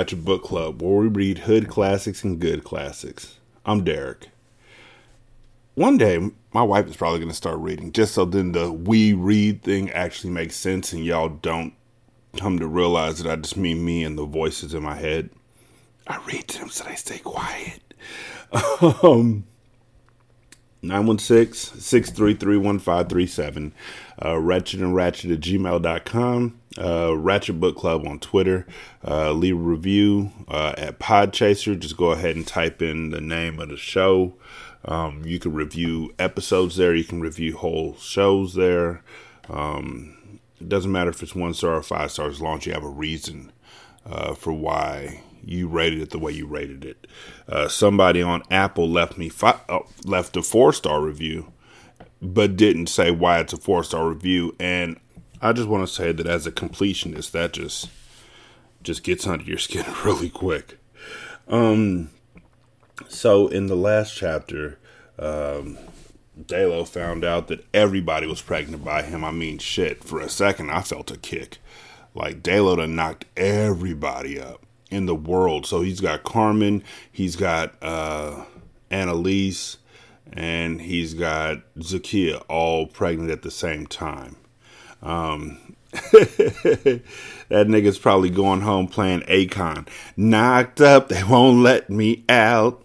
Ratchet 0.00 0.24
Book 0.24 0.42
Club, 0.42 0.80
where 0.80 1.02
we 1.02 1.08
read 1.08 1.40
hood 1.40 1.68
classics 1.68 2.24
and 2.24 2.40
good 2.40 2.64
classics. 2.64 3.36
I'm 3.66 3.84
Derek. 3.84 4.30
One 5.74 5.98
day, 5.98 6.30
my 6.54 6.62
wife 6.62 6.88
is 6.88 6.96
probably 6.96 7.18
going 7.18 7.28
to 7.28 7.34
start 7.34 7.58
reading, 7.58 7.92
just 7.92 8.14
so 8.14 8.24
then 8.24 8.52
the 8.52 8.72
we 8.72 9.12
read 9.12 9.62
thing 9.62 9.90
actually 9.90 10.32
makes 10.32 10.56
sense 10.56 10.94
and 10.94 11.04
y'all 11.04 11.28
don't 11.28 11.74
come 12.38 12.58
to 12.60 12.66
realize 12.66 13.18
that 13.18 13.30
I 13.30 13.36
just 13.36 13.58
mean 13.58 13.84
me 13.84 14.02
and 14.02 14.16
the 14.16 14.24
voices 14.24 14.72
in 14.72 14.82
my 14.82 14.96
head. 14.96 15.28
I 16.06 16.16
read 16.26 16.48
to 16.48 16.60
them 16.60 16.70
so 16.70 16.84
they 16.84 16.94
stay 16.94 17.18
quiet. 17.18 17.82
um, 19.02 19.44
916-633-1537 20.82 23.72
uh, 24.24 24.38
ratchet 24.38 24.80
and 24.80 24.94
ratchet 24.94 25.30
at 25.30 25.40
gmail.com 25.40 26.58
uh, 26.78 27.16
ratchet 27.16 27.58
book 27.58 27.76
club 27.76 28.06
on 28.06 28.18
twitter. 28.18 28.66
Uh, 29.06 29.32
leave 29.32 29.56
a 29.56 29.60
review 29.60 30.30
uh, 30.48 30.74
at 30.76 30.98
podchaser. 30.98 31.78
Just 31.78 31.96
go 31.96 32.12
ahead 32.12 32.36
and 32.36 32.46
type 32.46 32.80
in 32.82 33.10
the 33.10 33.20
name 33.20 33.58
of 33.58 33.68
the 33.68 33.76
show. 33.76 34.34
Um, 34.84 35.22
you 35.26 35.38
can 35.38 35.52
review 35.52 36.14
episodes 36.18 36.76
there. 36.76 36.94
You 36.94 37.04
can 37.04 37.20
review 37.20 37.56
whole 37.56 37.96
shows 37.96 38.54
there. 38.54 39.02
Um, 39.48 40.40
it 40.60 40.68
doesn't 40.68 40.92
matter 40.92 41.10
if 41.10 41.22
it's 41.22 41.34
one 41.34 41.54
star 41.54 41.74
or 41.74 41.82
five 41.82 42.10
stars 42.10 42.36
as 42.36 42.40
long 42.40 42.58
as 42.58 42.66
you 42.66 42.72
have 42.72 42.84
a 42.84 42.88
reason 42.88 43.52
uh, 44.06 44.34
for 44.34 44.52
why 44.52 45.22
you 45.44 45.68
rated 45.68 46.00
it 46.00 46.10
the 46.10 46.18
way 46.18 46.32
you 46.32 46.46
rated 46.46 46.84
it. 46.84 47.06
Uh, 47.48 47.68
somebody 47.68 48.22
on 48.22 48.42
Apple 48.50 48.88
left 48.88 49.16
me 49.18 49.28
fi- 49.28 49.60
uh, 49.68 49.80
left 50.04 50.36
a 50.36 50.42
four 50.42 50.72
star 50.72 51.00
review, 51.00 51.52
but 52.20 52.56
didn't 52.56 52.88
say 52.88 53.10
why 53.10 53.40
it's 53.40 53.52
a 53.52 53.56
four 53.56 53.82
star 53.84 54.08
review. 54.08 54.54
And 54.60 54.98
I 55.42 55.52
just 55.52 55.68
want 55.68 55.86
to 55.86 55.92
say 55.92 56.12
that 56.12 56.26
as 56.26 56.46
a 56.46 56.52
completionist, 56.52 57.30
that 57.32 57.52
just 57.52 57.88
just 58.82 59.02
gets 59.02 59.26
under 59.26 59.44
your 59.44 59.58
skin 59.58 59.84
really 60.04 60.30
quick. 60.30 60.78
Um, 61.48 62.10
so 63.08 63.48
in 63.48 63.66
the 63.66 63.76
last 63.76 64.16
chapter, 64.16 64.78
um, 65.18 65.78
Dalo 66.38 66.86
found 66.86 67.24
out 67.24 67.48
that 67.48 67.64
everybody 67.74 68.26
was 68.26 68.40
pregnant 68.40 68.84
by 68.84 69.02
him. 69.02 69.24
I 69.24 69.30
mean, 69.30 69.58
shit. 69.58 70.04
For 70.04 70.20
a 70.20 70.28
second, 70.28 70.70
I 70.70 70.82
felt 70.82 71.10
a 71.10 71.16
kick. 71.16 71.58
Like 72.14 72.42
Dalo 72.42 72.76
done 72.76 72.96
knocked 72.96 73.26
everybody 73.36 74.40
up 74.40 74.64
in 74.90 75.06
the 75.06 75.14
world. 75.14 75.66
So 75.66 75.82
he's 75.82 76.00
got 76.00 76.24
Carmen, 76.24 76.82
he's 77.10 77.36
got 77.36 77.74
uh, 77.82 78.44
Annalise, 78.90 79.78
and 80.32 80.80
he's 80.80 81.14
got 81.14 81.58
Zakia 81.78 82.42
all 82.48 82.86
pregnant 82.86 83.30
at 83.30 83.42
the 83.42 83.50
same 83.50 83.86
time. 83.86 84.36
Um, 85.02 85.58
that 85.92 87.02
nigga's 87.48 87.98
probably 87.98 88.30
going 88.30 88.60
home 88.60 88.86
playing 88.86 89.20
Akon. 89.22 89.88
Knocked 90.16 90.80
up, 90.80 91.08
they 91.08 91.24
won't 91.24 91.62
let 91.62 91.90
me 91.90 92.24
out. 92.28 92.84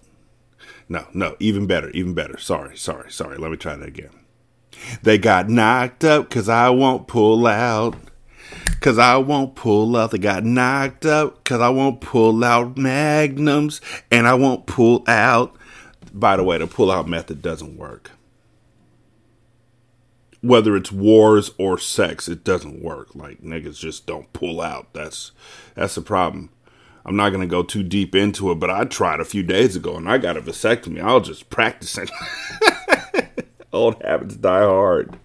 No, 0.87 1.07
no, 1.13 1.35
even 1.39 1.67
better, 1.67 1.89
even 1.91 2.13
better. 2.13 2.37
Sorry, 2.37 2.77
sorry, 2.77 3.11
sorry. 3.11 3.37
Let 3.37 3.51
me 3.51 3.57
try 3.57 3.75
that 3.75 3.87
again. 3.87 4.11
They 5.01 5.17
got 5.17 5.49
knocked 5.49 6.03
up 6.03 6.29
because 6.29 6.49
I 6.49 6.69
won't 6.69 7.07
pull 7.07 7.47
out. 7.47 7.95
Cause 8.81 8.99
I 8.99 9.17
won't 9.17 9.55
pull 9.55 9.97
out. 9.97 10.11
They 10.11 10.19
got 10.19 10.43
knocked 10.43 11.05
up. 11.07 11.43
Cause 11.43 11.59
I 11.59 11.69
won't 11.69 12.01
pull 12.01 12.43
out 12.43 12.77
magnums. 12.77 13.81
And 14.11 14.27
I 14.27 14.35
won't 14.35 14.67
pull 14.67 15.03
out. 15.07 15.55
By 16.13 16.37
the 16.37 16.43
way, 16.43 16.59
the 16.59 16.67
pull 16.67 16.91
out 16.91 17.07
method 17.07 17.41
doesn't 17.41 17.77
work. 17.77 18.11
Whether 20.45 20.75
it's 20.75 20.91
wars 20.91 21.51
or 21.57 21.78
sex, 21.78 22.28
it 22.28 22.44
doesn't 22.44 22.83
work. 22.83 23.16
Like 23.16 23.41
niggas 23.41 23.79
just 23.79 24.06
don't 24.06 24.31
pull 24.33 24.61
out. 24.61 24.94
That's 24.94 25.31
that's 25.75 25.95
the 25.95 26.01
problem. 26.01 26.50
I'm 27.06 27.16
not 27.16 27.31
gonna 27.31 27.47
go 27.47 27.63
too 27.63 27.83
deep 27.83 28.16
into 28.16 28.51
it, 28.51 28.56
but 28.56 28.69
I 28.69 28.85
tried 28.85 29.19
a 29.19 29.25
few 29.25 29.44
days 29.44 29.75
ago 29.75 29.95
and 29.95 30.09
I 30.09 30.17
got 30.17 30.38
a 30.38 30.41
vasectomy. 30.41 31.01
I 31.01 31.13
was 31.13 31.28
just 31.28 31.50
practicing. 31.50 32.09
old 33.75 34.01
habits 34.03 34.38
die 34.38 34.63
hard. 34.63 35.19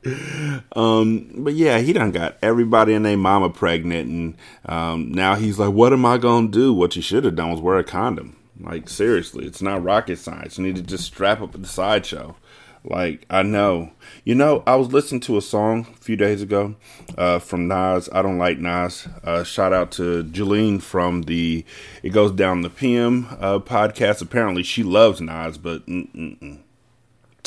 Um, 0.76 1.30
but 1.38 1.54
yeah, 1.54 1.78
he 1.78 1.92
done 1.92 2.10
got 2.10 2.36
everybody 2.42 2.92
and 2.92 3.06
their 3.06 3.16
mama 3.16 3.48
pregnant, 3.48 4.08
and 4.08 4.36
um, 4.66 5.12
now 5.12 5.36
he's 5.36 5.58
like, 5.58 5.72
"What 5.72 5.92
am 5.92 6.04
I 6.04 6.18
gonna 6.18 6.48
do?" 6.48 6.74
What 6.74 6.96
you 6.96 7.02
should 7.02 7.24
have 7.24 7.36
done 7.36 7.50
was 7.50 7.60
wear 7.60 7.78
a 7.78 7.84
condom. 7.84 8.36
Like 8.58 8.90
seriously, 8.90 9.46
it's 9.46 9.62
not 9.62 9.82
rocket 9.82 10.18
science. 10.18 10.58
You 10.58 10.64
need 10.64 10.76
to 10.76 10.82
just 10.82 11.04
strap 11.04 11.40
up 11.40 11.54
at 11.54 11.62
the 11.62 11.68
sideshow. 11.68 12.36
Like 12.84 13.26
I 13.28 13.42
know, 13.42 13.90
you 14.24 14.34
know, 14.34 14.62
I 14.66 14.76
was 14.76 14.92
listening 14.92 15.20
to 15.22 15.36
a 15.36 15.42
song 15.42 15.86
a 15.92 15.96
few 16.02 16.16
days 16.16 16.40
ago 16.40 16.76
uh, 17.18 17.38
from 17.38 17.68
Nas. 17.68 18.08
I 18.12 18.22
don't 18.22 18.38
like 18.38 18.58
Nas. 18.58 19.06
Uh, 19.22 19.44
shout 19.44 19.72
out 19.72 19.92
to 19.92 20.24
Julene 20.24 20.80
from 20.80 21.22
the 21.22 21.64
It 22.02 22.10
Goes 22.10 22.32
Down 22.32 22.62
the 22.62 22.70
PM 22.70 23.26
uh, 23.38 23.58
podcast. 23.58 24.22
Apparently, 24.22 24.62
she 24.62 24.82
loves 24.82 25.20
Nas, 25.20 25.58
but. 25.58 25.86
Mm-mm-mm 25.86 26.60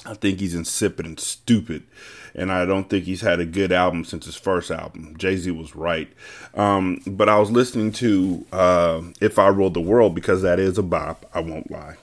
I 0.05 0.15
think 0.15 0.39
he's 0.39 0.55
insipid 0.55 1.05
and 1.05 1.19
stupid, 1.19 1.83
and 2.35 2.51
I 2.51 2.65
don't 2.65 2.89
think 2.89 3.05
he's 3.05 3.21
had 3.21 3.39
a 3.39 3.45
good 3.45 3.71
album 3.71 4.03
since 4.03 4.25
his 4.25 4.35
first 4.35 4.69
album. 4.69 5.15
Jay 5.17 5.37
Z 5.37 5.49
was 5.51 5.75
right, 5.75 6.11
um, 6.55 6.99
but 7.07 7.29
I 7.29 7.39
was 7.39 7.51
listening 7.51 7.93
to 7.93 8.45
uh, 8.51 9.01
"If 9.21 9.39
I 9.39 9.47
Ruled 9.47 9.75
the 9.75 9.81
World" 9.81 10.13
because 10.13 10.41
that 10.41 10.59
is 10.59 10.77
a 10.77 10.83
bop. 10.83 11.25
I 11.33 11.39
won't 11.39 11.71
lie, 11.71 11.95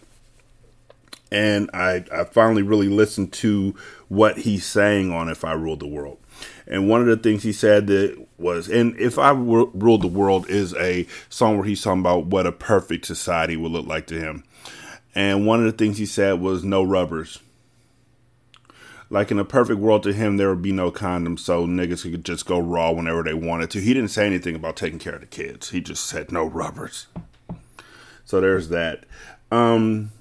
and 1.30 1.70
I 1.72 2.04
I 2.12 2.24
finally 2.24 2.62
really 2.62 2.88
listened 2.88 3.32
to 3.34 3.74
what 4.08 4.38
he's 4.38 4.66
saying 4.66 5.12
on 5.12 5.28
"If 5.28 5.44
I 5.44 5.52
Ruled 5.52 5.80
the 5.80 5.86
World." 5.86 6.18
And 6.66 6.88
one 6.88 7.00
of 7.00 7.06
the 7.06 7.16
things 7.16 7.42
he 7.42 7.52
said 7.52 7.88
that 7.88 8.26
was, 8.38 8.68
and 8.68 8.96
if 8.98 9.18
I 9.18 9.30
ruled 9.32 10.02
the 10.02 10.06
world 10.06 10.48
is 10.48 10.72
a 10.74 11.06
song 11.28 11.56
where 11.56 11.66
he's 11.66 11.82
talking 11.82 12.00
about 12.00 12.26
what 12.26 12.46
a 12.46 12.52
perfect 12.52 13.04
society 13.04 13.56
would 13.56 13.72
look 13.72 13.86
like 13.86 14.06
to 14.06 14.18
him. 14.18 14.44
And 15.14 15.46
one 15.46 15.58
of 15.58 15.66
the 15.66 15.76
things 15.76 15.98
he 15.98 16.06
said 16.06 16.40
was 16.40 16.62
no 16.64 16.82
rubbers 16.82 17.40
like 19.10 19.32
in 19.32 19.40
a 19.40 19.44
perfect 19.44 19.80
world 19.80 20.04
to 20.04 20.12
him, 20.12 20.36
there 20.36 20.48
would 20.48 20.62
be 20.62 20.72
no 20.72 20.92
condoms, 20.92 21.40
so 21.40 21.66
niggas 21.66 22.02
could 22.02 22.24
just 22.24 22.46
go 22.46 22.60
raw 22.60 22.92
whenever 22.92 23.24
they 23.24 23.34
wanted 23.34 23.70
to. 23.70 23.80
He 23.80 23.92
didn't 23.92 24.10
say 24.10 24.24
anything 24.24 24.54
about 24.54 24.76
taking 24.76 25.00
care 25.00 25.14
of 25.14 25.20
the 25.20 25.26
kids. 25.26 25.70
He 25.70 25.80
just 25.80 26.04
said 26.06 26.30
no 26.30 26.44
rubbers. 26.44 27.08
So 28.24 28.40
there's 28.40 28.68
that. 28.68 29.04
Um, 29.50 30.12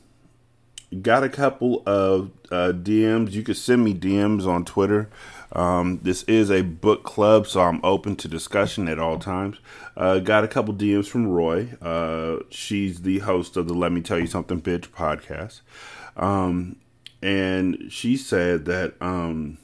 got 1.01 1.23
a 1.23 1.29
couple 1.29 1.83
of 1.85 2.31
uh, 2.51 2.71
DMs. 2.73 3.31
You 3.31 3.43
can 3.43 3.55
send 3.55 3.83
me 3.83 3.93
DMs 3.93 4.47
on 4.47 4.65
Twitter. 4.65 5.09
Um, 5.51 5.99
this 6.03 6.23
is 6.23 6.51
a 6.51 6.61
book 6.61 7.03
club, 7.03 7.47
so 7.47 7.61
I'm 7.61 7.79
open 7.83 8.15
to 8.17 8.27
discussion 8.27 8.87
at 8.87 8.99
all 8.99 9.17
times. 9.17 9.57
Uh, 9.97 10.19
got 10.19 10.43
a 10.43 10.47
couple 10.47 10.73
DMs 10.73 11.07
from 11.07 11.27
Roy. 11.27 11.69
Uh, 11.81 12.43
she's 12.49 13.01
the 13.01 13.19
host 13.19 13.57
of 13.57 13.67
the 13.67 13.73
Let 13.73 13.91
Me 13.91 14.01
Tell 14.01 14.19
You 14.19 14.27
Something 14.27 14.61
Bitch 14.61 14.87
podcast. 14.89 15.61
Um, 16.15 16.75
and 17.21 17.91
she 17.91 18.15
said 18.15 18.65
that 18.65 18.93
um, 19.01 19.57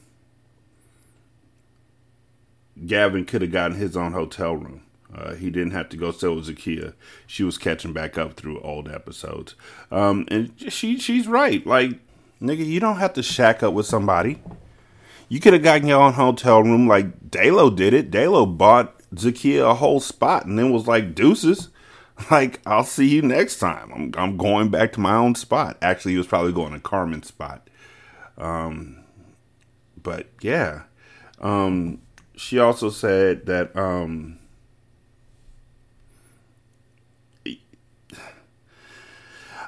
Gavin 2.84 3.24
could 3.24 3.42
have 3.42 3.52
gotten 3.52 3.76
his 3.76 3.96
own 3.96 4.12
hotel 4.12 4.56
room. 4.56 4.82
Uh, 5.14 5.34
he 5.34 5.50
didn't 5.50 5.70
have 5.70 5.88
to 5.88 5.96
go 5.96 6.10
stay 6.10 6.28
with 6.28 6.48
Zakia. 6.48 6.94
She 7.26 7.44
was 7.44 7.58
catching 7.58 7.92
back 7.92 8.18
up 8.18 8.34
through 8.34 8.60
old 8.60 8.88
episodes, 8.88 9.54
um, 9.90 10.26
and 10.28 10.52
she 10.68 10.98
she's 10.98 11.28
right. 11.28 11.64
Like 11.66 12.00
nigga, 12.40 12.64
you 12.64 12.80
don't 12.80 12.98
have 12.98 13.12
to 13.14 13.22
shack 13.22 13.62
up 13.62 13.74
with 13.74 13.86
somebody. 13.86 14.42
You 15.28 15.40
could 15.40 15.52
have 15.52 15.62
gotten 15.62 15.88
your 15.88 16.00
own 16.00 16.12
hotel 16.12 16.62
room 16.62 16.86
like 16.86 17.30
Dalo 17.30 17.74
did 17.74 17.94
it. 17.94 18.10
Dalo 18.10 18.56
bought 18.56 18.96
Zakia 19.14 19.70
a 19.70 19.74
whole 19.74 20.00
spot 20.00 20.46
and 20.46 20.58
then 20.58 20.70
was 20.70 20.86
like, 20.86 21.14
deuces. 21.14 21.68
Like, 22.30 22.62
I'll 22.64 22.82
see 22.82 23.06
you 23.06 23.20
next 23.20 23.58
time. 23.58 23.92
I'm, 23.94 24.10
I'm 24.16 24.38
going 24.38 24.70
back 24.70 24.94
to 24.94 25.00
my 25.00 25.16
own 25.16 25.34
spot. 25.34 25.76
Actually, 25.82 26.12
he 26.12 26.16
was 26.18 26.26
probably 26.26 26.50
going 26.50 26.72
to 26.72 26.80
Carmen's 26.80 27.26
spot. 27.26 27.68
Um, 28.38 29.04
but 30.02 30.26
yeah. 30.40 30.84
Um, 31.42 32.00
she 32.34 32.58
also 32.58 32.88
said 32.88 33.44
that, 33.44 33.76
um, 33.76 34.38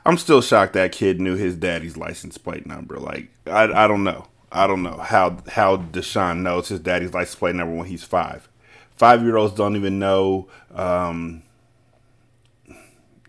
I'm 0.09 0.17
still 0.17 0.41
shocked 0.41 0.73
that 0.73 0.93
kid 0.93 1.21
knew 1.21 1.37
his 1.37 1.55
daddy's 1.55 1.99
license 1.99 2.39
plate 2.39 2.65
number. 2.65 2.97
Like, 2.97 3.29
I, 3.47 3.65
I 3.65 3.87
don't 3.87 4.05
know. 4.05 4.27
I 4.51 4.67
don't 4.67 4.83
know 4.83 4.97
how 4.97 5.37
how 5.49 5.77
Deshaun 5.77 6.39
knows 6.39 6.69
his 6.69 6.81
daddy's 6.81 7.13
license 7.13 7.35
plate 7.35 7.55
number 7.55 7.75
when 7.75 7.89
he's 7.89 8.05
five. 8.05 8.49
Five 8.97 9.23
year 9.23 9.37
olds 9.37 9.55
don't 9.55 9.77
even 9.77 9.99
know. 9.99 10.49
Um, 10.75 11.43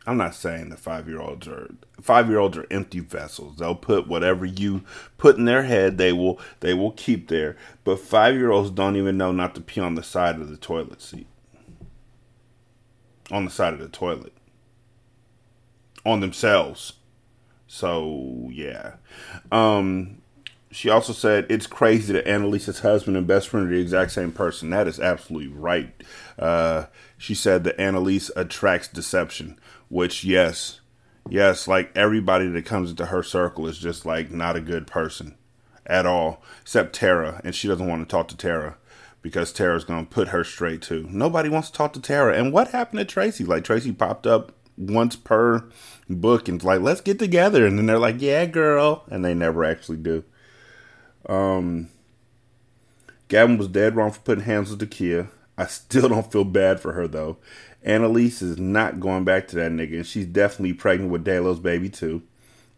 I'm 0.07 0.15
not 0.15 0.33
saying 0.33 0.69
that 0.69 0.79
five 0.79 1.09
year 1.09 1.19
olds 1.19 1.49
are 1.49 1.69
five 2.01 2.29
year 2.29 2.39
olds 2.39 2.57
are 2.57 2.65
empty 2.71 3.01
vessels. 3.01 3.57
They'll 3.57 3.75
put 3.75 4.07
whatever 4.07 4.45
you 4.45 4.83
put 5.17 5.35
in 5.35 5.43
their 5.43 5.63
head. 5.63 5.97
They 5.97 6.13
will 6.13 6.39
they 6.61 6.73
will 6.73 6.91
keep 6.91 7.27
there. 7.27 7.57
But 7.83 7.99
five 7.99 8.35
year 8.35 8.51
olds 8.51 8.71
don't 8.71 8.95
even 8.95 9.17
know 9.17 9.33
not 9.33 9.53
to 9.55 9.61
pee 9.61 9.81
on 9.81 9.95
the 9.95 10.03
side 10.03 10.37
of 10.37 10.49
the 10.49 10.55
toilet 10.55 11.01
seat. 11.01 11.27
On 13.31 13.43
the 13.43 13.51
side 13.51 13.73
of 13.73 13.79
the 13.79 13.89
toilet. 13.89 14.31
On 16.09 16.21
themselves. 16.21 16.94
So 17.67 18.50
yeah. 18.51 18.94
Um, 19.51 20.23
she 20.71 20.89
also 20.89 21.13
said 21.13 21.45
it's 21.50 21.67
crazy 21.67 22.13
that 22.13 22.27
Annalise's 22.27 22.79
husband 22.79 23.15
and 23.15 23.27
best 23.27 23.47
friend 23.47 23.67
are 23.67 23.69
the 23.69 23.79
exact 23.79 24.11
same 24.11 24.31
person. 24.31 24.71
That 24.71 24.88
is 24.88 25.00
absolutely 25.00 25.50
right. 25.50 25.94
Uh, 26.38 26.85
she 27.17 27.35
said 27.35 27.63
that 27.63 27.79
Annalise 27.79 28.31
attracts 28.35 28.88
deception, 28.88 29.59
which 29.88 30.23
yes, 30.23 30.79
yes, 31.29 31.67
like 31.67 31.91
everybody 31.95 32.47
that 32.47 32.65
comes 32.65 32.89
into 32.89 33.05
her 33.05 33.21
circle 33.21 33.67
is 33.67 33.77
just 33.77 34.03
like 34.03 34.31
not 34.31 34.55
a 34.55 34.62
good 34.62 34.88
person 34.88 35.35
at 35.85 36.07
all, 36.07 36.41
except 36.62 36.94
Tara, 36.94 37.39
and 37.44 37.53
she 37.53 37.67
doesn't 37.67 37.88
want 37.88 38.07
to 38.07 38.12
talk 38.12 38.27
to 38.29 38.38
Tara 38.38 38.77
because 39.21 39.51
Tara's 39.51 39.83
to 39.83 40.05
put 40.09 40.29
her 40.29 40.44
straight 40.44 40.81
too. 40.81 41.07
Nobody 41.09 41.50
wants 41.50 41.69
to 41.69 41.77
talk 41.77 41.94
to 41.94 42.01
Tara. 42.01 42.35
And 42.35 42.53
what 42.53 42.69
happened 42.69 43.00
to 43.00 43.05
Tracy? 43.05 43.44
Like 43.44 43.63
Tracy 43.63 43.91
popped 43.91 44.25
up 44.25 44.53
once 44.79 45.15
per 45.15 45.69
book 46.09 46.47
and 46.47 46.55
it's 46.55 46.65
like, 46.65 46.81
let's 46.81 47.01
get 47.01 47.19
together, 47.19 47.65
and 47.65 47.77
then 47.77 47.85
they're 47.85 47.99
like, 47.99 48.21
yeah, 48.21 48.45
girl, 48.45 49.03
and 49.11 49.23
they 49.23 49.33
never 49.33 49.63
actually 49.63 49.97
do. 49.97 50.23
Um, 51.27 51.89
Gavin 53.27 53.57
was 53.57 53.67
dead 53.67 53.95
wrong 53.95 54.11
for 54.11 54.21
putting 54.21 54.45
hands 54.45 54.71
with 54.71 54.89
Kia. 54.89 55.29
I 55.57 55.65
still 55.67 56.09
don't 56.09 56.31
feel 56.31 56.45
bad 56.45 56.79
for 56.79 56.93
her 56.93 57.07
though. 57.07 57.37
Annalise 57.83 58.41
is 58.41 58.57
not 58.57 58.99
going 58.99 59.23
back 59.23 59.47
to 59.49 59.55
that 59.57 59.71
nigga, 59.71 59.97
and 59.97 60.07
she's 60.07 60.25
definitely 60.25 60.73
pregnant 60.73 61.11
with 61.11 61.25
Delo's 61.25 61.59
baby 61.59 61.89
too. 61.89 62.23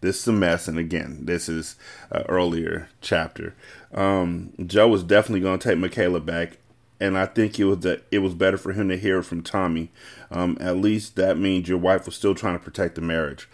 This 0.02 0.22
is 0.22 0.28
a 0.28 0.32
mess, 0.32 0.68
and 0.68 0.80
again, 0.80 1.20
this 1.26 1.48
is 1.48 1.76
an 2.10 2.24
earlier 2.28 2.90
chapter. 3.02 3.56
Um, 3.94 4.52
Joe 4.66 4.88
was 4.88 5.04
definitely 5.04 5.42
going 5.42 5.60
to 5.60 5.70
take 5.70 5.78
Michaela 5.78 6.20
back, 6.20 6.58
and 7.02 7.18
I 7.18 7.26
think 7.26 7.60
it 7.60 7.66
was 7.66 7.80
that 7.80 8.04
it 8.12 8.20
was 8.20 8.36
better 8.36 8.58
for 8.58 8.74
him 8.74 8.88
to 8.90 8.98
hear 8.98 9.24
from 9.24 9.42
Tommy. 9.42 9.92
Um, 10.30 10.56
at 10.62 10.78
least 10.78 11.16
that 11.16 11.38
means 11.38 11.68
your 11.68 11.80
wife 11.80 12.06
was 12.06 12.16
still 12.16 12.36
trying 12.36 12.58
to 12.58 12.64
protect 12.64 12.94
the 12.94 13.02
marriage. 13.02 13.50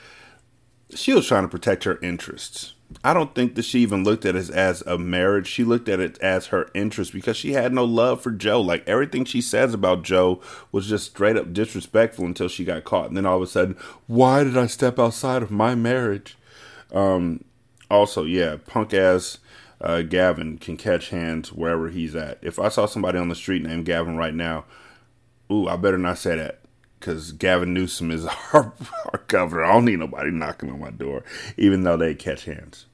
She 0.94 1.14
was 1.14 1.26
trying 1.26 1.44
to 1.44 1.48
protect 1.48 1.86
her 1.86 1.98
interests. 2.02 2.74
I 3.04 3.14
don't 3.14 3.34
think 3.34 3.56
that 3.56 3.64
she 3.64 3.80
even 3.80 4.04
looked 4.04 4.26
at 4.26 4.36
it 4.36 4.50
as 4.50 4.82
a 4.82 4.98
marriage. 4.98 5.48
She 5.48 5.64
looked 5.64 5.88
at 5.88 6.00
it 6.02 6.18
as 6.20 6.48
her 6.48 6.70
interest 6.74 7.14
because 7.14 7.38
she 7.38 7.54
had 7.54 7.74
no 7.74 7.86
love 7.86 8.22
for 8.22 8.32
Joe. 8.32 8.60
Like 8.60 8.88
everything 8.88 9.24
she 9.24 9.42
says 9.42 9.74
about 9.74 10.04
Joe 10.04 10.42
was 10.72 10.88
just 10.88 11.08
straight 11.08 11.38
up 11.38 11.54
disrespectful 11.54 12.26
until 12.26 12.50
she 12.50 12.66
got 12.66 12.84
caught. 12.84 13.08
And 13.08 13.18
then 13.18 13.26
all 13.26 13.38
of 13.38 13.44
a 13.44 13.48
sudden, 13.48 13.78
why 14.08 14.44
did 14.44 14.58
I 14.58 14.68
step 14.68 15.00
outside 15.00 15.42
of 15.42 15.52
my 15.52 15.74
marriage? 15.74 16.38
Um, 16.94 17.44
also, 17.90 18.24
yeah, 18.24 18.58
punk 18.66 18.94
ass 18.94 19.40
uh, 19.80 20.02
Gavin 20.02 20.58
can 20.58 20.78
catch 20.78 21.10
hands 21.10 21.52
wherever 21.52 21.90
he's 21.90 22.16
at. 22.16 22.40
If 22.42 22.60
I 22.60 22.70
saw 22.70 22.86
somebody 22.86 23.18
on 23.18 23.30
the 23.30 23.36
street 23.36 23.64
named 23.64 23.86
Gavin 23.86 24.18
right 24.18 24.34
now, 24.34 24.66
ooh, 25.52 25.68
I 25.68 25.76
better 25.76 25.98
not 25.98 26.18
say 26.18 26.36
that 26.36 26.60
because 27.00 27.32
Gavin 27.32 27.74
Newsom 27.74 28.12
is 28.12 28.26
our, 28.54 28.74
our 29.14 29.24
governor. 29.28 29.64
I 29.64 29.74
don't 29.74 29.86
need 29.86 30.00
nobody 30.00 30.32
knocking 30.32 30.72
on 30.72 30.80
my 30.80 30.92
door, 30.92 31.24
even 31.58 31.84
though 31.84 31.98
they 31.98 32.16
catch 32.16 32.46
hands. 32.46 32.86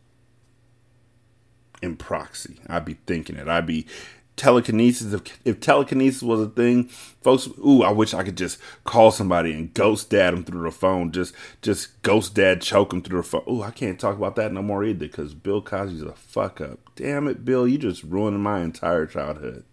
In 1.81 1.97
proxy, 1.97 2.59
I'd 2.68 2.86
be 2.86 2.97
thinking 3.06 3.36
it. 3.36 3.47
I'd 3.47 3.65
be 3.65 3.86
telekinesis. 4.35 5.13
If, 5.13 5.39
if 5.45 5.59
telekinesis 5.59 6.21
was 6.21 6.41
a 6.41 6.50
thing, 6.50 6.85
folks, 7.21 7.47
ooh, 7.59 7.83
I 7.83 7.91
wish 7.91 8.13
I 8.13 8.24
could 8.24 8.38
just 8.38 8.59
call 8.83 9.12
somebody 9.12 9.53
and 9.53 9.74
ghost 9.74 10.09
dad 10.09 10.33
them 10.33 10.44
through 10.44 10.63
the 10.63 10.71
phone. 10.71 11.12
Just, 11.12 11.33
just 11.62 12.01
ghost 12.01 12.35
dad 12.35 12.62
choke 12.62 12.91
them 12.91 13.01
through 13.01 13.21
the 13.21 13.27
phone. 13.27 13.44
Ooh, 13.50 13.62
I 13.62 13.71
can't 13.71 14.00
talk 14.00 14.15
about 14.18 14.35
that 14.35 14.51
no 14.51 14.62
more 14.62 14.83
either 14.83 15.07
because 15.07 15.33
Bill 15.33 15.62
Cosby's 15.62 16.01
a 16.01 16.13
fuck 16.13 16.62
up. 16.62 16.80
Damn 16.95 17.27
it, 17.27 17.45
Bill, 17.45 17.68
you 17.68 17.77
just 17.77 18.03
ruined 18.03 18.41
my 18.41 18.62
entire 18.62 19.06
childhood. 19.06 19.65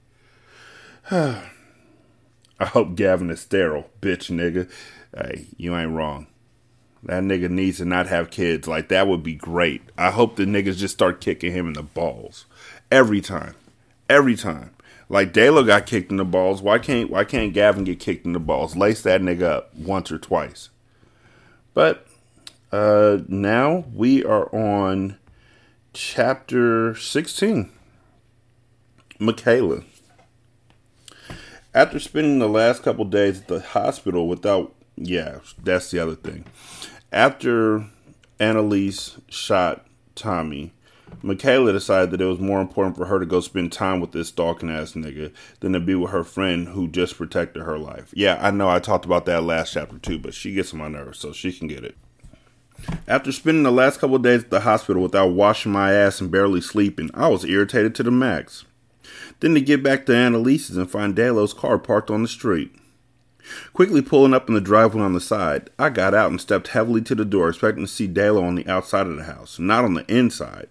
I 1.10 2.66
hope 2.66 2.94
Gavin 2.94 3.30
is 3.30 3.40
sterile, 3.40 3.88
bitch 4.00 4.30
nigga. 4.30 4.70
Hey, 5.16 5.46
you 5.56 5.74
ain't 5.76 5.92
wrong. 5.92 6.26
That 7.02 7.22
nigga 7.22 7.48
needs 7.50 7.78
to 7.78 7.86
not 7.86 8.08
have 8.08 8.30
kids. 8.30 8.68
Like 8.68 8.88
that 8.88 9.08
would 9.08 9.22
be 9.22 9.34
great. 9.34 9.82
I 9.96 10.10
hope 10.10 10.36
the 10.36 10.44
niggas 10.44 10.76
just 10.76 10.94
start 10.94 11.20
kicking 11.20 11.52
him 11.52 11.66
in 11.68 11.72
the 11.72 11.82
balls 11.82 12.44
every 12.90 13.20
time, 13.20 13.54
every 14.10 14.36
time. 14.36 14.74
Like 15.08 15.32
Dalo 15.32 15.66
got 15.66 15.86
kicked 15.86 16.10
in 16.10 16.18
the 16.18 16.24
balls. 16.24 16.60
Why 16.60 16.78
can't 16.78 17.08
Why 17.10 17.24
can't 17.24 17.54
Gavin 17.54 17.84
get 17.84 17.98
kicked 17.98 18.26
in 18.26 18.32
the 18.32 18.38
balls? 18.38 18.76
Lace 18.76 19.02
that 19.02 19.22
nigga 19.22 19.42
up 19.42 19.74
once 19.74 20.12
or 20.12 20.18
twice. 20.18 20.68
But 21.72 22.06
uh, 22.70 23.18
now 23.26 23.86
we 23.94 24.22
are 24.24 24.54
on 24.54 25.16
chapter 25.92 26.94
sixteen. 26.94 27.70
Michaela. 29.18 29.82
After 31.74 32.00
spending 32.00 32.38
the 32.38 32.48
last 32.48 32.82
couple 32.82 33.04
days 33.04 33.42
at 33.42 33.48
the 33.48 33.60
hospital 33.60 34.26
without, 34.26 34.74
yeah, 34.96 35.38
that's 35.62 35.90
the 35.90 36.00
other 36.00 36.16
thing. 36.16 36.44
After 37.12 37.86
Annalise 38.40 39.18
shot 39.28 39.86
Tommy, 40.14 40.72
Michaela 41.22 41.72
decided 41.72 42.10
that 42.10 42.20
it 42.20 42.26
was 42.26 42.38
more 42.38 42.60
important 42.60 42.96
for 42.96 43.06
her 43.06 43.18
to 43.18 43.26
go 43.26 43.40
spend 43.40 43.72
time 43.72 44.00
with 44.00 44.12
this 44.12 44.28
stalking 44.28 44.70
ass 44.70 44.92
nigga 44.92 45.32
than 45.60 45.72
to 45.72 45.80
be 45.80 45.94
with 45.94 46.10
her 46.10 46.24
friend 46.24 46.68
who 46.68 46.88
just 46.88 47.18
protected 47.18 47.62
her 47.62 47.78
life. 47.78 48.10
Yeah, 48.14 48.38
I 48.40 48.50
know 48.50 48.68
I 48.68 48.78
talked 48.78 49.04
about 49.04 49.26
that 49.26 49.42
last 49.42 49.72
chapter 49.72 49.98
too, 49.98 50.18
but 50.18 50.34
she 50.34 50.54
gets 50.54 50.72
on 50.72 50.78
my 50.78 50.88
nerves, 50.88 51.18
so 51.18 51.32
she 51.32 51.52
can 51.52 51.68
get 51.68 51.84
it. 51.84 51.96
After 53.06 53.32
spending 53.32 53.62
the 53.62 53.70
last 53.70 54.00
couple 54.00 54.16
of 54.16 54.22
days 54.22 54.44
at 54.44 54.50
the 54.50 54.60
hospital 54.60 55.02
without 55.02 55.32
washing 55.32 55.72
my 55.72 55.92
ass 55.92 56.20
and 56.20 56.30
barely 56.30 56.60
sleeping, 56.60 57.10
I 57.12 57.28
was 57.28 57.44
irritated 57.44 57.94
to 57.96 58.02
the 58.02 58.10
max. 58.10 58.64
Then 59.40 59.54
to 59.54 59.60
get 59.60 59.82
back 59.82 60.06
to 60.06 60.16
Annalise's 60.16 60.76
and 60.76 60.90
find 60.90 61.14
Delo's 61.14 61.52
car 61.52 61.78
parked 61.78 62.10
on 62.10 62.22
the 62.22 62.28
street. 62.28 62.74
Quickly 63.72 64.02
pulling 64.02 64.34
up 64.34 64.48
in 64.48 64.54
the 64.54 64.60
driveway 64.60 65.02
on 65.02 65.12
the 65.12 65.20
side, 65.20 65.70
I 65.78 65.90
got 65.90 66.14
out 66.14 66.30
and 66.30 66.40
stepped 66.40 66.68
heavily 66.68 67.02
to 67.02 67.14
the 67.14 67.24
door, 67.24 67.48
expecting 67.48 67.84
to 67.84 67.90
see 67.90 68.06
Dalo 68.06 68.42
on 68.42 68.54
the 68.54 68.68
outside 68.68 69.06
of 69.06 69.16
the 69.16 69.24
house, 69.24 69.58
not 69.58 69.84
on 69.84 69.94
the 69.94 70.04
inside. 70.14 70.68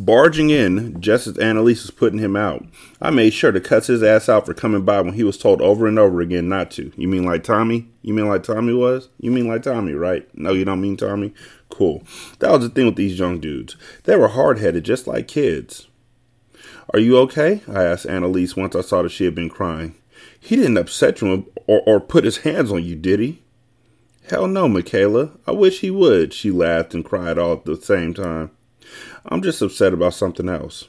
Barging 0.00 0.50
in, 0.50 1.00
just 1.00 1.26
as 1.26 1.36
Annalise 1.38 1.82
was 1.82 1.90
putting 1.90 2.20
him 2.20 2.36
out, 2.36 2.64
I 3.02 3.10
made 3.10 3.34
sure 3.34 3.50
to 3.50 3.60
cuss 3.60 3.88
his 3.88 4.00
ass 4.00 4.28
out 4.28 4.46
for 4.46 4.54
coming 4.54 4.84
by 4.84 5.00
when 5.00 5.14
he 5.14 5.24
was 5.24 5.36
told 5.36 5.60
over 5.60 5.88
and 5.88 5.98
over 5.98 6.20
again 6.20 6.48
not 6.48 6.70
to. 6.72 6.92
You 6.96 7.08
mean 7.08 7.24
like 7.24 7.42
Tommy? 7.42 7.88
You 8.02 8.14
mean 8.14 8.28
like 8.28 8.44
Tommy 8.44 8.72
was? 8.72 9.08
You 9.18 9.32
mean 9.32 9.48
like 9.48 9.64
Tommy, 9.64 9.94
right? 9.94 10.28
No, 10.38 10.52
you 10.52 10.64
don't 10.64 10.80
mean 10.80 10.96
Tommy? 10.96 11.34
Cool. 11.68 12.04
That 12.38 12.52
was 12.52 12.60
the 12.60 12.68
thing 12.68 12.86
with 12.86 12.94
these 12.94 13.18
young 13.18 13.40
dudes. 13.40 13.74
They 14.04 14.14
were 14.14 14.28
hard 14.28 14.60
headed, 14.60 14.84
just 14.84 15.08
like 15.08 15.26
kids. 15.26 15.88
Are 16.94 17.00
you 17.00 17.18
okay? 17.18 17.62
I 17.66 17.82
asked 17.82 18.06
Annalise 18.06 18.54
once 18.54 18.76
I 18.76 18.82
saw 18.82 19.02
that 19.02 19.08
she 19.08 19.24
had 19.24 19.34
been 19.34 19.50
crying. 19.50 19.96
He 20.38 20.54
didn't 20.54 20.78
upset 20.78 21.20
you 21.20 21.50
or, 21.66 21.82
or 21.84 21.98
put 21.98 22.22
his 22.22 22.38
hands 22.38 22.70
on 22.70 22.84
you, 22.84 22.94
did 22.94 23.18
he? 23.18 23.42
Hell 24.30 24.46
no, 24.46 24.68
Michaela. 24.68 25.32
I 25.44 25.50
wish 25.50 25.80
he 25.80 25.90
would, 25.90 26.32
she 26.32 26.52
laughed 26.52 26.94
and 26.94 27.04
cried 27.04 27.36
all 27.36 27.54
at 27.54 27.64
the 27.64 27.76
same 27.76 28.14
time. 28.14 28.52
I'm 29.26 29.42
just 29.42 29.62
upset 29.62 29.92
about 29.92 30.14
something 30.14 30.48
else. 30.48 30.88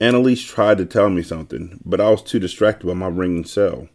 Annalise 0.00 0.42
tried 0.42 0.78
to 0.78 0.84
tell 0.84 1.08
me 1.08 1.22
something, 1.22 1.80
but 1.84 2.00
I 2.00 2.10
was 2.10 2.22
too 2.22 2.38
distracted 2.38 2.86
by 2.86 2.94
my 2.94 3.08
ringing 3.08 3.44
cell. 3.44 3.88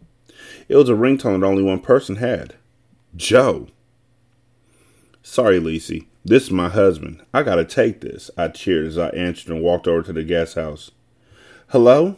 It 0.68 0.76
was 0.76 0.90
a 0.90 0.94
ringtone 0.94 1.42
that 1.42 1.46
only 1.46 1.64
one 1.64 1.80
person 1.80 2.16
had 2.16 2.56
Joe. 3.16 3.68
Sorry, 5.22 5.60
Lisi. 5.60 6.08
This 6.24 6.44
is 6.44 6.52
my 6.52 6.70
husband. 6.70 7.24
I 7.34 7.44
gotta 7.44 7.66
take 7.66 8.02
this. 8.02 8.32
I 8.38 8.48
cheered 8.48 8.88
as 8.88 8.98
I 8.98 9.10
answered 9.10 9.52
and 9.52 9.62
walked 9.64 9.88
over 9.88 10.04
to 10.04 10.14
the 10.14 10.24
guest 10.24 10.56
house. 10.56 10.92
Hello? 11.70 12.18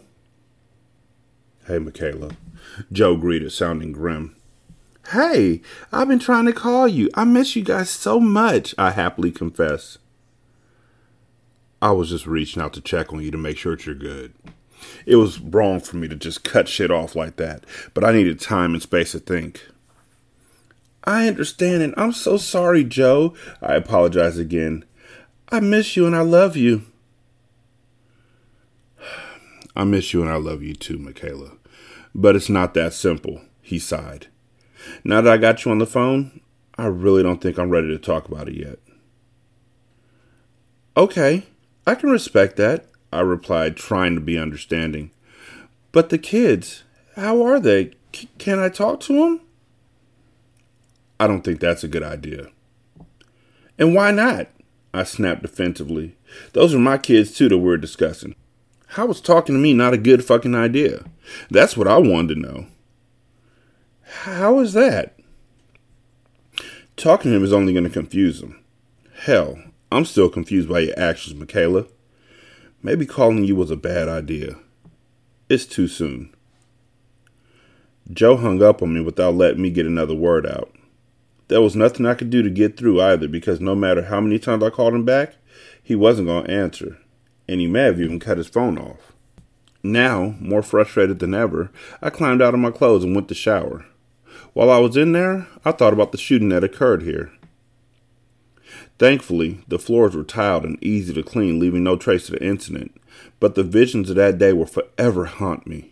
Hey, 1.67 1.79
Michaela. 1.79 2.31
Joe 2.91 3.15
greeted, 3.15 3.51
sounding 3.51 3.91
grim. 3.91 4.35
Hey, 5.11 5.61
I've 5.91 6.07
been 6.07 6.19
trying 6.19 6.45
to 6.45 6.53
call 6.53 6.87
you. 6.87 7.09
I 7.13 7.23
miss 7.25 7.55
you 7.55 7.63
guys 7.63 7.89
so 7.89 8.19
much, 8.19 8.73
I 8.77 8.91
happily 8.91 9.31
confess. 9.31 9.97
I 11.83 11.91
was 11.91 12.07
just 12.07 12.25
reaching 12.25 12.61
out 12.61 12.71
to 12.75 12.81
check 12.81 13.11
on 13.11 13.21
you 13.21 13.29
to 13.29 13.37
make 13.37 13.57
sure 13.57 13.75
that 13.75 13.85
you're 13.85 13.93
good. 13.93 14.33
It 15.05 15.17
was 15.17 15.41
wrong 15.41 15.81
for 15.81 15.97
me 15.97 16.07
to 16.07 16.15
just 16.15 16.45
cut 16.45 16.69
shit 16.69 16.89
off 16.89 17.13
like 17.13 17.35
that, 17.35 17.65
but 17.93 18.05
I 18.05 18.13
needed 18.13 18.39
time 18.39 18.71
and 18.71 18.81
space 18.81 19.11
to 19.11 19.19
think. 19.19 19.67
I 21.03 21.27
understand, 21.27 21.83
and 21.83 21.93
I'm 21.97 22.13
so 22.13 22.37
sorry, 22.37 22.85
Joe. 22.85 23.33
I 23.61 23.73
apologize 23.75 24.37
again. 24.37 24.85
I 25.49 25.59
miss 25.59 25.97
you 25.97 26.05
and 26.05 26.15
I 26.15 26.21
love 26.21 26.55
you. 26.55 26.83
I 29.75 29.83
miss 29.83 30.13
you 30.13 30.21
and 30.21 30.31
I 30.31 30.37
love 30.37 30.63
you 30.63 30.75
too, 30.75 30.97
Michaela. 30.97 31.51
But 32.15 32.37
it's 32.37 32.47
not 32.47 32.75
that 32.75 32.93
simple, 32.93 33.41
he 33.61 33.77
sighed. 33.77 34.27
Now 35.03 35.19
that 35.19 35.33
I 35.33 35.35
got 35.35 35.65
you 35.65 35.71
on 35.71 35.79
the 35.79 35.85
phone, 35.85 36.39
I 36.77 36.85
really 36.85 37.23
don't 37.23 37.41
think 37.41 37.59
I'm 37.59 37.69
ready 37.69 37.89
to 37.89 37.97
talk 37.97 38.29
about 38.29 38.47
it 38.47 38.55
yet. 38.55 38.79
Okay, 40.95 41.43
I 41.85 41.95
can 41.95 42.09
respect 42.09 42.55
that, 42.57 42.85
I 43.11 43.21
replied, 43.21 43.75
trying 43.75 44.15
to 44.15 44.21
be 44.21 44.37
understanding. 44.37 45.11
But 45.91 46.09
the 46.09 46.17
kids, 46.17 46.83
how 47.15 47.43
are 47.43 47.59
they? 47.59 47.91
C- 48.13 48.29
can 48.37 48.59
I 48.59 48.69
talk 48.69 48.99
to 49.01 49.13
them? 49.13 49.41
I 51.19 51.27
don't 51.27 51.43
think 51.43 51.59
that's 51.59 51.83
a 51.83 51.87
good 51.89 52.03
idea. 52.03 52.47
And 53.77 53.93
why 53.93 54.11
not? 54.11 54.47
I 54.93 55.03
snapped 55.03 55.41
defensively. 55.41 56.15
Those 56.53 56.73
are 56.73 56.79
my 56.79 56.97
kids 56.97 57.35
too 57.35 57.49
that 57.49 57.57
we're 57.57 57.77
discussing. 57.77 58.35
How 58.87 59.07
was 59.07 59.21
talking 59.21 59.55
to 59.55 59.61
me 59.61 59.73
not 59.73 59.93
a 59.93 59.97
good 59.97 60.23
fucking 60.23 60.53
idea? 60.53 61.05
That's 61.49 61.75
what 61.75 61.87
I 61.87 61.97
wanted 61.97 62.35
to 62.35 62.39
know. 62.39 62.67
How 64.03 64.59
is 64.59 64.73
that? 64.73 65.17
Talking 66.95 67.31
to 67.31 67.37
him 67.37 67.43
is 67.43 67.53
only 67.53 67.73
going 67.73 67.85
to 67.85 67.89
confuse 67.89 68.41
him. 68.41 68.63
Hell, 69.21 69.57
I'm 69.93 70.05
still 70.05 70.27
confused 70.27 70.67
by 70.67 70.79
your 70.79 70.97
actions, 70.97 71.35
Michaela. 71.35 71.85
Maybe 72.81 73.05
calling 73.05 73.43
you 73.43 73.55
was 73.55 73.69
a 73.69 73.75
bad 73.75 74.09
idea. 74.09 74.55
It's 75.49 75.67
too 75.67 75.87
soon. 75.87 76.33
Joe 78.11 78.35
hung 78.35 78.63
up 78.63 78.81
on 78.81 78.91
me 78.91 79.01
without 79.01 79.35
letting 79.35 79.61
me 79.61 79.69
get 79.69 79.85
another 79.85 80.15
word 80.15 80.47
out. 80.47 80.73
There 81.47 81.61
was 81.61 81.75
nothing 81.75 82.07
I 82.07 82.15
could 82.15 82.31
do 82.31 82.41
to 82.41 82.49
get 82.49 82.75
through 82.75 83.01
either 83.01 83.27
because 83.27 83.61
no 83.61 83.75
matter 83.75 84.05
how 84.05 84.19
many 84.19 84.39
times 84.39 84.63
I 84.63 84.71
called 84.71 84.95
him 84.95 85.05
back, 85.05 85.35
he 85.83 85.93
wasn't 85.93 86.27
going 86.27 86.45
to 86.45 86.51
answer, 86.51 86.97
and 87.47 87.59
he 87.59 87.67
may 87.67 87.83
have 87.83 88.01
even 88.01 88.19
cut 88.19 88.39
his 88.39 88.47
phone 88.47 88.79
off. 88.79 89.13
Now, 89.83 90.33
more 90.39 90.63
frustrated 90.63 91.19
than 91.19 91.35
ever, 91.35 91.69
I 92.01 92.09
climbed 92.09 92.41
out 92.41 92.55
of 92.55 92.59
my 92.59 92.71
clothes 92.71 93.03
and 93.03 93.13
went 93.13 93.27
to 93.27 93.35
shower. 93.35 93.85
While 94.53 94.71
I 94.71 94.79
was 94.79 94.97
in 94.97 95.11
there, 95.11 95.47
I 95.63 95.71
thought 95.71 95.93
about 95.93 96.11
the 96.11 96.17
shooting 96.17 96.49
that 96.49 96.63
occurred 96.63 97.03
here. 97.03 97.31
Thankfully, 98.99 99.63
the 99.67 99.79
floors 99.79 100.15
were 100.15 100.23
tiled 100.23 100.63
and 100.63 100.81
easy 100.83 101.13
to 101.13 101.23
clean, 101.23 101.59
leaving 101.59 101.83
no 101.83 101.95
trace 101.95 102.29
of 102.29 102.35
the 102.35 102.45
incident, 102.45 102.99
but 103.39 103.55
the 103.55 103.63
visions 103.63 104.09
of 104.09 104.15
that 104.15 104.37
day 104.37 104.53
will 104.53 104.65
forever 104.65 105.25
haunt 105.25 105.65
me. 105.65 105.91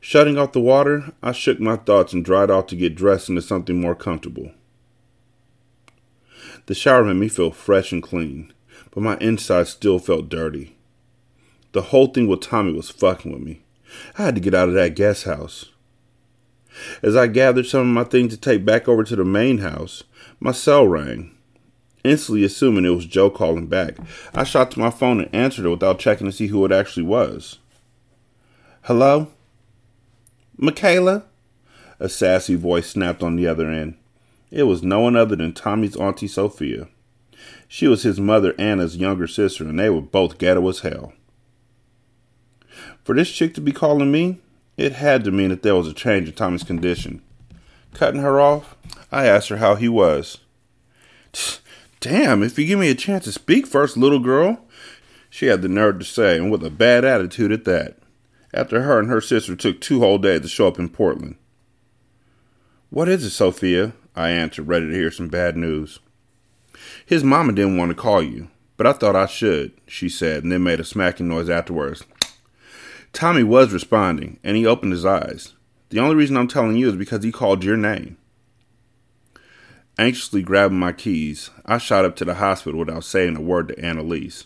Shutting 0.00 0.38
off 0.38 0.52
the 0.52 0.60
water, 0.60 1.12
I 1.22 1.32
shook 1.32 1.60
my 1.60 1.76
thoughts 1.76 2.12
and 2.12 2.24
dried 2.24 2.50
off 2.50 2.66
to 2.68 2.76
get 2.76 2.94
dressed 2.94 3.28
into 3.28 3.42
something 3.42 3.80
more 3.80 3.94
comfortable. 3.94 4.52
The 6.66 6.74
shower 6.74 7.04
made 7.04 7.16
me 7.16 7.28
feel 7.28 7.50
fresh 7.50 7.92
and 7.92 8.02
clean, 8.02 8.52
but 8.90 9.02
my 9.02 9.16
inside 9.18 9.68
still 9.68 9.98
felt 9.98 10.28
dirty. 10.28 10.76
The 11.72 11.82
whole 11.82 12.06
thing 12.06 12.26
with 12.26 12.40
Tommy 12.40 12.72
was 12.72 12.90
fucking 12.90 13.32
with 13.32 13.42
me. 13.42 13.62
I 14.16 14.24
had 14.24 14.34
to 14.36 14.40
get 14.40 14.54
out 14.54 14.68
of 14.68 14.74
that 14.74 14.94
guest 14.94 15.24
house. 15.24 15.70
As 17.02 17.16
I 17.16 17.26
gathered 17.26 17.66
some 17.66 17.80
of 17.80 17.86
my 17.86 18.04
things 18.04 18.32
to 18.32 18.40
take 18.40 18.64
back 18.64 18.88
over 18.88 19.04
to 19.04 19.16
the 19.16 19.24
main 19.24 19.58
house, 19.58 20.04
my 20.40 20.52
cell 20.52 20.86
rang. 20.86 21.33
Instantly 22.04 22.44
assuming 22.44 22.84
it 22.84 22.90
was 22.90 23.06
Joe 23.06 23.30
calling 23.30 23.66
back, 23.66 23.96
I 24.34 24.44
shot 24.44 24.70
to 24.72 24.78
my 24.78 24.90
phone 24.90 25.20
and 25.20 25.34
answered 25.34 25.64
it 25.64 25.70
without 25.70 25.98
checking 25.98 26.26
to 26.26 26.32
see 26.32 26.48
who 26.48 26.64
it 26.66 26.72
actually 26.72 27.04
was. 27.04 27.58
Hello? 28.82 29.28
Michaela? 30.58 31.24
A 31.98 32.10
sassy 32.10 32.54
voice 32.54 32.90
snapped 32.90 33.22
on 33.22 33.36
the 33.36 33.46
other 33.46 33.70
end. 33.70 33.96
It 34.50 34.64
was 34.64 34.82
no 34.82 35.00
one 35.00 35.16
other 35.16 35.34
than 35.34 35.54
Tommy's 35.54 35.96
Auntie 35.96 36.28
Sophia. 36.28 36.88
She 37.66 37.88
was 37.88 38.02
his 38.02 38.20
mother 38.20 38.54
Anna's 38.58 38.96
younger 38.96 39.26
sister, 39.26 39.64
and 39.64 39.78
they 39.78 39.88
were 39.88 40.02
both 40.02 40.38
ghetto 40.38 40.68
as 40.68 40.80
hell. 40.80 41.14
For 43.02 43.14
this 43.14 43.30
chick 43.30 43.54
to 43.54 43.60
be 43.60 43.72
calling 43.72 44.12
me, 44.12 44.40
it 44.76 44.92
had 44.92 45.24
to 45.24 45.30
mean 45.30 45.48
that 45.48 45.62
there 45.62 45.74
was 45.74 45.88
a 45.88 45.94
change 45.94 46.28
in 46.28 46.34
Tommy's 46.34 46.62
condition. 46.62 47.22
Cutting 47.94 48.20
her 48.20 48.40
off, 48.40 48.76
I 49.10 49.26
asked 49.26 49.48
her 49.48 49.56
how 49.56 49.76
he 49.76 49.88
was. 49.88 50.38
Damn, 52.04 52.42
if 52.42 52.58
you 52.58 52.66
give 52.66 52.78
me 52.78 52.90
a 52.90 52.94
chance 52.94 53.24
to 53.24 53.32
speak 53.32 53.66
first, 53.66 53.96
little 53.96 54.18
girl, 54.18 54.66
she 55.30 55.46
had 55.46 55.62
the 55.62 55.68
nerve 55.68 56.00
to 56.00 56.04
say, 56.04 56.36
and 56.36 56.52
with 56.52 56.62
a 56.62 56.68
bad 56.68 57.02
attitude 57.02 57.50
at 57.50 57.64
that 57.64 57.96
after 58.52 58.82
her 58.82 58.98
and 58.98 59.08
her 59.08 59.22
sister 59.22 59.56
took 59.56 59.80
two 59.80 60.00
whole 60.00 60.18
days 60.18 60.42
to 60.42 60.48
show 60.48 60.68
up 60.68 60.78
in 60.78 60.90
Portland. 60.90 61.36
What 62.90 63.08
is 63.08 63.24
it, 63.24 63.30
Sophia? 63.30 63.94
I 64.14 64.28
answered, 64.28 64.68
ready 64.68 64.86
to 64.86 64.92
hear 64.92 65.10
some 65.10 65.28
bad 65.28 65.56
news. 65.56 65.98
His 67.06 67.24
mama 67.24 67.54
didn't 67.54 67.78
want 67.78 67.88
to 67.88 67.94
call 67.94 68.22
you, 68.22 68.50
but 68.76 68.86
I 68.86 68.92
thought 68.92 69.16
I 69.16 69.24
should, 69.24 69.72
she 69.86 70.10
said, 70.10 70.42
and 70.42 70.52
then 70.52 70.62
made 70.62 70.80
a 70.80 70.84
smacking 70.84 71.28
noise 71.28 71.48
afterwards. 71.48 72.04
Tommy 73.14 73.44
was 73.44 73.72
responding, 73.72 74.38
and 74.44 74.58
he 74.58 74.66
opened 74.66 74.92
his 74.92 75.06
eyes. 75.06 75.54
The 75.88 76.00
only 76.00 76.16
reason 76.16 76.36
I'm 76.36 76.48
telling 76.48 76.76
you 76.76 76.90
is 76.90 76.96
because 76.96 77.24
he 77.24 77.32
called 77.32 77.64
your 77.64 77.78
name. 77.78 78.18
Anxiously 79.96 80.42
grabbing 80.42 80.78
my 80.78 80.92
keys, 80.92 81.50
I 81.64 81.78
shot 81.78 82.04
up 82.04 82.16
to 82.16 82.24
the 82.24 82.34
hospital 82.34 82.80
without 82.80 83.04
saying 83.04 83.36
a 83.36 83.40
word 83.40 83.68
to 83.68 83.78
Annalise. 83.78 84.44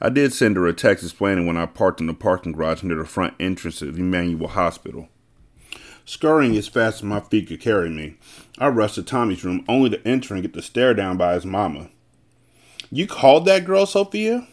I 0.00 0.08
did 0.08 0.32
send 0.32 0.56
her 0.56 0.66
a 0.66 0.72
text 0.72 1.04
explaining 1.04 1.46
when 1.46 1.56
I 1.56 1.66
parked 1.66 2.00
in 2.00 2.08
the 2.08 2.14
parking 2.14 2.52
garage 2.52 2.82
near 2.82 2.96
the 2.96 3.04
front 3.04 3.34
entrance 3.38 3.82
of 3.82 3.98
Emanuel 3.98 4.48
Hospital. 4.48 5.08
Scurrying 6.04 6.56
as 6.56 6.68
fast 6.68 6.98
as 6.98 7.02
my 7.04 7.20
feet 7.20 7.48
could 7.48 7.60
carry 7.60 7.88
me, 7.88 8.16
I 8.58 8.66
rushed 8.68 8.96
to 8.96 9.04
Tommy's 9.04 9.44
room 9.44 9.64
only 9.68 9.90
to 9.90 10.06
enter 10.06 10.34
and 10.34 10.42
get 10.42 10.52
the 10.52 10.60
stare 10.60 10.92
down 10.92 11.16
by 11.16 11.34
his 11.34 11.46
mama. 11.46 11.88
You 12.90 13.06
called 13.06 13.46
that 13.46 13.64
girl, 13.64 13.86
Sophia? 13.86 14.46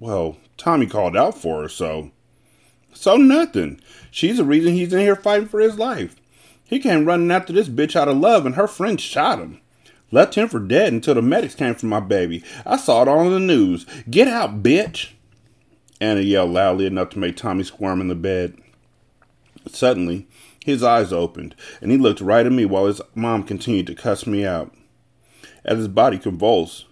Well, 0.00 0.38
Tommy 0.56 0.86
called 0.86 1.16
out 1.16 1.38
for 1.38 1.62
her, 1.62 1.68
so. 1.68 2.10
So 2.92 3.16
nothing. 3.16 3.80
She's 4.10 4.38
the 4.38 4.44
reason 4.44 4.74
he's 4.74 4.92
in 4.92 5.00
here 5.00 5.16
fighting 5.16 5.48
for 5.48 5.60
his 5.60 5.78
life. 5.78 6.19
He 6.70 6.78
came 6.78 7.04
running 7.04 7.32
after 7.32 7.52
this 7.52 7.68
bitch 7.68 7.96
out 7.96 8.06
of 8.06 8.16
love, 8.16 8.46
and 8.46 8.54
her 8.54 8.68
friend 8.68 9.00
shot 9.00 9.40
him. 9.40 9.60
Left 10.12 10.36
him 10.36 10.48
for 10.48 10.60
dead 10.60 10.92
until 10.92 11.14
the 11.14 11.22
medics 11.22 11.56
came 11.56 11.74
for 11.74 11.86
my 11.86 11.98
baby. 11.98 12.44
I 12.64 12.76
saw 12.76 13.02
it 13.02 13.08
all 13.08 13.26
in 13.26 13.32
the 13.32 13.40
news. 13.40 13.86
Get 14.08 14.28
out, 14.28 14.62
bitch! 14.62 15.10
Anna 16.00 16.20
yelled 16.20 16.52
loudly 16.52 16.86
enough 16.86 17.10
to 17.10 17.18
make 17.18 17.36
Tommy 17.36 17.64
squirm 17.64 18.00
in 18.00 18.06
the 18.06 18.14
bed. 18.14 18.56
Suddenly, 19.68 20.28
his 20.64 20.84
eyes 20.84 21.12
opened, 21.12 21.56
and 21.80 21.90
he 21.90 21.98
looked 21.98 22.20
right 22.20 22.46
at 22.46 22.52
me 22.52 22.64
while 22.64 22.86
his 22.86 23.02
mom 23.16 23.42
continued 23.42 23.88
to 23.88 23.94
cuss 23.96 24.24
me 24.24 24.46
out. 24.46 24.72
As 25.64 25.78
his 25.78 25.88
body 25.88 26.18
convulsed, 26.18 26.86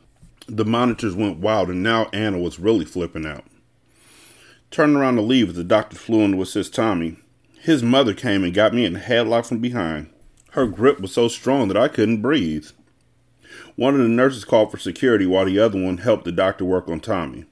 the 0.49 0.64
monitors 0.64 1.14
went 1.14 1.38
wild, 1.38 1.70
and 1.70 1.85
now 1.85 2.08
Anna 2.12 2.38
was 2.40 2.58
really 2.58 2.85
flipping 2.85 3.26
out. 3.26 3.44
Turning 4.73 4.97
around 4.97 5.16
to 5.16 5.23
leave 5.23 5.50
as 5.50 5.54
the 5.54 5.62
doctor 5.62 5.97
flew 5.97 6.23
in 6.23 6.32
to 6.32 6.42
assist 6.42 6.75
Tommy, 6.75 7.16
his 7.68 7.82
mother 7.82 8.14
came 8.14 8.44
and 8.44 8.54
got 8.54 8.72
me 8.72 8.87
in 8.87 8.96
a 8.96 8.98
headlock 8.98 9.44
from 9.44 9.58
behind. 9.58 10.08
Her 10.52 10.66
grip 10.66 11.00
was 11.00 11.12
so 11.12 11.28
strong 11.28 11.68
that 11.68 11.76
I 11.76 11.88
couldn't 11.88 12.22
breathe. 12.22 12.68
One 13.76 13.94
of 13.94 14.00
the 14.00 14.08
nurses 14.08 14.46
called 14.46 14.70
for 14.70 14.78
security 14.78 15.26
while 15.26 15.44
the 15.44 15.58
other 15.58 15.78
one 15.78 15.98
helped 15.98 16.25
the 16.25 16.32
doctor 16.32 16.64
work 16.64 16.88
on 16.88 17.00
Tommy. 17.00 17.44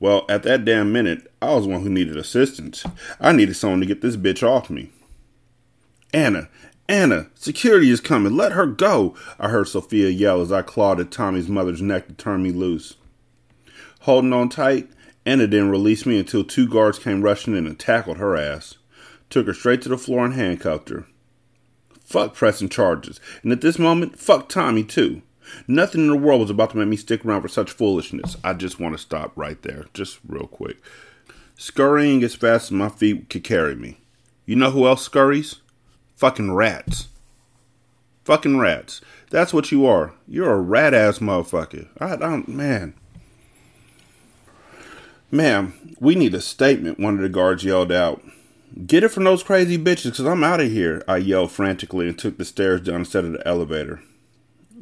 Well, 0.00 0.24
at 0.26 0.42
that 0.44 0.64
damn 0.64 0.90
minute, 0.90 1.30
I 1.42 1.52
was 1.52 1.64
the 1.64 1.70
one 1.70 1.82
who 1.82 1.90
needed 1.90 2.16
assistance. 2.16 2.82
I 3.20 3.32
needed 3.32 3.54
someone 3.54 3.80
to 3.80 3.86
get 3.86 4.00
this 4.00 4.16
bitch 4.16 4.42
off 4.42 4.70
me. 4.70 4.88
Anna, 6.14 6.48
Anna, 6.88 7.26
security 7.34 7.90
is 7.90 8.00
coming. 8.00 8.34
Let 8.34 8.52
her 8.52 8.64
go. 8.64 9.14
I 9.38 9.50
heard 9.50 9.68
Sophia 9.68 10.08
yell 10.08 10.40
as 10.40 10.50
I 10.50 10.62
clawed 10.62 10.98
at 10.98 11.10
Tommy's 11.10 11.50
mother's 11.50 11.82
neck 11.82 12.08
to 12.08 12.14
turn 12.14 12.42
me 12.42 12.52
loose. 12.52 12.94
Holding 14.00 14.32
on 14.32 14.48
tight, 14.48 14.88
Anna 15.26 15.46
didn't 15.46 15.68
release 15.68 16.06
me 16.06 16.18
until 16.18 16.42
two 16.42 16.66
guards 16.66 16.98
came 16.98 17.20
rushing 17.20 17.54
in 17.54 17.66
and 17.66 17.78
tackled 17.78 18.16
her 18.16 18.34
ass. 18.34 18.78
Took 19.32 19.46
her 19.46 19.54
straight 19.54 19.80
to 19.80 19.88
the 19.88 19.96
floor 19.96 20.26
and 20.26 20.34
handcuffed 20.34 20.90
her. 20.90 21.06
Fuck 22.04 22.34
pressing 22.34 22.68
charges. 22.68 23.18
And 23.42 23.50
at 23.50 23.62
this 23.62 23.78
moment, 23.78 24.18
fuck 24.18 24.50
Tommy 24.50 24.84
too. 24.84 25.22
Nothing 25.66 26.02
in 26.02 26.08
the 26.08 26.16
world 26.16 26.42
was 26.42 26.50
about 26.50 26.72
to 26.72 26.76
make 26.76 26.88
me 26.88 26.96
stick 26.96 27.24
around 27.24 27.40
for 27.40 27.48
such 27.48 27.72
foolishness. 27.72 28.36
I 28.44 28.52
just 28.52 28.78
want 28.78 28.94
to 28.94 28.98
stop 28.98 29.32
right 29.34 29.60
there, 29.62 29.86
just 29.94 30.18
real 30.28 30.46
quick. 30.46 30.76
Scurrying 31.56 32.22
as 32.22 32.34
fast 32.34 32.66
as 32.66 32.72
my 32.72 32.90
feet 32.90 33.30
could 33.30 33.42
carry 33.42 33.74
me. 33.74 34.00
You 34.44 34.56
know 34.56 34.70
who 34.70 34.86
else 34.86 35.02
scurries? 35.02 35.62
Fucking 36.14 36.52
rats. 36.52 37.08
Fucking 38.24 38.58
rats. 38.58 39.00
That's 39.30 39.54
what 39.54 39.72
you 39.72 39.86
are. 39.86 40.12
You're 40.28 40.52
a 40.52 40.60
rat 40.60 40.92
ass 40.92 41.20
motherfucker. 41.20 41.88
I 41.98 42.16
don't, 42.16 42.48
man. 42.48 42.92
Ma'am, 45.30 45.96
we 45.98 46.16
need 46.16 46.34
a 46.34 46.40
statement, 46.42 47.00
one 47.00 47.14
of 47.14 47.22
the 47.22 47.30
guards 47.30 47.64
yelled 47.64 47.90
out. 47.90 48.22
Get 48.86 49.04
it 49.04 49.08
from 49.08 49.24
those 49.24 49.42
crazy 49.42 49.78
bitches, 49.78 50.04
because 50.04 50.26
I'm 50.26 50.44
out 50.44 50.60
of 50.60 50.70
here, 50.70 51.02
I 51.06 51.18
yelled 51.18 51.52
frantically 51.52 52.08
and 52.08 52.18
took 52.18 52.38
the 52.38 52.44
stairs 52.44 52.80
down 52.80 53.00
instead 53.00 53.24
of 53.24 53.32
the 53.32 53.46
elevator 53.46 54.02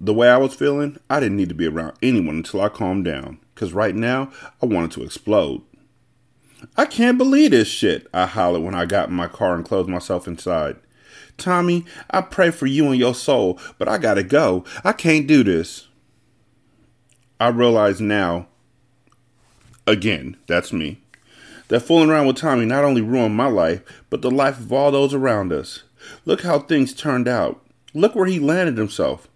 the 0.01 0.15
way 0.15 0.31
I 0.31 0.39
was 0.39 0.55
feeling, 0.55 0.97
I 1.11 1.21
didn't 1.21 1.37
need 1.37 1.51
to 1.51 1.55
be 1.55 1.67
around 1.67 1.93
anyone 2.03 2.37
until 2.37 2.63
I 2.63 2.71
calmed 2.71 3.05
down, 3.05 3.39
because 3.55 3.75
right 3.75 3.95
now 3.95 4.33
I 4.63 4.67
wanted 4.67 4.93
to 4.93 5.03
explode. 5.05 5.61
I 6.77 6.87
can't 6.87 7.19
believe 7.19 7.51
this 7.51 7.69
shit, 7.69 8.07
I 8.13 8.25
hollered 8.25 8.63
when 8.63 8.75
I 8.75 8.87
got 8.87 9.11
in 9.11 9.15
my 9.15 9.29
car 9.29 9.55
and 9.55 9.65
closed 9.65 9.91
myself 9.91 10.27
inside. 10.27 10.77
Tommy, 11.37 11.85
I 12.11 12.23
pray 12.23 12.51
for 12.51 12.67
you 12.67 12.89
and 12.89 12.99
your 12.99 13.15
soul, 13.15 13.59
but 13.79 13.89
I 13.89 13.99
gotta 13.99 14.23
go. 14.23 14.65
I 14.85 14.93
can't 14.93 15.27
do 15.27 15.45
this. 15.45 15.89
I 17.39 17.49
realize 17.49 18.01
now, 18.01 18.49
again, 19.87 20.37
that's 20.47 20.73
me, 20.73 21.03
that 21.71 21.81
fooling 21.81 22.11
around 22.11 22.27
with 22.27 22.37
Tommy 22.37 22.67
not 22.67 22.85
only 22.85 23.01
ruined 23.01 23.37
my 23.37 23.47
life, 23.47 23.81
but 24.11 24.23
the 24.23 24.31
life 24.31 24.59
of 24.59 24.73
all 24.73 24.91
those 24.91 25.15
around 25.15 25.53
us. 25.53 25.85
Look 26.25 26.43
how 26.43 26.59
things 26.59 26.93
turned 26.93 27.29
out. 27.29 27.65
Look 27.95 28.17
where 28.17 28.27
he 28.27 28.41
landed 28.41 28.77
himself. 28.77 29.29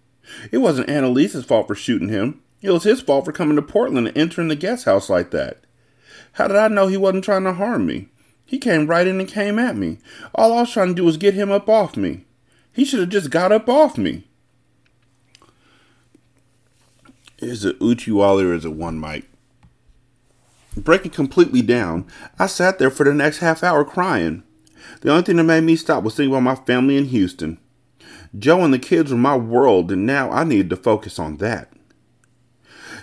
It 0.51 0.57
wasn't 0.57 0.89
Annalise's 0.89 1.45
fault 1.45 1.67
for 1.67 1.75
shooting 1.75 2.09
him. 2.09 2.41
It 2.61 2.71
was 2.71 2.83
his 2.83 2.99
fault 2.99 3.23
for 3.23 3.31
coming 3.31 3.55
to 3.55 3.61
Portland 3.61 4.07
and 4.07 4.17
entering 4.17 4.49
the 4.49 4.55
guest 4.55 4.83
house 4.83 5.09
like 5.09 5.31
that. 5.31 5.61
How 6.33 6.49
did 6.49 6.57
I 6.57 6.67
know 6.67 6.87
he 6.87 6.97
wasn't 6.97 7.23
trying 7.23 7.45
to 7.45 7.53
harm 7.53 7.85
me? 7.85 8.09
He 8.45 8.57
came 8.57 8.85
right 8.85 9.07
in 9.07 9.21
and 9.21 9.29
came 9.29 9.57
at 9.57 9.77
me. 9.77 9.99
All 10.33 10.51
I 10.51 10.61
was 10.61 10.71
trying 10.71 10.89
to 10.89 10.93
do 10.93 11.05
was 11.05 11.15
get 11.15 11.35
him 11.35 11.51
up 11.51 11.69
off 11.69 11.95
me. 11.95 12.25
He 12.73 12.83
should 12.83 12.99
have 12.99 13.09
just 13.09 13.29
got 13.29 13.53
up 13.53 13.69
off 13.69 13.97
me. 13.97 14.27
Is 17.39 17.63
it 17.63 17.79
Uchiwali 17.79 18.43
or 18.43 18.53
is 18.53 18.65
it 18.65 18.73
one 18.73 18.99
mic? 18.99 19.25
Breaking 20.77 21.11
completely 21.11 21.61
down, 21.61 22.05
I 22.37 22.47
sat 22.47 22.79
there 22.79 22.89
for 22.89 23.05
the 23.05 23.13
next 23.13 23.37
half 23.37 23.63
hour 23.63 23.85
crying. 23.85 24.43
The 25.01 25.11
only 25.11 25.23
thing 25.23 25.37
that 25.37 25.43
made 25.43 25.63
me 25.63 25.75
stop 25.75 26.03
was 26.03 26.15
thinking 26.15 26.33
about 26.33 26.43
my 26.43 26.55
family 26.65 26.97
in 26.97 27.05
Houston. 27.05 27.59
Joe 28.37 28.63
and 28.63 28.73
the 28.73 28.79
kids 28.79 29.11
were 29.11 29.17
my 29.17 29.37
world, 29.37 29.91
and 29.91 30.05
now 30.05 30.29
I 30.31 30.43
needed 30.43 30.69
to 30.71 30.75
focus 30.75 31.17
on 31.17 31.37
that. 31.37 31.71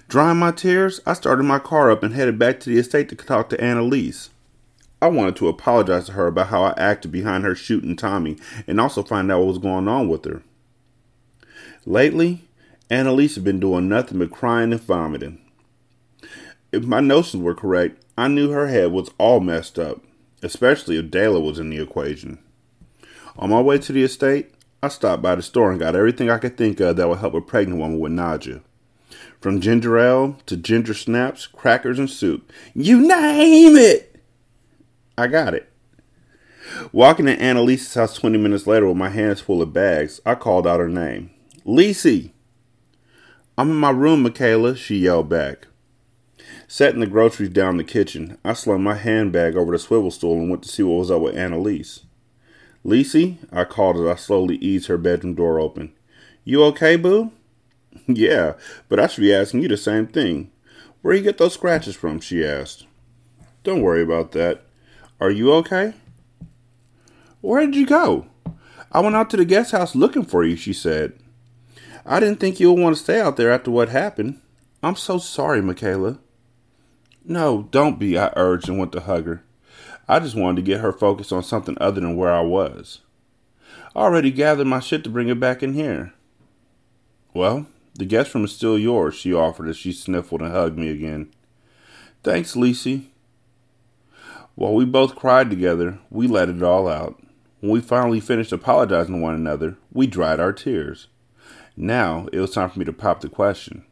Drying 0.09 0.37
my 0.37 0.51
tears, 0.51 1.01
I 1.07 1.15
started 1.15 1.45
my 1.45 1.59
car 1.59 1.91
up 1.91 2.03
and 2.03 2.15
headed 2.15 2.39
back 2.39 2.61
to 2.61 2.71
the 2.71 2.79
estate 2.79 3.09
to 3.09 3.17
talk 3.17 3.49
to 3.49 3.61
Annalise. 3.61 4.29
I 5.01 5.09
wanted 5.09 5.37
to 5.37 5.49
apologize 5.49 6.07
to 6.07 6.13
her 6.13 6.27
about 6.27 6.49
how 6.49 6.65
I 6.65 6.75
acted 6.77 7.11
behind 7.11 7.45
her 7.45 7.55
shooting 7.55 7.97
Tommy 7.97 8.37
and 8.67 8.79
also 8.79 9.03
find 9.03 9.33
out 9.33 9.39
what 9.39 9.49
was 9.49 9.59
going 9.59 9.89
on 9.89 10.09
with 10.09 10.25
her. 10.27 10.43
Lately, 11.87 12.49
Annalise 12.91 13.35
had 13.35 13.45
been 13.45 13.59
doing 13.59 13.89
nothing 13.89 14.19
but 14.19 14.31
crying 14.31 14.73
and 14.73 14.81
vomiting. 14.81 15.42
If 16.73 16.85
my 16.85 17.01
notions 17.01 17.43
were 17.43 17.55
correct, 17.55 18.03
I 18.17 18.29
knew 18.29 18.51
her 18.51 18.69
head 18.69 18.93
was 18.93 19.11
all 19.19 19.41
messed 19.41 19.79
up, 19.79 20.03
especially 20.43 20.97
if 20.97 21.11
Dayla 21.11 21.45
was 21.45 21.59
in 21.59 21.69
the 21.69 21.79
equation. 21.79 22.39
On 23.37 23.51
my 23.51 23.61
way 23.61 23.77
to 23.79 23.93
the 23.93 24.03
estate, 24.03 24.55
I 24.83 24.89
stopped 24.89 25.23
by 25.23 25.35
the 25.35 25.43
store 25.43 25.71
and 25.71 25.79
got 25.79 25.95
everything 25.95 26.31
I 26.31 26.39
could 26.39 26.57
think 26.57 26.81
of 26.81 26.97
that 26.97 27.09
would 27.09 27.19
help 27.19 27.35
a 27.35 27.43
pregnant 27.43 27.79
woman 27.79 28.01
with 28.01 28.13
nausea. 28.13 28.63
From 29.39 29.61
ginger 29.61 29.99
ale 29.99 30.39
to 30.47 30.57
ginger 30.57 30.95
snaps, 30.95 31.47
crackers, 31.47 31.99
and 31.99 32.09
soup. 32.09 32.51
You 32.75 33.07
name 33.07 33.77
it! 33.77 34.21
I 35.19 35.27
got 35.27 35.53
it. 35.53 35.71
Walking 36.91 37.29
in 37.29 37.39
Annalise's 37.39 37.95
house 37.95 38.15
20 38.17 38.39
minutes 38.39 38.67
later 38.67 38.89
with 38.89 38.97
my 38.97 39.11
hands 39.11 39.41
full 39.41 39.61
of 39.61 39.75
bags, 39.75 40.21
I 40.25 40.37
called 40.37 40.67
out 40.67 40.81
her 40.81 40.89
name. 40.89 41.31
Lisi! 41.67 42.33
I'm 43.59 43.71
in 43.71 43.77
my 43.77 43.91
room, 43.91 44.23
Michaela, 44.23 44.75
she 44.75 44.97
yelled 44.97 45.29
back. 45.29 45.67
Setting 46.73 47.01
the 47.01 47.07
groceries 47.07 47.51
down 47.51 47.73
in 47.73 47.77
the 47.77 47.85
kitchen, 47.85 48.39
I 48.43 48.55
slung 48.55 48.83
my 48.83 48.95
handbag 48.95 49.57
over 49.57 49.73
the 49.73 49.79
swivel 49.79 50.11
stool 50.11 50.39
and 50.39 50.49
went 50.49 50.63
to 50.63 50.71
see 50.71 50.83
what 50.83 51.01
was 51.01 51.11
up 51.11 51.21
with 51.21 51.37
Annalise. 51.37 52.05
Lisi, 52.83 53.37
I 53.53 53.65
called 53.65 53.97
as 53.99 54.07
I 54.07 54.15
slowly 54.15 54.57
eased 54.57 54.87
her 54.87 54.97
bedroom 54.97 55.35
door 55.35 55.61
open. 55.61 55.93
You 56.45 56.65
okay, 56.65 56.97
boo? 56.97 57.31
Yeah, 58.07 58.55
but 58.89 58.99
I 58.99 59.07
should 59.07 59.21
be 59.21 59.35
asking 59.35 59.61
you 59.61 59.69
the 59.69 59.77
same 59.77 60.07
thing. 60.07 60.51
Where 61.03 61.13
you 61.13 61.21
get 61.21 61.37
those 61.37 61.53
scratches 61.53 61.95
from? 61.95 62.21
she 62.21 62.43
asked. 62.43 62.87
Don't 63.65 63.83
worry 63.83 64.03
about 64.03 64.33
that. 64.33 64.63
Are 65.21 65.31
you 65.31 65.53
okay? 65.53 65.93
Where 67.43 67.67
did 67.67 67.77
you 67.77 67.85
go? 67.85 68.29
I 68.91 69.01
went 69.01 69.15
out 69.15 69.29
to 69.29 69.37
the 69.37 69.45
guest 69.45 69.73
house 69.73 69.95
looking 69.95 70.25
for 70.25 70.43
you, 70.43 70.57
she 70.57 70.73
said. 70.73 71.13
I 72.07 72.19
didn't 72.19 72.41
think 72.41 72.59
you 72.59 72.73
would 72.73 72.83
want 72.83 72.97
to 72.97 73.03
stay 73.03 73.21
out 73.21 73.37
there 73.37 73.53
after 73.53 73.71
what 73.71 73.91
happened. 73.91 74.41
I'm 74.83 74.97
so 74.97 75.19
sorry, 75.19 75.61
Michaela. 75.61 76.19
No, 77.25 77.69
don't 77.71 77.99
be, 77.99 78.19
I 78.19 78.33
urged 78.37 78.69
and 78.69 78.79
went 78.79 78.93
to 78.93 79.01
hug 79.01 79.27
her. 79.27 79.45
I 80.09 80.19
just 80.19 80.35
wanted 80.35 80.57
to 80.57 80.63
get 80.63 80.81
her 80.81 80.93
focused 80.93 81.33
on 81.33 81.43
something 81.45 81.77
other 81.81 82.01
than 82.01 82.17
where 82.17 82.33
I 82.33 82.41
was. 82.41 83.01
I 83.95 84.01
already 84.01 84.31
gathered 84.31 84.67
my 84.67 84.81
shit 84.81 85.05
to 85.05 85.11
bring 85.11 85.29
it 85.29 85.39
back 85.39 85.63
in 85.63 85.75
here. 85.75 86.13
Well, 87.33 87.67
the 87.95 88.05
guest 88.05 88.35
room 88.35 88.45
is 88.45 88.55
still 88.55 88.79
yours, 88.79 89.15
she 89.15 89.33
offered 89.33 89.69
as 89.69 89.77
she 89.77 89.93
sniffled 89.93 90.43
and 90.43 90.51
hugged 90.51 90.79
me 90.79 90.89
again. 90.89 91.33
Thanks, 92.23 92.55
Lisi. 92.55 93.07
While 94.55 94.75
we 94.75 94.85
both 94.85 95.15
cried 95.15 95.49
together, 95.49 95.99
we 96.11 96.27
let 96.27 96.49
it 96.49 96.63
all 96.63 96.89
out. 96.89 97.23
When 97.61 97.71
we 97.71 97.81
finally 97.81 98.21
finished 98.21 98.53
apologizing 98.53 99.15
to 99.15 99.21
one 99.21 99.35
another, 99.35 99.77
we 99.93 100.07
dried 100.07 100.41
our 100.41 100.53
tears. 100.53 101.07
Now 101.77 102.29
it 102.33 102.41
was 102.41 102.51
time 102.51 102.71
for 102.71 102.79
me 102.79 102.85
to 102.85 102.93
pop 102.93 103.21
the 103.21 103.29
question. 103.29 103.85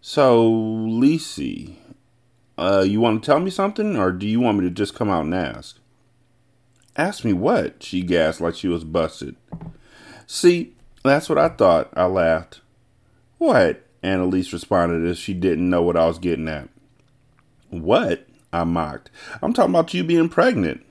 So, 0.00 0.48
Lisi, 0.48 1.76
uh, 2.58 2.84
you 2.86 3.00
want 3.00 3.22
to 3.22 3.26
tell 3.26 3.40
me 3.40 3.50
something, 3.50 3.96
or 3.96 4.12
do 4.12 4.26
you 4.26 4.40
want 4.40 4.58
me 4.58 4.64
to 4.64 4.70
just 4.70 4.94
come 4.94 5.10
out 5.10 5.24
and 5.24 5.34
ask? 5.34 5.78
Ask 6.96 7.24
me 7.24 7.32
what? 7.32 7.82
She 7.82 8.02
gasped 8.02 8.40
like 8.40 8.54
she 8.54 8.68
was 8.68 8.84
busted. 8.84 9.36
See, 10.26 10.74
that's 11.02 11.28
what 11.28 11.38
I 11.38 11.48
thought. 11.50 11.90
I 11.94 12.06
laughed. 12.06 12.60
What? 13.38 13.84
Annalise 14.02 14.52
responded 14.52 15.08
as 15.08 15.18
she 15.18 15.34
didn't 15.34 15.68
know 15.68 15.82
what 15.82 15.96
I 15.96 16.06
was 16.06 16.18
getting 16.18 16.48
at. 16.48 16.68
What? 17.68 18.26
I 18.52 18.64
mocked. 18.64 19.10
I'm 19.42 19.52
talking 19.52 19.74
about 19.74 19.92
you 19.92 20.04
being 20.04 20.28
pregnant. 20.30 20.84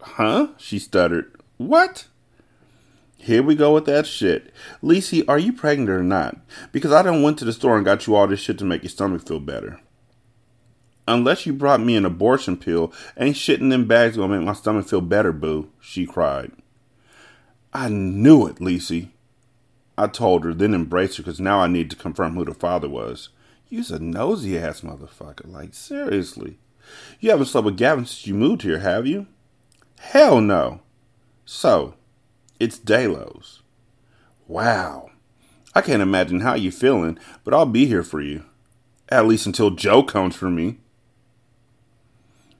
Huh? 0.00 0.48
She 0.58 0.78
stuttered. 0.78 1.34
What? 1.56 2.06
Here 3.16 3.42
we 3.42 3.54
go 3.54 3.74
with 3.74 3.86
that 3.86 4.06
shit. 4.06 4.52
Lisi, 4.82 5.24
are 5.28 5.38
you 5.38 5.52
pregnant 5.52 5.90
or 5.90 6.02
not? 6.02 6.38
Because 6.70 6.92
I 6.92 7.02
done 7.02 7.22
went 7.22 7.38
to 7.38 7.44
the 7.44 7.52
store 7.52 7.76
and 7.76 7.84
got 7.84 8.06
you 8.06 8.14
all 8.14 8.26
this 8.26 8.40
shit 8.40 8.58
to 8.58 8.64
make 8.64 8.82
your 8.82 8.90
stomach 8.90 9.26
feel 9.26 9.40
better. 9.40 9.80
Unless 11.08 11.46
you 11.46 11.52
brought 11.52 11.80
me 11.80 11.96
an 11.96 12.04
abortion 12.04 12.56
pill, 12.56 12.92
ain't 13.16 13.36
shit 13.36 13.60
in 13.60 13.70
them 13.70 13.86
bags 13.86 14.16
gonna 14.16 14.36
make 14.36 14.46
my 14.46 14.52
stomach 14.52 14.86
feel 14.86 15.00
better, 15.00 15.32
boo, 15.32 15.70
she 15.80 16.06
cried. 16.06 16.52
I 17.72 17.88
knew 17.88 18.46
it, 18.46 18.56
Lisi. 18.56 19.08
I 19.98 20.06
told 20.06 20.44
her, 20.44 20.54
then 20.54 20.74
embraced 20.74 21.16
her 21.16 21.22
because 21.22 21.40
now 21.40 21.60
I 21.60 21.66
need 21.66 21.90
to 21.90 21.96
confirm 21.96 22.34
who 22.34 22.44
the 22.44 22.54
father 22.54 22.88
was. 22.88 23.30
You's 23.68 23.90
a 23.90 23.98
nosy 23.98 24.58
ass 24.58 24.82
motherfucker. 24.82 25.50
Like, 25.50 25.74
seriously. 25.74 26.58
You 27.20 27.30
haven't 27.30 27.46
slept 27.46 27.64
with 27.64 27.78
Gavin 27.78 28.04
since 28.04 28.26
you 28.26 28.34
moved 28.34 28.62
here, 28.62 28.80
have 28.80 29.06
you? 29.06 29.26
Hell 29.98 30.40
no. 30.40 30.80
So, 31.44 31.94
it's 32.60 32.78
Delos. 32.78 33.62
Wow. 34.46 35.10
I 35.74 35.80
can't 35.80 36.02
imagine 36.02 36.40
how 36.40 36.54
you're 36.54 36.72
feeling, 36.72 37.18
but 37.44 37.54
I'll 37.54 37.66
be 37.66 37.86
here 37.86 38.02
for 38.02 38.20
you. 38.20 38.44
At 39.08 39.26
least 39.26 39.46
until 39.46 39.70
Joe 39.70 40.02
comes 40.02 40.36
for 40.36 40.50
me. 40.50 40.78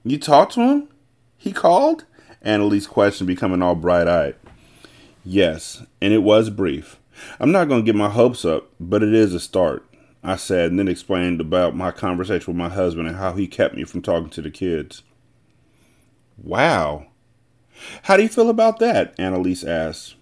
You 0.05 0.19
talked 0.19 0.53
to 0.53 0.61
him? 0.61 0.89
He 1.37 1.53
called? 1.53 2.05
Annalise 2.41 2.87
questioned, 2.87 3.27
becoming 3.27 3.61
all 3.61 3.75
bright 3.75 4.07
eyed. 4.07 4.35
Yes, 5.23 5.83
and 6.01 6.13
it 6.13 6.23
was 6.23 6.49
brief. 6.49 6.99
I'm 7.39 7.53
not 7.53 7.69
going 7.69 7.81
to 7.81 7.85
get 7.85 7.95
my 7.97 8.09
hopes 8.09 8.43
up, 8.43 8.69
but 8.79 9.01
it 9.01 9.13
is 9.13 9.33
a 9.33 9.39
start, 9.39 9.85
I 10.21 10.35
said, 10.35 10.71
and 10.71 10.79
then 10.79 10.89
explained 10.89 11.39
about 11.39 11.75
my 11.75 11.91
conversation 11.91 12.47
with 12.47 12.57
my 12.57 12.67
husband 12.67 13.07
and 13.07 13.15
how 13.15 13.33
he 13.33 13.47
kept 13.47 13.75
me 13.75 13.85
from 13.85 14.01
talking 14.01 14.29
to 14.31 14.41
the 14.41 14.51
kids. 14.51 15.03
Wow. 16.37 17.07
How 18.03 18.17
do 18.17 18.23
you 18.23 18.29
feel 18.29 18.49
about 18.49 18.79
that? 18.79 19.17
Annalise 19.17 19.63
asked. 19.63 20.15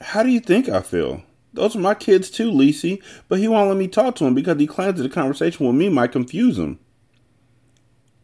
How 0.00 0.24
do 0.24 0.30
you 0.30 0.40
think 0.40 0.68
I 0.68 0.80
feel? 0.80 1.22
Those 1.52 1.76
are 1.76 1.80
my 1.80 1.94
kids 1.94 2.28
too, 2.28 2.50
Lisi, 2.50 3.00
but 3.28 3.38
he 3.38 3.46
won't 3.46 3.68
let 3.68 3.78
me 3.78 3.86
talk 3.86 4.16
to 4.16 4.24
him 4.24 4.34
because 4.34 4.58
he 4.58 4.66
claims 4.66 4.96
that 4.96 5.04
the 5.04 5.08
conversation 5.08 5.64
with 5.64 5.76
me 5.76 5.88
might 5.88 6.10
confuse 6.10 6.58
him. 6.58 6.80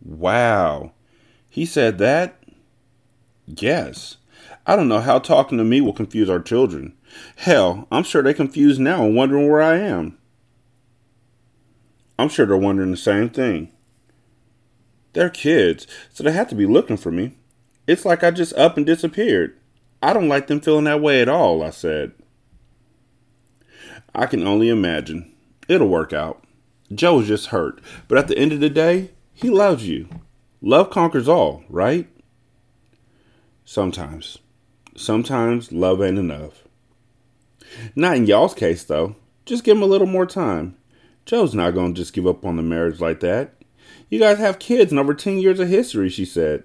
Wow. 0.02 0.92
He 1.48 1.66
said 1.66 1.98
that? 1.98 2.42
Yes. 3.46 4.16
I 4.66 4.76
don't 4.76 4.88
know 4.88 5.00
how 5.00 5.18
talking 5.18 5.58
to 5.58 5.64
me 5.64 5.80
will 5.80 5.92
confuse 5.92 6.30
our 6.30 6.40
children. 6.40 6.94
Hell, 7.36 7.88
I'm 7.90 8.04
sure 8.04 8.22
they're 8.22 8.34
confused 8.34 8.80
now 8.80 9.04
and 9.04 9.16
wondering 9.16 9.48
where 9.48 9.62
I 9.62 9.78
am. 9.78 10.16
I'm 12.18 12.28
sure 12.28 12.46
they're 12.46 12.56
wondering 12.56 12.90
the 12.90 12.96
same 12.96 13.30
thing. 13.30 13.72
They're 15.12 15.30
kids, 15.30 15.86
so 16.12 16.22
they 16.22 16.32
have 16.32 16.48
to 16.48 16.54
be 16.54 16.66
looking 16.66 16.96
for 16.96 17.10
me. 17.10 17.36
It's 17.86 18.04
like 18.04 18.22
I 18.22 18.30
just 18.30 18.54
up 18.54 18.76
and 18.76 18.86
disappeared. 18.86 19.58
I 20.02 20.12
don't 20.12 20.28
like 20.28 20.46
them 20.46 20.60
feeling 20.60 20.84
that 20.84 21.00
way 21.00 21.20
at 21.20 21.28
all, 21.28 21.62
I 21.62 21.70
said. 21.70 22.12
I 24.14 24.26
can 24.26 24.46
only 24.46 24.68
imagine. 24.68 25.32
It'll 25.68 25.88
work 25.88 26.12
out. 26.12 26.44
Joe 26.94 27.20
is 27.20 27.28
just 27.28 27.46
hurt, 27.46 27.80
but 28.08 28.18
at 28.18 28.28
the 28.28 28.38
end 28.38 28.52
of 28.52 28.60
the 28.60 28.70
day, 28.70 29.10
he 29.40 29.48
loves 29.48 29.88
you. 29.88 30.08
Love 30.60 30.90
conquers 30.90 31.28
all, 31.28 31.64
right? 31.70 32.06
Sometimes. 33.64 34.38
Sometimes 34.96 35.72
love 35.72 36.02
ain't 36.02 36.18
enough. 36.18 36.64
Not 37.94 38.16
in 38.16 38.26
y'all's 38.26 38.54
case, 38.54 38.84
though. 38.84 39.16
Just 39.46 39.64
give 39.64 39.76
him 39.76 39.82
a 39.82 39.86
little 39.86 40.06
more 40.06 40.26
time. 40.26 40.76
Joe's 41.24 41.54
not 41.54 41.74
going 41.74 41.94
to 41.94 42.00
just 42.00 42.12
give 42.12 42.26
up 42.26 42.44
on 42.44 42.56
the 42.56 42.62
marriage 42.62 43.00
like 43.00 43.20
that. 43.20 43.54
You 44.08 44.18
guys 44.18 44.38
have 44.38 44.58
kids 44.58 44.92
and 44.92 44.98
over 44.98 45.14
10 45.14 45.38
years 45.38 45.60
of 45.60 45.68
history, 45.68 46.10
she 46.10 46.24
said. 46.24 46.64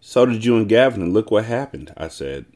So 0.00 0.26
did 0.26 0.44
you 0.44 0.56
and 0.56 0.68
Gavin, 0.68 1.00
and 1.00 1.14
look 1.14 1.30
what 1.30 1.44
happened, 1.44 1.94
I 1.96 2.08
said. 2.08 2.46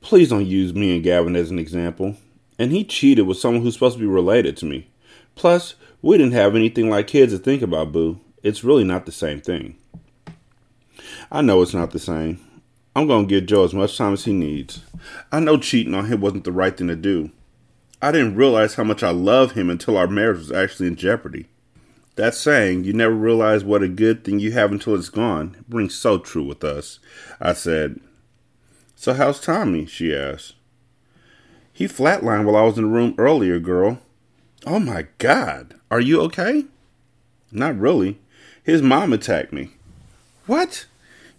Please 0.00 0.30
don't 0.30 0.46
use 0.46 0.74
me 0.74 0.94
and 0.94 1.04
Gavin 1.04 1.36
as 1.36 1.50
an 1.50 1.58
example. 1.58 2.16
And 2.58 2.72
he 2.72 2.84
cheated 2.84 3.26
with 3.26 3.38
someone 3.38 3.62
who's 3.62 3.74
supposed 3.74 3.96
to 3.96 4.00
be 4.00 4.06
related 4.06 4.56
to 4.58 4.66
me. 4.66 4.88
Plus, 5.34 5.74
we 6.06 6.16
didn't 6.16 6.34
have 6.34 6.54
anything 6.54 6.88
like 6.88 7.08
kids 7.08 7.32
to 7.32 7.38
think 7.38 7.62
about, 7.62 7.90
Boo. 7.90 8.20
It's 8.40 8.62
really 8.62 8.84
not 8.84 9.06
the 9.06 9.12
same 9.12 9.40
thing. 9.40 9.76
I 11.32 11.42
know 11.42 11.62
it's 11.62 11.74
not 11.74 11.90
the 11.90 11.98
same. 11.98 12.38
I'm 12.94 13.08
going 13.08 13.26
to 13.26 13.28
give 13.28 13.46
Joe 13.46 13.64
as 13.64 13.74
much 13.74 13.98
time 13.98 14.12
as 14.12 14.24
he 14.24 14.32
needs. 14.32 14.82
I 15.32 15.40
know 15.40 15.58
cheating 15.58 15.94
on 15.94 16.06
him 16.06 16.20
wasn't 16.20 16.44
the 16.44 16.52
right 16.52 16.76
thing 16.76 16.86
to 16.86 16.94
do. 16.94 17.32
I 18.00 18.12
didn't 18.12 18.36
realize 18.36 18.76
how 18.76 18.84
much 18.84 19.02
I 19.02 19.10
love 19.10 19.52
him 19.52 19.68
until 19.68 19.96
our 19.96 20.06
marriage 20.06 20.38
was 20.38 20.52
actually 20.52 20.86
in 20.86 20.94
jeopardy. 20.94 21.46
That 22.14 22.36
saying, 22.36 22.84
you 22.84 22.92
never 22.92 23.12
realize 23.12 23.64
what 23.64 23.82
a 23.82 23.88
good 23.88 24.22
thing 24.22 24.38
you 24.38 24.52
have 24.52 24.70
until 24.70 24.94
it's 24.94 25.08
gone, 25.08 25.64
rings 25.68 25.96
so 25.96 26.18
true 26.18 26.44
with 26.44 26.62
us. 26.62 27.00
I 27.40 27.52
said, 27.52 27.98
So 28.94 29.12
how's 29.12 29.40
Tommy? 29.40 29.86
she 29.86 30.14
asked. 30.14 30.54
He 31.72 31.86
flatlined 31.86 32.44
while 32.44 32.56
I 32.56 32.62
was 32.62 32.78
in 32.78 32.84
the 32.84 32.90
room 32.90 33.16
earlier, 33.18 33.58
girl. 33.58 33.98
Oh 34.64 34.78
my 34.78 35.06
god, 35.18 35.74
are 35.90 36.00
you 36.00 36.20
okay? 36.22 36.64
Not 37.52 37.78
really. 37.78 38.18
His 38.62 38.82
mom 38.82 39.12
attacked 39.12 39.52
me. 39.52 39.70
What? 40.46 40.86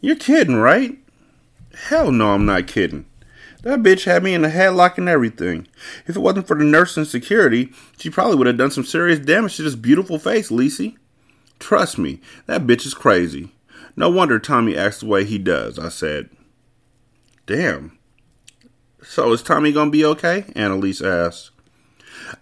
You're 0.02 0.16
kidding, 0.16 0.56
right? 0.56 0.98
Hell 1.74 2.12
no, 2.12 2.32
I'm 2.32 2.46
not 2.46 2.68
kidding. 2.68 3.06
That 3.64 3.84
bitch 3.84 4.06
had 4.06 4.24
me 4.24 4.34
in 4.34 4.46
a 4.46 4.50
headlock 4.50 4.98
and 4.98 5.10
everything. 5.10 5.68
If 6.06 6.16
it 6.16 6.20
wasn't 6.20 6.48
for 6.48 6.58
the 6.58 6.64
nurse 6.64 6.96
and 6.96 7.08
security, 7.08 7.74
she 7.98 8.10
probably 8.10 8.38
would 8.38 8.48
have 8.48 8.58
done 8.58 8.72
some 8.72 8.86
serious 8.86 9.20
damage 9.20 9.58
to 9.58 9.64
this 9.64 9.76
beautiful 9.76 10.20
face, 10.20 10.50
Lisi. 10.50 10.96
Trust 11.60 11.98
me, 11.98 12.22
that 12.46 12.68
bitch 12.68 12.86
is 12.86 12.94
crazy. 12.94 13.52
No 13.96 14.10
wonder 14.10 14.40
Tommy 14.40 14.78
acts 14.78 15.00
the 15.00 15.08
way 15.08 15.26
he 15.26 15.38
does, 15.38 15.80
I 15.80 15.90
said. 15.90 16.30
Damn. 17.46 17.98
So 19.02 19.32
is 19.34 19.42
Tommy 19.42 19.72
gonna 19.72 19.90
be 19.90 20.06
okay? 20.06 20.46
Annalise 20.56 21.02
asked. 21.02 21.52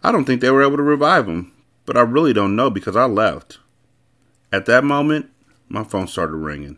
I 0.04 0.12
don't 0.12 0.26
think 0.26 0.42
they 0.42 0.52
were 0.52 0.64
able 0.64 0.78
to 0.78 0.84
revive 0.84 1.28
him, 1.28 1.52
but 1.86 1.98
I 1.98 2.02
really 2.02 2.34
don't 2.34 2.56
know 2.56 2.70
because 2.70 2.96
I 2.96 3.06
left. 3.06 3.60
At 4.52 4.66
that 4.66 4.84
moment, 4.84 5.30
my 5.68 5.84
phone 5.84 6.08
started 6.08 6.36
ringing. 6.36 6.78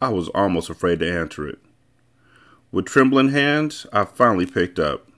I 0.00 0.08
was 0.08 0.28
almost 0.28 0.70
afraid 0.70 1.00
to 1.00 1.10
answer 1.10 1.48
it. 1.48 1.58
With 2.70 2.86
trembling 2.86 3.30
hands, 3.30 3.86
I 3.92 4.04
finally 4.04 4.46
picked 4.46 4.78
up. 4.78 5.08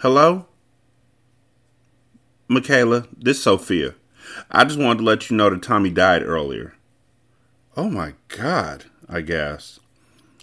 Hello? 0.00 0.46
Michaela, 2.48 3.06
this 3.16 3.38
is 3.38 3.42
Sophia. 3.44 3.94
I 4.50 4.64
just 4.64 4.78
wanted 4.78 4.98
to 4.98 5.04
let 5.04 5.30
you 5.30 5.36
know 5.36 5.48
that 5.50 5.62
Tommy 5.62 5.90
died 5.90 6.22
earlier. 6.22 6.74
Oh 7.76 7.88
my 7.88 8.14
god, 8.28 8.84
I 9.08 9.20
gasped. 9.20 9.78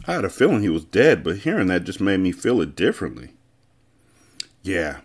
I 0.08 0.14
had 0.14 0.26
a 0.26 0.30
feeling 0.30 0.62
he 0.62 0.70
was 0.70 0.86
dead, 0.86 1.24
but 1.24 1.40
hearing 1.40 1.68
that 1.68 1.84
just 1.84 2.00
made 2.00 2.22
me 2.22 2.32
feel 2.32 2.62
it 2.62 2.76
differently. 2.76 3.34
Yeah, 4.62 5.02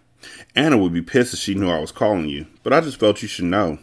Anna 0.54 0.76
would 0.78 0.92
be 0.92 1.02
pissed 1.02 1.34
if 1.34 1.40
she 1.40 1.54
knew 1.54 1.70
I 1.70 1.78
was 1.78 1.92
calling 1.92 2.28
you, 2.28 2.46
but 2.62 2.72
I 2.72 2.80
just 2.80 2.98
felt 2.98 3.22
you 3.22 3.28
should 3.28 3.44
know. 3.46 3.78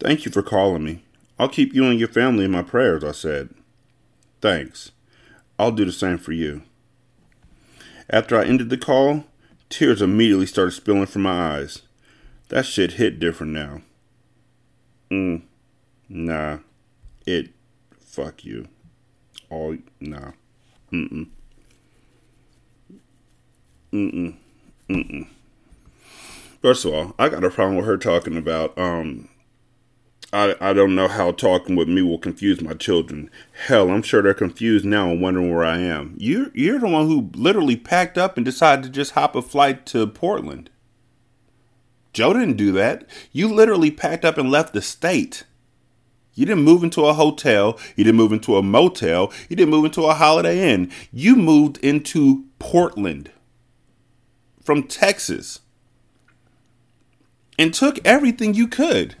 Thank 0.00 0.24
you 0.24 0.30
for 0.30 0.42
calling 0.42 0.84
me. 0.84 1.04
I'll 1.38 1.48
keep 1.48 1.74
you 1.74 1.84
and 1.84 1.98
your 1.98 2.08
family 2.08 2.44
in 2.44 2.50
my 2.50 2.62
prayers, 2.62 3.02
I 3.02 3.12
said. 3.12 3.50
Thanks. 4.40 4.92
I'll 5.58 5.72
do 5.72 5.84
the 5.84 5.92
same 5.92 6.18
for 6.18 6.32
you. 6.32 6.62
After 8.10 8.36
I 8.36 8.44
ended 8.44 8.70
the 8.70 8.76
call, 8.76 9.24
tears 9.68 10.02
immediately 10.02 10.46
started 10.46 10.72
spilling 10.72 11.06
from 11.06 11.22
my 11.22 11.56
eyes. 11.56 11.82
That 12.48 12.66
shit 12.66 12.92
hit 12.92 13.18
different 13.18 13.52
now. 13.52 13.82
Mm. 15.10 15.42
Nah. 16.08 16.58
It. 17.26 17.50
Fuck 18.00 18.44
you. 18.44 18.68
All. 19.50 19.78
Nah. 20.00 20.32
Mm-mm. 20.92 21.28
Mm-mm. 23.94 24.34
Mm-mm. 24.90 25.28
First 26.60 26.84
of 26.84 26.92
all, 26.92 27.14
I 27.16 27.28
got 27.28 27.44
a 27.44 27.50
problem 27.50 27.76
with 27.76 27.86
her 27.86 27.96
talking 27.96 28.36
about 28.36 28.76
um 28.76 29.28
I, 30.32 30.56
I 30.60 30.72
don't 30.72 30.96
know 30.96 31.06
how 31.06 31.30
talking 31.30 31.76
with 31.76 31.88
me 31.88 32.02
will 32.02 32.18
confuse 32.18 32.60
my 32.60 32.74
children. 32.74 33.30
Hell, 33.66 33.90
I'm 33.90 34.02
sure 34.02 34.20
they're 34.20 34.34
confused 34.34 34.84
now 34.84 35.10
and 35.10 35.22
wondering 35.22 35.54
where 35.54 35.64
I 35.64 35.78
am. 35.78 36.16
You're 36.18 36.50
you're 36.54 36.80
the 36.80 36.88
one 36.88 37.06
who 37.06 37.30
literally 37.36 37.76
packed 37.76 38.18
up 38.18 38.36
and 38.36 38.44
decided 38.44 38.82
to 38.82 38.90
just 38.90 39.12
hop 39.12 39.36
a 39.36 39.42
flight 39.42 39.86
to 39.86 40.08
Portland. 40.08 40.70
Joe 42.12 42.32
didn't 42.32 42.56
do 42.56 42.72
that. 42.72 43.08
You 43.30 43.46
literally 43.46 43.92
packed 43.92 44.24
up 44.24 44.38
and 44.38 44.50
left 44.50 44.74
the 44.74 44.82
state. 44.82 45.44
You 46.34 46.46
didn't 46.46 46.64
move 46.64 46.82
into 46.82 47.06
a 47.06 47.14
hotel. 47.14 47.78
You 47.94 48.02
didn't 48.02 48.16
move 48.16 48.32
into 48.32 48.56
a 48.56 48.62
motel. 48.62 49.32
You 49.48 49.54
didn't 49.54 49.70
move 49.70 49.84
into 49.84 50.02
a 50.02 50.14
Holiday 50.14 50.68
Inn. 50.72 50.90
You 51.12 51.36
moved 51.36 51.76
into 51.76 52.46
Portland 52.58 53.30
from 54.64 54.82
Texas 54.82 55.60
and 57.58 57.72
took 57.72 58.04
everything 58.04 58.54
you 58.54 58.66
could 58.66 59.16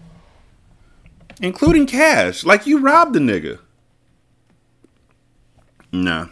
including 1.40 1.86
cash. 1.86 2.44
Like 2.44 2.66
you 2.66 2.78
robbed 2.78 3.14
the 3.14 3.20
nigga. 3.20 3.58
Nah. 5.92 6.28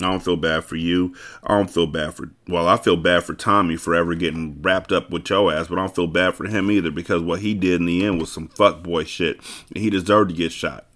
I 0.00 0.10
don't 0.10 0.22
feel 0.22 0.36
bad 0.36 0.64
for 0.64 0.76
you. 0.76 1.14
I 1.42 1.56
don't 1.56 1.70
feel 1.70 1.88
bad 1.88 2.14
for 2.14 2.30
well, 2.46 2.68
I 2.68 2.76
feel 2.76 2.96
bad 2.96 3.24
for 3.24 3.34
Tommy 3.34 3.76
for 3.76 3.96
ever 3.96 4.14
getting 4.14 4.62
wrapped 4.62 4.92
up 4.92 5.10
with 5.10 5.28
your 5.28 5.52
ass, 5.52 5.66
but 5.66 5.78
I 5.78 5.82
don't 5.82 5.94
feel 5.94 6.06
bad 6.06 6.36
for 6.36 6.46
him 6.46 6.70
either 6.70 6.92
because 6.92 7.20
what 7.20 7.40
he 7.40 7.52
did 7.52 7.80
in 7.80 7.86
the 7.86 8.06
end 8.06 8.20
was 8.20 8.30
some 8.30 8.48
fuckboy 8.48 9.08
shit. 9.08 9.40
And 9.74 9.82
he 9.82 9.90
deserved 9.90 10.30
to 10.30 10.36
get 10.36 10.52
shot. 10.52 10.87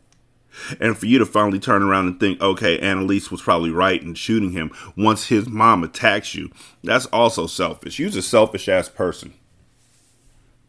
And 0.80 0.96
for 0.96 1.06
you 1.06 1.18
to 1.18 1.26
finally 1.26 1.58
turn 1.58 1.82
around 1.82 2.06
and 2.06 2.20
think, 2.20 2.40
okay, 2.40 2.78
Annalise 2.78 3.30
was 3.30 3.42
probably 3.42 3.70
right 3.70 4.02
in 4.02 4.14
shooting 4.14 4.52
him 4.52 4.70
once 4.96 5.26
his 5.26 5.48
mom 5.48 5.82
attacks 5.82 6.34
you, 6.34 6.50
that's 6.84 7.06
also 7.06 7.46
selfish. 7.46 7.98
You're 7.98 8.10
a 8.10 8.22
selfish 8.22 8.68
ass 8.68 8.88
person. 8.88 9.34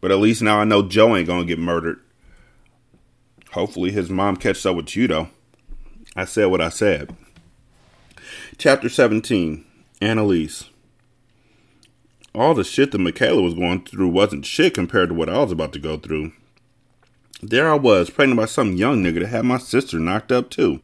But 0.00 0.10
at 0.10 0.18
least 0.18 0.42
now 0.42 0.58
I 0.58 0.64
know 0.64 0.82
Joe 0.82 1.16
ain't 1.16 1.26
gonna 1.26 1.44
get 1.44 1.58
murdered. 1.58 2.00
Hopefully 3.52 3.90
his 3.90 4.10
mom 4.10 4.36
catches 4.36 4.66
up 4.66 4.76
with 4.76 4.96
you 4.96 5.06
though. 5.06 5.28
I 6.16 6.24
said 6.24 6.46
what 6.46 6.60
I 6.60 6.68
said. 6.68 7.16
Chapter 8.58 8.88
17 8.88 9.64
Annalise. 10.00 10.68
All 12.34 12.52
the 12.52 12.64
shit 12.64 12.90
that 12.92 12.98
Michaela 12.98 13.42
was 13.42 13.54
going 13.54 13.84
through 13.84 14.08
wasn't 14.08 14.44
shit 14.44 14.74
compared 14.74 15.10
to 15.10 15.14
what 15.14 15.28
I 15.28 15.38
was 15.38 15.52
about 15.52 15.72
to 15.74 15.78
go 15.78 15.96
through. 15.96 16.32
There 17.46 17.70
I 17.70 17.74
was, 17.74 18.08
pregnant 18.08 18.40
by 18.40 18.46
some 18.46 18.74
young 18.74 19.02
nigga 19.02 19.20
that 19.20 19.26
had 19.26 19.44
my 19.44 19.58
sister 19.58 19.98
knocked 19.98 20.32
up 20.32 20.48
too. 20.48 20.80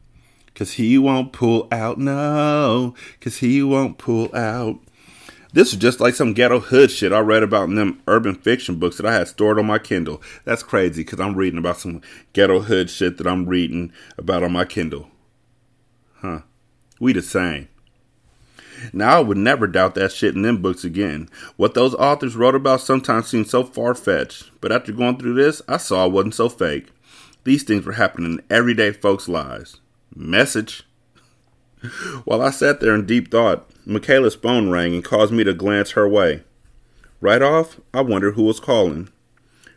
Cause 0.55 0.73
he 0.73 0.99
won't 0.99 1.33
pull 1.33 1.66
out, 1.73 1.96
no. 1.96 2.94
Cause 3.18 3.38
he 3.38 3.62
won't 3.62 3.96
pull 3.96 4.35
out. 4.37 4.79
This 5.55 5.73
is 5.73 5.79
just 5.79 6.01
like 6.01 6.14
some 6.14 6.35
ghetto 6.35 6.61
hood 6.61 6.90
shit 6.90 7.14
I 7.14 7.20
read 7.20 7.42
about 7.42 7.70
in 7.70 7.77
them 7.77 8.03
urban 8.07 8.35
fiction 8.35 8.75
books 8.77 8.99
that 8.99 9.07
I 9.07 9.14
had 9.14 9.29
stored 9.29 9.59
on 9.59 9.64
my 9.64 9.79
Kindle. 9.79 10.20
That's 10.44 10.62
crazy 10.62 11.03
because 11.03 11.18
I'm 11.18 11.35
reading 11.35 11.59
about 11.59 11.79
some 11.79 12.03
ghetto 12.35 12.61
hood 12.61 12.90
shit 12.90 13.16
that 13.16 13.27
I'm 13.27 13.46
reading 13.46 13.90
about 14.18 14.42
on 14.42 14.53
my 14.53 14.66
Kindle. 14.66 15.09
Huh. 16.16 16.40
We 17.01 17.14
the 17.14 17.23
same. 17.23 17.69
Now 18.93 19.19
I 19.19 19.21
would 19.21 19.37
never 19.37 19.66
doubt 19.66 19.95
that 19.95 20.12
shit 20.12 20.35
in 20.35 20.43
them 20.43 20.62
books 20.62 20.85
again. 20.85 21.29
What 21.57 21.75
those 21.75 21.95
authors 21.95 22.37
wrote 22.37 22.55
about 22.55 22.81
sometimes 22.81 23.29
seemed 23.29 23.49
so 23.49 23.64
far 23.64 23.95
fetched, 23.95 24.51
but 24.61 24.73
after 24.73 24.93
going 24.93 25.19
through 25.19 25.35
this, 25.35 25.62
I 25.69 25.77
saw 25.77 26.07
it 26.07 26.12
wasn't 26.12 26.35
so 26.35 26.49
fake. 26.49 26.88
These 27.45 27.62
things 27.62 27.85
were 27.85 27.93
happening 27.93 28.33
in 28.33 28.43
everyday 28.51 28.93
folks' 28.93 29.29
lives. 29.29 29.81
Message. 30.14 30.85
While 32.25 32.43
I 32.43 32.51
sat 32.51 32.81
there 32.81 32.95
in 32.95 33.07
deep 33.07 33.31
thought, 33.31 33.71
Michaela's 33.87 34.35
phone 34.35 34.71
rang 34.71 34.95
and 34.95 35.05
caused 35.05 35.33
me 35.33 35.45
to 35.45 35.55
glance 35.55 35.93
her 35.93 36.09
way. 36.09 36.43
Right 37.21 37.43
off, 37.43 37.81
I 37.95 38.03
wondered 38.03 38.35
who 38.35 38.43
was 38.43 38.61
calling. 38.61 39.09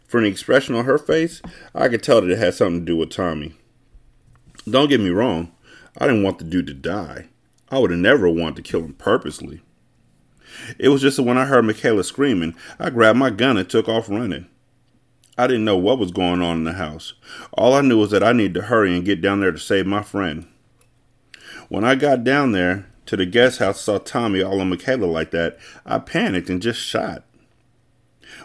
From 0.08 0.24
the 0.24 0.30
expression 0.30 0.76
on 0.76 0.86
her 0.86 0.98
face, 0.98 1.42
I 1.74 1.88
could 1.88 2.04
tell 2.04 2.22
that 2.22 2.30
it 2.30 2.38
had 2.38 2.54
something 2.54 2.82
to 2.82 2.86
do 2.86 2.98
with 2.98 3.10
Tommy. 3.10 3.56
Don't 4.70 4.89
get 4.89 5.00
me 5.02 5.10
wrong, 5.10 5.52
I 5.98 6.08
didn't 6.08 6.24
want 6.24 6.38
the 6.38 6.46
dude 6.46 6.68
to 6.68 6.74
die. 6.74 7.30
I 7.74 7.80
would 7.80 7.90
have 7.90 8.00
never 8.00 8.30
wanted 8.30 8.58
to 8.58 8.62
kill 8.62 8.82
him 8.82 8.94
purposely. 8.94 9.62
It 10.78 10.90
was 10.90 11.02
just 11.02 11.18
that 11.18 11.24
when 11.24 11.40
I 11.40 11.46
heard 11.46 11.66
Michaela 11.66 12.04
screaming, 12.04 12.54
I 12.78 12.92
grabbed 12.92 13.18
my 13.18 13.32
gun 13.32 13.58
and 13.58 13.68
took 13.68 13.90
off 13.90 14.10
running. 14.10 14.46
I 15.40 15.48
didn't 15.48 15.66
know 15.66 15.78
what 15.78 15.98
was 15.98 16.12
going 16.12 16.44
on 16.44 16.58
in 16.58 16.64
the 16.66 16.74
house. 16.74 17.16
All 17.54 17.74
I 17.74 17.82
knew 17.82 17.98
was 17.98 18.12
that 18.12 18.22
I 18.22 18.32
needed 18.32 18.54
to 18.54 18.62
hurry 18.62 18.96
and 18.96 19.04
get 19.04 19.22
down 19.22 19.40
there 19.40 19.52
to 19.52 19.58
save 19.58 19.88
my 19.88 20.04
friend. 20.04 20.46
When 21.68 21.84
I 21.84 21.96
got 21.96 22.24
down 22.24 22.52
there 22.52 22.86
to 23.08 23.18
the 23.18 23.26
guest 23.26 23.58
house, 23.58 23.82
saw 23.82 23.98
Tommy 23.98 24.44
all 24.44 24.62
on 24.62 24.70
Michaela 24.70 25.06
like 25.06 25.32
that, 25.32 25.58
I 25.84 25.98
panicked 25.98 26.52
and 26.52 26.62
just 26.62 26.80
shot. 26.80 27.24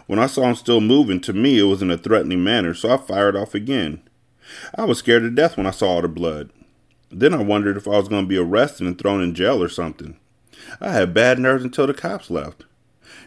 When 0.07 0.17
I 0.17 0.25
saw 0.25 0.45
him 0.45 0.55
still 0.55 0.81
moving, 0.81 1.21
to 1.21 1.33
me 1.33 1.59
it 1.59 1.63
was 1.63 1.83
in 1.83 1.91
a 1.91 1.99
threatening 1.99 2.43
manner, 2.43 2.73
so 2.73 2.89
I 2.89 2.97
fired 2.97 3.35
off 3.35 3.53
again. 3.53 4.01
I 4.73 4.85
was 4.85 4.97
scared 4.97 5.21
to 5.21 5.29
death 5.29 5.55
when 5.55 5.67
I 5.67 5.71
saw 5.71 5.89
all 5.89 6.01
the 6.01 6.07
blood. 6.07 6.49
Then 7.09 7.33
I 7.33 7.41
wondered 7.41 7.77
if 7.77 7.87
I 7.87 7.91
was 7.97 8.07
going 8.07 8.25
to 8.25 8.29
be 8.29 8.37
arrested 8.37 8.85
and 8.87 8.97
thrown 8.97 9.21
in 9.21 9.33
jail 9.33 9.61
or 9.63 9.69
something. 9.69 10.17
I 10.79 10.91
had 10.91 11.13
bad 11.13 11.39
nerves 11.39 11.63
until 11.63 11.87
the 11.87 11.93
cops 11.93 12.29
left. 12.29 12.65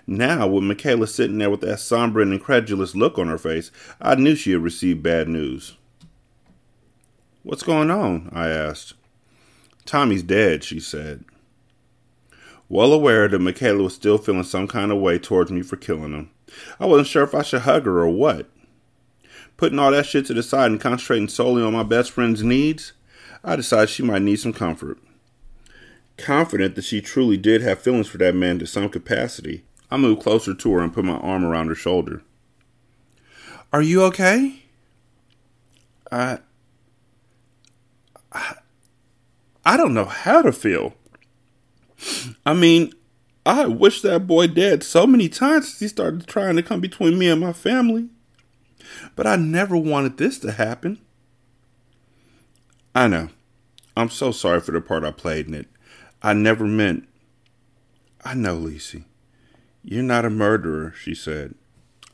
Now, 0.06 0.46
with 0.46 0.64
Michaela 0.64 1.06
sitting 1.06 1.38
there 1.38 1.50
with 1.50 1.60
that 1.62 1.80
somber 1.80 2.20
and 2.20 2.32
incredulous 2.32 2.94
look 2.94 3.18
on 3.18 3.28
her 3.28 3.38
face, 3.38 3.70
I 4.00 4.14
knew 4.14 4.34
she 4.34 4.52
had 4.52 4.62
received 4.62 5.02
bad 5.02 5.28
news. 5.28 5.76
What's 7.42 7.62
going 7.62 7.90
on? 7.90 8.30
I 8.32 8.48
asked. 8.48 8.94
Tommy's 9.84 10.22
dead, 10.22 10.62
she 10.62 10.78
said. 10.78 11.24
Well 12.68 12.92
aware 12.92 13.28
that 13.28 13.38
Michaela 13.40 13.82
was 13.82 13.94
still 13.94 14.18
feeling 14.18 14.44
some 14.44 14.68
kind 14.68 14.92
of 14.92 14.98
way 14.98 15.18
towards 15.18 15.50
me 15.50 15.62
for 15.62 15.76
killing 15.76 16.12
him, 16.12 16.30
I 16.78 16.86
wasn't 16.86 17.08
sure 17.08 17.22
if 17.22 17.34
I 17.34 17.42
should 17.42 17.62
hug 17.62 17.86
her 17.86 18.00
or 18.00 18.08
what. 18.08 18.48
Putting 19.56 19.78
all 19.78 19.90
that 19.90 20.06
shit 20.06 20.26
to 20.26 20.34
the 20.34 20.42
side 20.42 20.70
and 20.70 20.80
concentrating 20.80 21.28
solely 21.28 21.62
on 21.62 21.72
my 21.72 21.82
best 21.82 22.10
friend's 22.10 22.42
needs, 22.42 22.92
I 23.44 23.56
decided 23.56 23.90
she 23.90 24.02
might 24.02 24.22
need 24.22 24.36
some 24.36 24.52
comfort. 24.52 24.98
Confident 26.16 26.74
that 26.76 26.84
she 26.84 27.00
truly 27.00 27.36
did 27.36 27.62
have 27.62 27.80
feelings 27.80 28.08
for 28.08 28.18
that 28.18 28.34
man 28.34 28.58
to 28.58 28.66
some 28.66 28.88
capacity, 28.88 29.64
I 29.90 29.96
moved 29.96 30.22
closer 30.22 30.54
to 30.54 30.72
her 30.72 30.80
and 30.80 30.92
put 30.92 31.04
my 31.04 31.16
arm 31.16 31.44
around 31.44 31.68
her 31.68 31.74
shoulder. 31.74 32.22
Are 33.72 33.82
you 33.82 34.02
okay? 34.04 34.62
I. 36.10 36.38
I, 38.32 38.54
I 39.64 39.76
don't 39.76 39.94
know 39.94 40.06
how 40.06 40.42
to 40.42 40.52
feel. 40.52 40.94
I 42.46 42.54
mean, 42.54 42.92
I 43.44 43.66
wish 43.66 44.00
that 44.02 44.26
boy 44.26 44.46
dead 44.46 44.82
so 44.82 45.06
many 45.06 45.28
times 45.28 45.68
since 45.68 45.80
he 45.80 45.88
started 45.88 46.26
trying 46.26 46.56
to 46.56 46.62
come 46.62 46.80
between 46.80 47.18
me 47.18 47.28
and 47.28 47.40
my 47.40 47.52
family. 47.52 48.08
But 49.14 49.26
I 49.26 49.36
never 49.36 49.76
wanted 49.76 50.16
this 50.16 50.38
to 50.40 50.52
happen. 50.52 51.00
I 52.94 53.08
know. 53.08 53.30
I'm 53.96 54.10
so 54.10 54.32
sorry 54.32 54.60
for 54.60 54.72
the 54.72 54.80
part 54.80 55.04
I 55.04 55.10
played 55.10 55.48
in 55.48 55.54
it. 55.54 55.68
I 56.22 56.32
never 56.32 56.64
meant. 56.64 57.08
I 58.24 58.34
know, 58.34 58.56
Lisi. 58.56 59.04
You're 59.82 60.02
not 60.02 60.24
a 60.24 60.30
murderer, 60.30 60.92
she 60.96 61.14
said. 61.14 61.54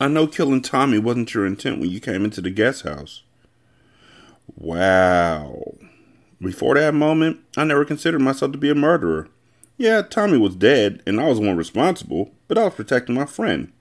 I 0.01 0.09
know 0.09 0.27
killing 0.27 0.63
Tommy 0.63 0.99
wasn't 0.99 1.35
your 1.35 1.45
intent 1.45 1.81
when 1.81 1.91
you 1.91 2.01
came 2.01 2.25
into 2.25 2.41
the 2.41 2.51
guest 2.51 2.83
house. 2.83 3.23
Wow. 4.57 5.75
Before 6.41 6.75
that 6.77 6.95
moment, 6.95 7.41
I 7.57 7.65
never 7.65 7.85
considered 7.85 8.21
myself 8.21 8.53
to 8.53 8.59
be 8.59 8.71
a 8.71 8.75
murderer. 8.75 9.29
Yeah, 9.77 10.03
Tommy 10.03 10.39
was 10.39 10.57
dead, 10.57 11.03
and 11.07 11.21
I 11.21 11.27
was 11.29 11.41
the 11.41 11.47
one 11.47 11.57
responsible, 11.57 12.33
but 12.47 12.57
I 12.57 12.65
was 12.65 12.75
protecting 12.75 13.17
my 13.17 13.27
friend. 13.27 13.73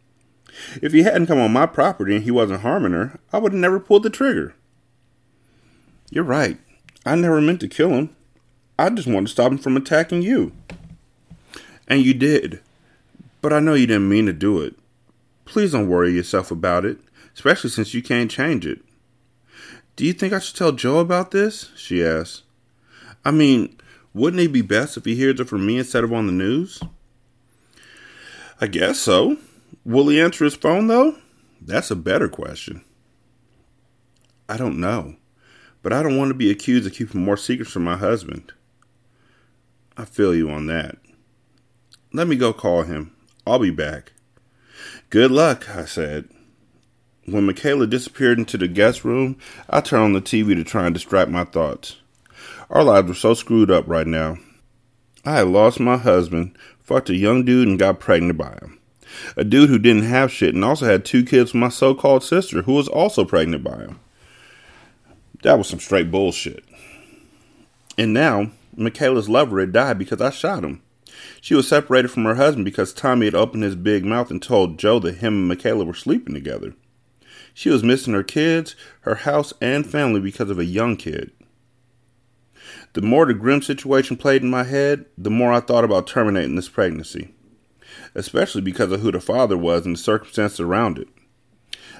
If 0.81 0.91
he 0.91 1.03
hadn't 1.03 1.27
come 1.27 1.39
on 1.39 1.53
my 1.53 1.67
property 1.67 2.15
and 2.15 2.23
he 2.23 2.31
wasn't 2.31 2.61
harming 2.61 2.93
her, 2.93 3.19
I 3.31 3.37
would 3.37 3.51
have 3.53 3.61
never 3.61 3.79
pulled 3.79 4.03
the 4.03 4.09
trigger. 4.09 4.55
You're 6.09 6.23
right. 6.23 6.57
I 7.07 7.15
never 7.15 7.39
meant 7.39 7.61
to 7.61 7.67
kill 7.67 7.89
him. 7.89 8.15
I 8.77 8.89
just 8.89 9.07
wanted 9.07 9.27
to 9.27 9.31
stop 9.31 9.51
him 9.51 9.57
from 9.57 9.77
attacking 9.77 10.21
you. 10.21 10.51
And 11.87 12.01
you 12.01 12.13
did. 12.13 12.59
But 13.41 13.53
I 13.53 13.59
know 13.59 13.75
you 13.75 13.87
didn't 13.87 14.09
mean 14.09 14.25
to 14.25 14.33
do 14.33 14.61
it. 14.61 14.75
Please 15.45 15.71
don't 15.71 15.87
worry 15.87 16.11
yourself 16.11 16.51
about 16.51 16.83
it, 16.83 16.99
especially 17.33 17.69
since 17.69 17.93
you 17.93 18.03
can't 18.03 18.29
change 18.29 18.65
it. 18.65 18.81
Do 19.95 20.05
you 20.05 20.11
think 20.11 20.33
I 20.33 20.39
should 20.39 20.57
tell 20.57 20.73
Joe 20.73 20.99
about 20.99 21.31
this? 21.31 21.71
she 21.77 22.03
asked. 22.03 22.43
I 23.23 23.31
mean, 23.31 23.77
wouldn't 24.13 24.43
it 24.43 24.51
be 24.51 24.61
best 24.61 24.97
if 24.97 25.05
he 25.05 25.15
hears 25.15 25.39
it 25.39 25.47
from 25.47 25.65
me 25.65 25.79
instead 25.79 26.03
of 26.03 26.11
on 26.11 26.27
the 26.27 26.33
news? 26.33 26.81
I 28.59 28.67
guess 28.67 28.99
so. 28.99 29.37
Will 29.85 30.09
he 30.09 30.19
answer 30.19 30.43
his 30.43 30.55
phone, 30.55 30.87
though? 30.87 31.15
That's 31.61 31.89
a 31.89 31.95
better 31.95 32.27
question. 32.27 32.83
I 34.49 34.57
don't 34.57 34.79
know, 34.79 35.15
but 35.87 35.95
I 35.95 36.03
don't 36.03 36.17
want 36.17 36.31
to 36.31 36.33
be 36.35 36.51
accused 36.51 36.85
of 36.85 36.91
keeping 36.91 37.23
more 37.23 37.37
secrets 37.37 37.71
from 37.71 37.85
my 37.85 37.95
husband. 37.95 38.51
I 39.95 40.03
feel 40.03 40.35
you 40.35 40.49
on 40.49 40.65
that. 40.67 40.97
Let 42.11 42.27
me 42.27 42.35
go 42.35 42.51
call 42.51 42.83
him. 42.83 43.15
I'll 43.45 43.59
be 43.59 43.71
back. 43.71 44.11
Good 45.09 45.31
luck, 45.31 45.73
I 45.73 45.85
said. 45.85 46.27
When 47.23 47.45
Michaela 47.45 47.87
disappeared 47.87 48.37
into 48.37 48.57
the 48.57 48.67
guest 48.67 49.05
room, 49.05 49.37
I 49.69 49.79
turned 49.79 50.03
on 50.03 50.11
the 50.11 50.19
TV 50.19 50.55
to 50.55 50.65
try 50.65 50.87
and 50.87 50.93
distract 50.93 51.31
my 51.31 51.45
thoughts. 51.45 51.95
Our 52.69 52.83
lives 52.83 53.07
were 53.07 53.13
so 53.13 53.33
screwed 53.33 53.71
up 53.71 53.87
right 53.87 54.07
now. 54.07 54.39
I 55.23 55.37
had 55.37 55.47
lost 55.47 55.79
my 55.79 55.95
husband, 55.95 56.57
fucked 56.81 57.11
a 57.11 57.15
young 57.15 57.45
dude, 57.45 57.69
and 57.69 57.79
got 57.79 58.01
pregnant 58.01 58.37
by 58.37 58.57
him. 58.61 58.77
A 59.37 59.45
dude 59.45 59.69
who 59.69 59.79
didn't 59.79 60.03
have 60.03 60.33
shit 60.33 60.53
and 60.53 60.65
also 60.65 60.85
had 60.85 61.05
two 61.05 61.23
kids 61.23 61.53
with 61.53 61.61
my 61.61 61.69
so 61.69 61.95
called 61.95 62.25
sister, 62.25 62.63
who 62.63 62.73
was 62.73 62.89
also 62.89 63.23
pregnant 63.23 63.63
by 63.63 63.77
him. 63.77 64.01
That 65.43 65.57
was 65.57 65.67
some 65.67 65.79
straight 65.79 66.11
bullshit. 66.11 66.63
And 67.97 68.13
now, 68.13 68.51
Michaela's 68.75 69.29
lover 69.29 69.59
had 69.59 69.71
died 69.71 69.97
because 69.97 70.21
I 70.21 70.29
shot 70.29 70.63
him. 70.63 70.81
She 71.41 71.55
was 71.55 71.67
separated 71.67 72.09
from 72.09 72.25
her 72.25 72.35
husband 72.35 72.65
because 72.65 72.93
Tommy 72.93 73.25
had 73.25 73.35
opened 73.35 73.63
his 73.63 73.75
big 73.75 74.05
mouth 74.05 74.29
and 74.29 74.41
told 74.41 74.77
Joe 74.77 74.99
that 74.99 75.17
him 75.17 75.33
and 75.33 75.47
Michaela 75.47 75.85
were 75.85 75.93
sleeping 75.93 76.33
together. 76.33 76.73
She 77.53 77.69
was 77.69 77.83
missing 77.83 78.13
her 78.13 78.23
kids, 78.23 78.75
her 79.01 79.15
house, 79.15 79.51
and 79.59 79.89
family 79.89 80.19
because 80.19 80.49
of 80.51 80.59
a 80.59 80.65
young 80.65 80.95
kid. 80.95 81.31
The 82.93 83.01
more 83.01 83.25
the 83.25 83.33
grim 83.33 83.61
situation 83.61 84.17
played 84.17 84.43
in 84.43 84.49
my 84.49 84.63
head, 84.63 85.05
the 85.17 85.31
more 85.31 85.51
I 85.51 85.59
thought 85.59 85.83
about 85.83 86.07
terminating 86.07 86.55
this 86.55 86.69
pregnancy, 86.69 87.33
especially 88.13 88.61
because 88.61 88.91
of 88.91 89.01
who 89.01 89.11
the 89.11 89.19
father 89.19 89.57
was 89.57 89.85
and 89.85 89.95
the 89.95 89.99
circumstances 89.99 90.59
around 90.59 90.99
it. 90.99 91.07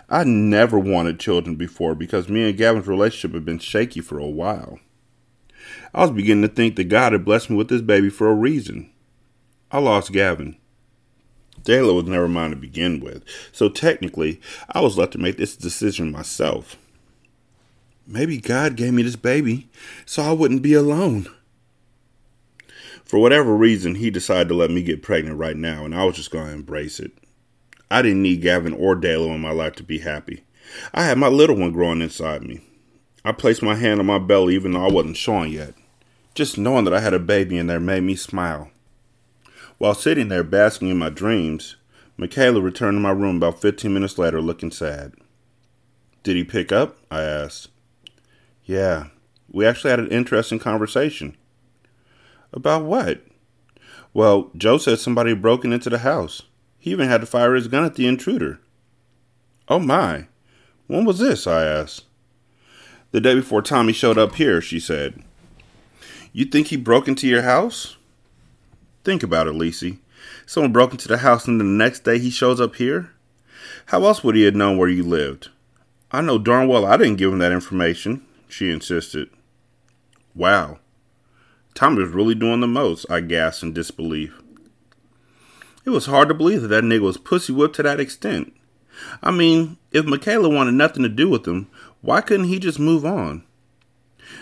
I 0.10 0.24
never 0.24 0.80
wanted 0.80 1.20
children 1.20 1.56
before 1.56 1.94
because 1.94 2.30
me 2.30 2.48
and 2.48 2.58
Gavin's 2.58 2.88
relationship 2.88 3.34
had 3.34 3.44
been 3.46 3.60
shaky 3.60 4.00
for 4.00 4.18
a 4.18 4.28
while. 4.28 4.80
I 5.94 6.02
was 6.02 6.12
beginning 6.12 6.48
to 6.48 6.56
think 6.56 6.76
that 6.76 6.86
God 6.86 7.12
had 7.12 7.26
blessed 7.26 7.50
me 7.50 7.58
with 7.58 7.68
this 7.68 7.82
baby 7.82 8.10
for 8.10 8.30
a 8.30 8.36
reason. 8.36 8.90
I 9.70 9.80
lost 9.80 10.14
Gavin. 10.14 10.58
Dayla 11.64 11.94
was 11.94 12.06
never 12.06 12.30
mine 12.30 12.52
to 12.52 12.56
begin 12.56 13.02
with, 13.02 13.24
so 13.52 13.68
technically, 13.68 14.40
I 14.72 14.80
was 14.80 14.98
left 14.98 15.12
to 15.14 15.18
make 15.18 15.36
this 15.36 15.58
decision 15.58 16.12
myself. 16.12 16.78
Maybe 18.06 18.38
God 18.38 18.78
gave 18.78 18.94
me 18.94 19.04
this 19.04 19.18
baby 19.18 19.68
so 20.06 20.24
I 20.24 20.32
wouldn't 20.32 20.62
be 20.62 20.74
alone. 20.74 21.28
For 23.04 23.20
whatever 23.20 23.56
reason, 23.56 23.96
he 23.96 24.10
decided 24.10 24.48
to 24.50 24.54
let 24.54 24.72
me 24.72 24.82
get 24.82 25.02
pregnant 25.02 25.38
right 25.38 25.58
now, 25.58 25.84
and 25.84 25.94
I 25.94 26.06
was 26.06 26.16
just 26.16 26.32
going 26.32 26.48
to 26.48 26.54
embrace 26.54 27.00
it. 27.02 27.12
I 27.90 28.02
didn't 28.02 28.22
need 28.22 28.42
Gavin 28.42 28.74
or 28.74 28.96
Dayla 28.96 29.34
in 29.36 29.42
my 29.42 29.52
life 29.52 29.76
to 29.76 29.84
be 29.84 30.00
happy. 30.00 30.44
I 30.94 31.04
had 31.04 31.18
my 31.18 31.28
little 31.28 31.56
one 31.56 31.72
growing 31.72 32.02
inside 32.02 32.44
me. 32.44 32.62
I 33.24 33.32
placed 33.32 33.62
my 33.62 33.76
hand 33.76 34.00
on 34.00 34.06
my 34.06 34.20
belly 34.20 34.56
even 34.56 34.74
though 34.74 34.86
I 34.86 34.92
wasn't 34.92 35.18
showing 35.18 35.52
yet. 35.52 35.74
Just 36.36 36.58
knowing 36.58 36.86
that 36.86 36.94
I 36.94 37.00
had 37.00 37.14
a 37.14 37.20
baby 37.20 37.58
in 37.58 37.68
there 37.68 37.80
made 37.80 38.04
me 38.04 38.16
smile. 38.16 38.70
While 39.78 39.96
sitting 39.96 40.28
there 40.28 40.44
basking 40.44 40.90
in 40.90 40.98
my 40.98 41.10
dreams, 41.10 41.76
Michaela 42.18 42.62
returned 42.62 42.96
to 42.96 43.02
my 43.02 43.12
room 43.12 43.38
about 43.38 43.62
15 43.62 43.94
minutes 43.94 44.18
later 44.18 44.42
looking 44.42 44.72
sad. 44.72 45.14
Did 46.24 46.36
he 46.36 46.44
pick 46.44 46.72
up? 46.72 46.98
I 47.10 47.22
asked. 47.22 47.70
Yeah, 48.66 49.08
we 49.50 49.66
actually 49.66 49.92
had 49.92 50.00
an 50.00 50.10
interesting 50.10 50.60
conversation. 50.60 51.38
About 52.52 52.84
what? 52.84 53.22
Well, 54.14 54.52
Joe 54.58 54.78
said 54.78 55.00
somebody 55.00 55.34
broken 55.34 55.72
into 55.72 55.90
the 55.90 56.00
house. 56.00 56.42
He 56.88 56.92
even 56.92 57.10
had 57.10 57.20
to 57.20 57.28
fire 57.28 57.54
his 57.54 57.68
gun 57.68 57.84
at 57.84 57.96
the 57.96 58.08
intruder. 58.08 58.62
Oh 59.68 59.78
my. 59.78 60.28
When 60.88 61.04
was 61.04 61.20
this? 61.20 61.46
I 61.46 61.66
asked. 61.66 62.06
The 63.12 63.20
day 63.20 63.36
before 63.36 63.62
Tommy 63.62 63.92
showed 63.92 64.18
up 64.18 64.36
here, 64.36 64.62
she 64.62 64.80
said. 64.80 65.22
You 66.32 66.46
think 66.46 66.68
he 66.68 66.78
broke 66.78 67.10
into 67.10 67.28
your 67.28 67.42
house? 67.42 67.98
Think 69.04 69.22
about 69.22 69.48
it, 69.48 69.56
Lisi. 69.56 69.98
Someone 70.46 70.72
broke 70.72 70.94
into 70.94 71.10
the 71.10 71.18
house 71.18 71.46
and 71.46 71.60
the 71.60 71.66
next 71.66 72.06
day 72.06 72.20
he 72.20 72.30
shows 72.30 72.62
up 72.62 72.76
here? 72.76 73.12
How 73.88 74.06
else 74.06 74.24
would 74.24 74.38
he 74.38 74.44
have 74.44 74.56
known 74.56 74.78
where 74.78 74.88
you 74.88 75.04
lived? 75.04 75.50
I 76.10 76.22
know 76.22 76.38
darn 76.38 76.70
well 76.70 76.86
I 76.86 76.96
didn't 76.96 77.18
give 77.18 77.34
him 77.34 77.40
that 77.40 77.52
information, 77.52 78.26
she 78.48 78.72
insisted. 78.72 79.30
Wow. 80.34 80.80
Tommy 81.74 82.02
was 82.02 82.12
really 82.12 82.36
doing 82.36 82.62
the 82.62 82.68
most, 82.68 83.06
I 83.10 83.20
gasped 83.20 83.64
in 83.64 83.74
disbelief. 83.74 84.42
It 85.88 85.92
was 85.92 86.08
hard 86.08 86.28
to 86.28 86.34
believe 86.34 86.64
that 86.64 86.68
that 86.68 86.84
nigga 86.84 87.00
was 87.00 87.18
pussy 87.18 87.54
whipped 87.54 87.78
to 87.78 87.84
that 87.84 88.02
extent. 88.02 88.54
I 89.24 89.32
mean, 89.32 89.78
if 89.94 90.04
Michaela 90.06 90.50
wanted 90.50 90.74
nothing 90.74 91.02
to 91.04 91.08
do 91.08 91.30
with 91.30 91.48
him, 91.48 91.70
why 92.02 92.20
couldn't 92.20 92.48
he 92.48 92.60
just 92.60 92.78
move 92.78 93.06
on? 93.06 93.46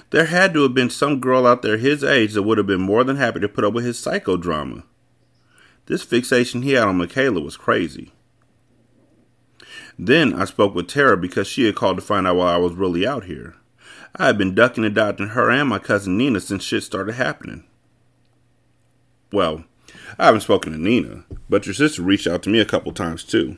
There 0.10 0.26
had 0.26 0.56
to 0.56 0.64
have 0.64 0.74
been 0.74 0.90
some 0.90 1.20
girl 1.20 1.46
out 1.46 1.62
there 1.62 1.78
his 1.78 2.04
age 2.04 2.34
that 2.34 2.42
would 2.42 2.58
have 2.58 2.66
been 2.66 2.82
more 2.82 3.04
than 3.04 3.18
happy 3.18 3.40
to 3.42 3.48
put 3.48 3.64
up 3.64 3.74
with 3.74 3.86
his 3.86 4.04
psychodrama. 4.04 4.86
This 5.86 6.02
fixation 6.02 6.64
he 6.64 6.72
had 6.72 6.88
on 6.88 6.98
Michaela 6.98 7.42
was 7.42 7.58
crazy. 7.58 8.12
Then 10.00 10.34
I 10.34 10.46
spoke 10.46 10.74
with 10.74 10.88
Tara 10.88 11.16
because 11.16 11.46
she 11.46 11.66
had 11.66 11.76
called 11.76 11.98
to 11.98 12.04
find 12.04 12.26
out 12.26 12.38
why 12.38 12.56
I 12.56 12.58
was 12.58 12.74
really 12.74 13.06
out 13.06 13.26
here. 13.26 13.54
I 14.16 14.26
had 14.26 14.40
been 14.40 14.56
ducking 14.56 14.84
and 14.84 14.96
dodging 14.96 15.28
her 15.28 15.52
and 15.52 15.70
my 15.70 15.78
cousin 15.78 16.18
Nina 16.18 16.40
since 16.40 16.64
shit 16.64 16.82
started 16.82 17.14
happening. 17.14 17.66
Well, 19.32 19.66
I 20.18 20.26
haven't 20.26 20.42
spoken 20.42 20.72
to 20.72 20.78
Nina, 20.78 21.26
but 21.50 21.66
your 21.66 21.74
sister 21.74 22.02
reached 22.02 22.28
out 22.28 22.44
to 22.44 22.50
me 22.50 22.60
a 22.60 22.66
couple 22.66 22.94
times 22.94 23.24
too. 23.24 23.58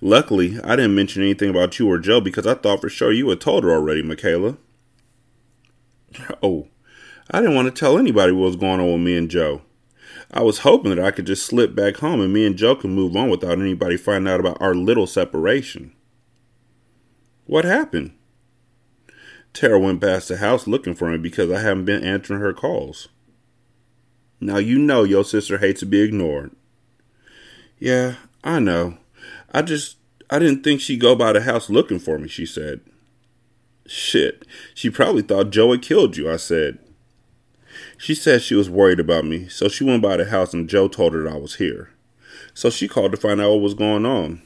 Luckily, 0.00 0.58
I 0.62 0.76
didn't 0.76 0.94
mention 0.94 1.22
anything 1.22 1.48
about 1.48 1.78
you 1.78 1.88
or 1.88 1.98
Joe 1.98 2.20
because 2.20 2.46
I 2.46 2.54
thought 2.54 2.80
for 2.80 2.90
sure 2.90 3.12
you 3.12 3.28
had 3.30 3.40
told 3.40 3.64
her 3.64 3.70
already, 3.70 4.02
Michaela. 4.02 4.58
Oh, 6.42 6.68
I 7.30 7.40
didn't 7.40 7.54
want 7.54 7.74
to 7.74 7.78
tell 7.78 7.98
anybody 7.98 8.32
what 8.32 8.46
was 8.46 8.56
going 8.56 8.80
on 8.80 8.92
with 8.92 9.00
me 9.00 9.16
and 9.16 9.30
Joe. 9.30 9.62
I 10.30 10.42
was 10.42 10.58
hoping 10.58 10.94
that 10.94 11.04
I 11.04 11.10
could 11.10 11.26
just 11.26 11.46
slip 11.46 11.74
back 11.74 11.96
home 11.96 12.20
and 12.20 12.32
me 12.32 12.46
and 12.46 12.56
Joe 12.56 12.74
can 12.74 12.94
move 12.94 13.16
on 13.16 13.30
without 13.30 13.58
anybody 13.58 13.96
finding 13.96 14.32
out 14.32 14.40
about 14.40 14.60
our 14.60 14.74
little 14.74 15.06
separation. 15.06 15.92
What 17.46 17.64
happened? 17.64 18.12
Tara 19.52 19.78
went 19.78 20.00
past 20.00 20.28
the 20.28 20.38
house 20.38 20.66
looking 20.66 20.94
for 20.94 21.10
me 21.10 21.18
because 21.18 21.50
I 21.50 21.60
haven't 21.60 21.84
been 21.84 22.02
answering 22.02 22.40
her 22.40 22.52
calls. 22.52 23.08
Now 24.42 24.58
you 24.58 24.76
know 24.76 25.04
your 25.04 25.22
sister 25.22 25.58
hates 25.58 25.80
to 25.80 25.86
be 25.86 26.00
ignored. 26.00 26.50
Yeah, 27.78 28.16
I 28.42 28.58
know. 28.58 28.98
I 29.54 29.62
just 29.62 29.98
I 30.30 30.40
didn't 30.40 30.64
think 30.64 30.80
she'd 30.80 31.00
go 31.00 31.14
by 31.14 31.32
the 31.32 31.42
house 31.42 31.70
looking 31.70 32.00
for 32.00 32.18
me, 32.18 32.26
she 32.26 32.44
said. 32.44 32.80
Shit, 33.86 34.44
she 34.74 34.90
probably 34.90 35.22
thought 35.22 35.50
Joe 35.50 35.70
had 35.70 35.82
killed 35.82 36.16
you, 36.16 36.28
I 36.28 36.38
said. 36.38 36.80
She 37.96 38.16
said 38.16 38.42
she 38.42 38.56
was 38.56 38.68
worried 38.68 38.98
about 38.98 39.24
me, 39.24 39.48
so 39.48 39.68
she 39.68 39.84
went 39.84 40.02
by 40.02 40.16
the 40.16 40.24
house 40.24 40.52
and 40.52 40.68
Joe 40.68 40.88
told 40.88 41.14
her 41.14 41.28
I 41.28 41.36
was 41.36 41.56
here. 41.56 41.90
So 42.52 42.68
she 42.68 42.88
called 42.88 43.12
to 43.12 43.18
find 43.18 43.40
out 43.40 43.52
what 43.52 43.60
was 43.60 43.74
going 43.74 44.04
on. 44.04 44.42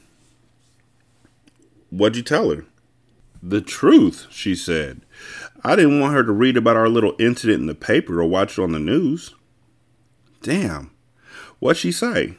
What'd 1.89 2.17
you 2.17 2.23
tell 2.23 2.51
her? 2.51 2.67
The 3.43 3.63
truth, 3.63 4.27
she 4.29 4.55
said. 4.55 5.01
I 5.65 5.75
didn't 5.75 6.01
want 6.01 6.13
her 6.13 6.23
to 6.23 6.33
read 6.33 6.59
about 6.59 6.77
our 6.77 6.91
little 6.91 7.17
incident 7.19 7.61
in 7.61 7.67
the 7.67 7.75
paper 7.75 8.21
or 8.21 8.27
watch 8.27 8.59
it 8.59 8.63
on 8.63 8.73
the 8.73 8.79
news. 8.79 9.35
Damn. 10.47 10.93
What'd 11.59 11.81
she 11.81 11.91
say? 11.91 12.37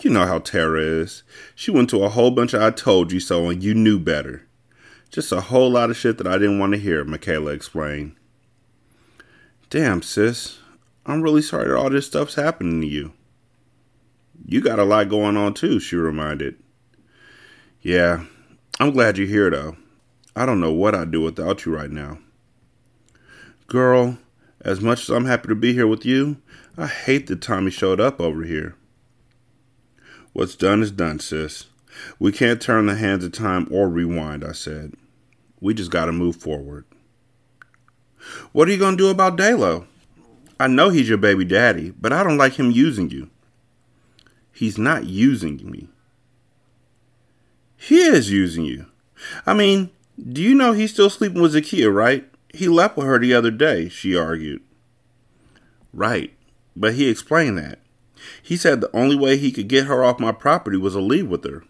You 0.00 0.08
know 0.08 0.24
how 0.24 0.38
Tara 0.38 0.80
is. 0.80 1.22
She 1.54 1.70
went 1.70 1.90
to 1.90 2.02
a 2.02 2.08
whole 2.08 2.30
bunch 2.30 2.54
of 2.54 2.62
I 2.62 2.70
told 2.70 3.12
you 3.12 3.20
so 3.20 3.50
and 3.50 3.62
you 3.62 3.74
knew 3.74 3.98
better. 3.98 4.46
Just 5.10 5.30
a 5.30 5.42
whole 5.42 5.70
lot 5.70 5.90
of 5.90 5.98
shit 5.98 6.16
that 6.16 6.26
I 6.26 6.38
didn't 6.38 6.58
want 6.58 6.72
to 6.72 6.78
hear, 6.78 7.04
Michaela 7.04 7.50
explained. 7.50 8.16
Damn, 9.68 10.00
sis. 10.00 10.60
I'm 11.04 11.20
really 11.20 11.42
sorry 11.42 11.68
that 11.68 11.76
all 11.76 11.90
this 11.90 12.06
stuff's 12.06 12.36
happening 12.36 12.80
to 12.80 12.86
you. 12.86 13.12
You 14.46 14.62
got 14.62 14.78
a 14.78 14.84
lot 14.84 15.10
going 15.10 15.36
on 15.36 15.52
too, 15.52 15.80
she 15.80 15.96
reminded. 15.96 16.56
Yeah, 17.82 18.24
I'm 18.80 18.92
glad 18.92 19.18
you're 19.18 19.26
here 19.26 19.50
though. 19.50 19.76
I 20.34 20.46
don't 20.46 20.58
know 20.58 20.72
what 20.72 20.94
I'd 20.94 21.10
do 21.10 21.20
without 21.20 21.66
you 21.66 21.76
right 21.76 21.90
now. 21.90 22.16
Girl, 23.66 24.16
as 24.62 24.80
much 24.80 25.02
as 25.02 25.10
I'm 25.10 25.26
happy 25.26 25.48
to 25.48 25.54
be 25.54 25.74
here 25.74 25.86
with 25.86 26.06
you, 26.06 26.38
I 26.76 26.86
hate 26.88 27.28
that 27.28 27.40
Tommy 27.40 27.70
showed 27.70 28.00
up 28.00 28.20
over 28.20 28.42
here. 28.42 28.74
What's 30.32 30.56
done 30.56 30.82
is 30.82 30.90
done, 30.90 31.20
sis. 31.20 31.66
We 32.18 32.32
can't 32.32 32.60
turn 32.60 32.86
the 32.86 32.96
hands 32.96 33.24
of 33.24 33.30
time 33.30 33.68
or 33.70 33.88
rewind, 33.88 34.44
I 34.44 34.52
said. 34.52 34.94
We 35.60 35.74
just 35.74 35.92
gotta 35.92 36.10
move 36.10 36.34
forward. 36.36 36.84
What 38.50 38.68
are 38.68 38.72
you 38.72 38.78
gonna 38.78 38.96
do 38.96 39.08
about 39.08 39.36
Dalo? 39.36 39.86
I 40.58 40.66
know 40.66 40.90
he's 40.90 41.08
your 41.08 41.18
baby 41.18 41.44
daddy, 41.44 41.90
but 41.90 42.12
I 42.12 42.24
don't 42.24 42.38
like 42.38 42.54
him 42.54 42.72
using 42.72 43.10
you. 43.10 43.30
He's 44.52 44.78
not 44.78 45.04
using 45.04 45.70
me. 45.70 45.88
He 47.76 48.02
is 48.02 48.32
using 48.32 48.64
you. 48.64 48.86
I 49.46 49.54
mean, 49.54 49.90
do 50.32 50.42
you 50.42 50.54
know 50.54 50.72
he's 50.72 50.92
still 50.92 51.10
sleeping 51.10 51.42
with 51.42 51.54
Zakia, 51.54 51.92
right? 51.94 52.28
He 52.52 52.66
left 52.66 52.96
with 52.96 53.06
her 53.06 53.18
the 53.18 53.34
other 53.34 53.50
day, 53.50 53.88
she 53.88 54.16
argued. 54.16 54.62
Right, 55.92 56.34
but 56.76 56.94
he 56.94 57.08
explained 57.08 57.58
that. 57.58 57.78
He 58.42 58.56
said 58.56 58.80
the 58.80 58.94
only 58.96 59.16
way 59.16 59.36
he 59.36 59.52
could 59.52 59.68
get 59.68 59.86
her 59.86 60.02
off 60.04 60.20
my 60.20 60.32
property 60.32 60.76
was 60.76 60.94
to 60.94 61.00
leave 61.00 61.28
with 61.28 61.44
her. 61.44 61.64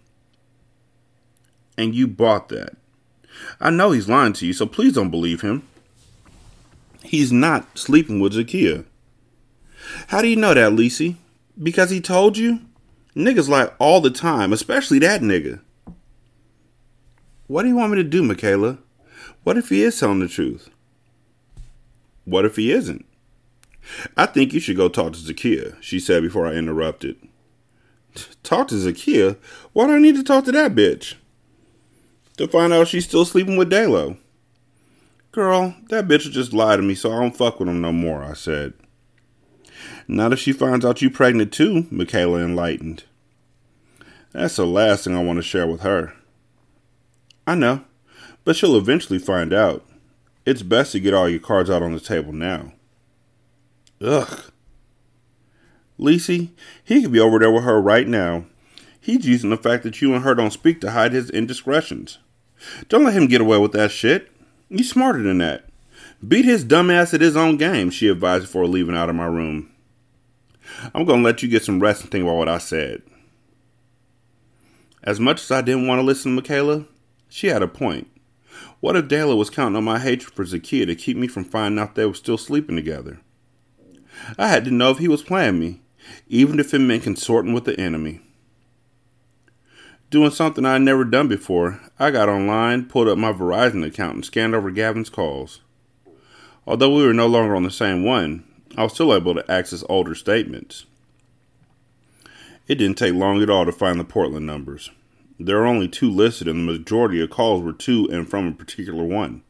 And 1.76 1.94
you 1.94 2.06
bought 2.06 2.48
that. 2.50 2.76
I 3.60 3.70
know 3.70 3.90
he's 3.90 4.08
lying 4.08 4.32
to 4.34 4.46
you, 4.46 4.52
so 4.52 4.66
please 4.66 4.92
don't 4.92 5.10
believe 5.10 5.40
him. 5.40 5.66
He's 7.02 7.32
not 7.32 7.76
sleeping 7.76 8.20
with 8.20 8.34
Zakia. 8.34 8.84
How 10.08 10.22
do 10.22 10.28
you 10.28 10.36
know 10.36 10.54
that, 10.54 10.72
Lisi? 10.72 11.16
Because 11.60 11.90
he 11.90 12.00
told 12.00 12.38
you? 12.38 12.60
Niggas 13.14 13.48
lie 13.48 13.70
all 13.78 14.00
the 14.00 14.10
time, 14.10 14.52
especially 14.52 14.98
that 15.00 15.20
nigga. 15.20 15.60
What 17.46 17.62
do 17.62 17.68
you 17.68 17.76
want 17.76 17.92
me 17.92 17.96
to 17.98 18.04
do, 18.04 18.22
Michaela? 18.22 18.78
What 19.42 19.58
if 19.58 19.68
he 19.68 19.82
is 19.82 19.98
telling 19.98 20.20
the 20.20 20.28
truth? 20.28 20.70
What 22.24 22.44
if 22.44 22.56
he 22.56 22.72
isn't? 22.72 23.04
I 24.16 24.26
think 24.26 24.52
you 24.52 24.60
should 24.60 24.76
go 24.76 24.88
talk 24.88 25.12
to 25.12 25.18
Zakia, 25.18 25.76
she 25.80 26.00
said 26.00 26.22
before 26.22 26.46
I 26.46 26.52
interrupted. 26.52 27.16
Talk 28.42 28.68
to 28.68 28.74
Zakia? 28.74 29.36
Why 29.72 29.86
do 29.86 29.94
I 29.94 29.98
need 29.98 30.16
to 30.16 30.22
talk 30.22 30.44
to 30.44 30.52
that 30.52 30.74
bitch? 30.74 31.14
To 32.36 32.48
find 32.48 32.72
out 32.72 32.88
she's 32.88 33.04
still 33.04 33.24
sleeping 33.24 33.56
with 33.56 33.70
Dalo. 33.70 34.16
Girl, 35.32 35.74
that 35.88 36.06
bitch 36.06 36.24
will 36.24 36.32
just 36.32 36.52
lie 36.52 36.76
to 36.76 36.82
me, 36.82 36.94
so 36.94 37.12
I 37.12 37.20
don't 37.20 37.36
fuck 37.36 37.58
with 37.58 37.68
him 37.68 37.80
no 37.80 37.92
more, 37.92 38.22
I 38.22 38.34
said. 38.34 38.72
Not 40.06 40.32
if 40.32 40.38
she 40.38 40.52
finds 40.52 40.84
out 40.84 41.02
you're 41.02 41.10
pregnant 41.10 41.52
too, 41.52 41.86
Michaela 41.90 42.40
enlightened. 42.40 43.04
That's 44.32 44.56
the 44.56 44.66
last 44.66 45.04
thing 45.04 45.16
I 45.16 45.22
want 45.22 45.38
to 45.38 45.42
share 45.42 45.66
with 45.66 45.80
her. 45.80 46.14
I 47.46 47.54
know, 47.54 47.84
but 48.44 48.56
she'll 48.56 48.76
eventually 48.76 49.18
find 49.18 49.52
out. 49.52 49.84
It's 50.46 50.62
best 50.62 50.92
to 50.92 51.00
get 51.00 51.14
all 51.14 51.28
your 51.28 51.40
cards 51.40 51.70
out 51.70 51.82
on 51.82 51.94
the 51.94 52.00
table 52.00 52.32
now. 52.32 52.72
Ugh. 54.00 54.50
Lisi, 55.98 56.50
he 56.84 57.02
could 57.02 57.12
be 57.12 57.20
over 57.20 57.38
there 57.38 57.50
with 57.50 57.64
her 57.64 57.80
right 57.80 58.06
now. 58.06 58.46
He's 59.00 59.26
using 59.26 59.50
the 59.50 59.56
fact 59.56 59.82
that 59.84 60.00
you 60.00 60.14
and 60.14 60.24
her 60.24 60.34
don't 60.34 60.52
speak 60.52 60.80
to 60.80 60.90
hide 60.90 61.12
his 61.12 61.30
indiscretions. 61.30 62.18
Don't 62.88 63.04
let 63.04 63.14
him 63.14 63.26
get 63.26 63.40
away 63.40 63.58
with 63.58 63.72
that 63.72 63.90
shit. 63.90 64.30
He's 64.68 64.90
smarter 64.90 65.22
than 65.22 65.38
that. 65.38 65.66
Beat 66.26 66.44
his 66.44 66.64
dumb 66.64 66.90
ass 66.90 67.12
at 67.12 67.20
his 67.20 67.36
own 67.36 67.56
game, 67.56 67.90
she 67.90 68.08
advised 68.08 68.46
before 68.46 68.66
leaving 68.66 68.96
out 68.96 69.10
of 69.10 69.16
my 69.16 69.26
room. 69.26 69.70
I'm 70.94 71.06
to 71.06 71.14
let 71.16 71.42
you 71.42 71.48
get 71.48 71.64
some 71.64 71.80
rest 71.80 72.02
and 72.02 72.10
think 72.10 72.24
about 72.24 72.36
what 72.36 72.48
I 72.48 72.58
said. 72.58 73.02
As 75.02 75.20
much 75.20 75.42
as 75.42 75.50
I 75.50 75.60
didn't 75.60 75.86
want 75.86 75.98
to 75.98 76.02
listen 76.02 76.32
to 76.32 76.36
Michaela, 76.36 76.86
she 77.28 77.48
had 77.48 77.62
a 77.62 77.68
point. 77.68 78.08
What 78.80 78.96
if 78.96 79.06
Dalo 79.06 79.36
was 79.36 79.50
counting 79.50 79.76
on 79.76 79.84
my 79.84 79.98
hatred 79.98 80.32
for 80.34 80.44
Zakia 80.44 80.86
to 80.86 80.94
keep 80.94 81.16
me 81.16 81.26
from 81.26 81.44
finding 81.44 81.78
out 81.78 81.94
they 81.94 82.06
were 82.06 82.14
still 82.14 82.38
sleeping 82.38 82.76
together? 82.76 83.20
I 84.38 84.48
had 84.48 84.64
to 84.64 84.70
know 84.70 84.90
if 84.90 84.98
he 84.98 85.08
was 85.08 85.22
playing 85.22 85.58
me, 85.58 85.80
even 86.28 86.60
if 86.60 86.72
it 86.72 86.78
meant 86.78 87.02
consorting 87.02 87.52
with 87.52 87.64
the 87.64 87.78
enemy. 87.78 88.20
Doing 90.10 90.30
something 90.30 90.64
I 90.64 90.74
had 90.74 90.82
never 90.82 91.04
done 91.04 91.28
before, 91.28 91.80
I 91.98 92.10
got 92.10 92.28
online, 92.28 92.84
pulled 92.84 93.08
up 93.08 93.18
my 93.18 93.32
Verizon 93.32 93.84
account, 93.84 94.14
and 94.14 94.24
scanned 94.24 94.54
over 94.54 94.70
Gavin's 94.70 95.10
calls. 95.10 95.60
Although 96.66 96.94
we 96.94 97.04
were 97.04 97.12
no 97.12 97.26
longer 97.26 97.56
on 97.56 97.64
the 97.64 97.70
same 97.70 98.04
one, 98.04 98.44
I 98.76 98.84
was 98.84 98.92
still 98.92 99.14
able 99.14 99.34
to 99.34 99.50
access 99.50 99.84
older 99.88 100.14
statements. 100.14 100.86
It 102.66 102.76
didn't 102.76 102.96
take 102.96 103.14
long 103.14 103.42
at 103.42 103.50
all 103.50 103.66
to 103.66 103.72
find 103.72 104.00
the 104.00 104.04
Portland 104.04 104.46
numbers. 104.46 104.90
There 105.38 105.58
are 105.58 105.66
only 105.66 105.88
two 105.88 106.10
listed, 106.10 106.48
and 106.48 106.60
the 106.60 106.72
majority 106.72 107.20
of 107.20 107.30
calls 107.30 107.62
were 107.62 107.72
to 107.72 108.08
and 108.10 108.28
from 108.28 108.46
a 108.46 108.52
particular 108.52 109.04
one. 109.04 109.42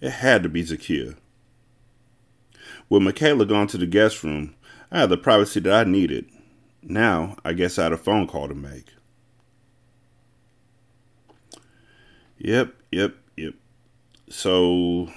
It 0.00 0.10
had 0.10 0.42
to 0.42 0.48
be 0.48 0.62
Zakia. 0.62 1.16
With 2.88 3.02
Michaela 3.02 3.44
gone 3.44 3.66
to 3.68 3.78
the 3.78 3.86
guest 3.86 4.24
room, 4.24 4.54
I 4.90 5.00
had 5.00 5.10
the 5.10 5.16
privacy 5.16 5.60
that 5.60 5.86
I 5.86 5.90
needed. 5.90 6.30
Now, 6.82 7.36
I 7.44 7.52
guess 7.52 7.78
I 7.78 7.84
had 7.84 7.92
a 7.92 7.98
phone 7.98 8.26
call 8.26 8.48
to 8.48 8.54
make. 8.54 8.94
Yep, 12.38 12.74
yep, 12.90 13.16
yep. 13.36 13.54
So, 14.30 15.10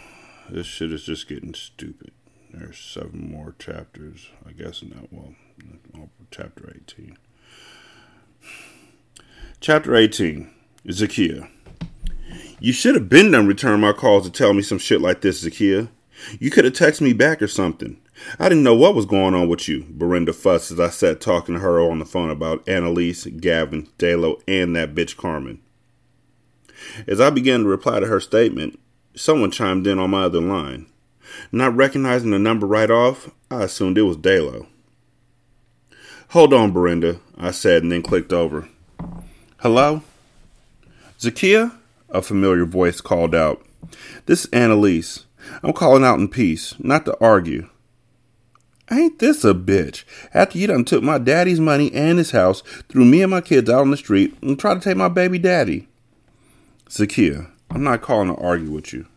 this 0.50 0.66
shit 0.66 0.92
is 0.92 1.04
just 1.04 1.28
getting 1.30 1.54
stupid. 1.54 2.12
There's 2.52 2.78
seven 2.78 3.32
more 3.32 3.56
chapters, 3.58 4.30
I 4.46 4.52
guess, 4.52 4.84
not. 4.84 5.12
Well, 5.12 5.34
chapter 6.32 6.74
18. 6.76 7.18
Chapter 9.60 9.96
18 9.96 10.50
Zakia. 10.88 11.50
You 12.60 12.74
should 12.74 12.96
have 12.96 13.10
been 13.10 13.32
done 13.32 13.48
returning 13.48 13.82
my 13.82 13.94
calls 13.94 14.26
to 14.26 14.32
tell 14.32 14.54
me 14.54 14.62
some 14.62 14.80
shit 14.80 15.02
like 15.02 15.22
this, 15.22 15.44
Zakia. 15.44 15.90
You 16.40 16.52
could 16.52 16.66
have 16.66 16.74
texted 16.74 17.02
me 17.02 17.14
back 17.14 17.42
or 17.42 17.48
something. 17.48 17.98
I 18.40 18.50
didn't 18.50 18.64
know 18.64 18.76
what 18.76 18.96
was 18.96 19.06
going 19.06 19.34
on 19.34 19.48
with 19.48 19.68
you, 19.68 19.84
Berenda 19.84 20.34
fussed 20.34 20.72
as 20.72 20.80
I 20.80 20.90
sat 20.90 21.22
talking 21.22 21.56
to 21.56 21.62
her 21.62 21.80
on 21.80 22.00
the 22.00 22.06
phone 22.06 22.30
about 22.30 22.68
Annalise, 22.68 23.26
Gavin, 23.26 23.88
Dalo, 23.98 24.42
and 24.48 24.76
that 24.76 24.94
bitch 24.94 25.18
Carmen. 25.18 25.60
As 27.08 27.20
I 27.22 27.30
began 27.30 27.62
to 27.62 27.70
reply 27.70 28.00
to 28.00 28.08
her 28.08 28.20
statement, 28.20 28.80
someone 29.16 29.52
chimed 29.52 29.88
in 29.88 30.00
on 30.00 30.10
my 30.10 30.24
other 30.24 30.42
line. 30.42 30.88
Not 31.52 31.76
recognizing 31.76 32.32
the 32.32 32.40
number 32.40 32.68
right 32.68 32.92
off, 32.92 33.30
I 33.50 33.64
assumed 33.64 33.98
it 33.98 34.04
was 34.04 34.18
Dalo. 34.18 34.68
Hold 36.30 36.54
on, 36.54 36.74
Berenda, 36.74 37.20
I 37.38 37.52
said 37.52 37.84
and 37.84 37.92
then 37.92 38.02
clicked 38.02 38.34
over. 38.34 38.68
Hello? 39.58 40.02
Zakia? 41.20 41.78
A 42.10 42.22
familiar 42.22 42.66
voice 42.66 43.00
called 43.00 43.36
out. 43.36 43.66
This 44.26 44.46
is 44.46 44.52
Annalise. 44.52 45.26
I'm 45.64 45.74
calling 45.74 46.04
out 46.04 46.20
in 46.20 46.28
peace, 46.28 46.76
not 46.80 47.06
to 47.06 47.18
argue. 47.20 47.70
Ain't 48.92 49.20
this 49.20 49.46
a 49.46 49.54
bitch? 49.54 50.04
After 50.34 50.58
you 50.58 50.68
done 50.68 50.84
took 50.84 51.02
my 51.02 51.18
daddy's 51.18 51.62
money 51.62 51.94
and 51.94 52.18
his 52.18 52.32
house, 52.32 52.62
threw 52.90 53.06
me 53.06 53.22
and 53.22 53.32
my 53.32 53.40
kids 53.40 53.70
out 53.70 53.82
on 53.82 53.92
the 53.92 53.98
street, 53.98 54.38
and 54.42 54.60
tried 54.60 54.76
to 54.76 54.80
take 54.82 54.98
my 54.98 55.08
baby 55.08 55.40
daddy. 55.40 55.88
Zakia, 56.90 57.50
I'm 57.70 57.84
not 57.84 58.02
calling 58.02 58.28
to 58.28 58.42
argue 58.42 58.72
with 58.72 58.92
you. 58.92 59.08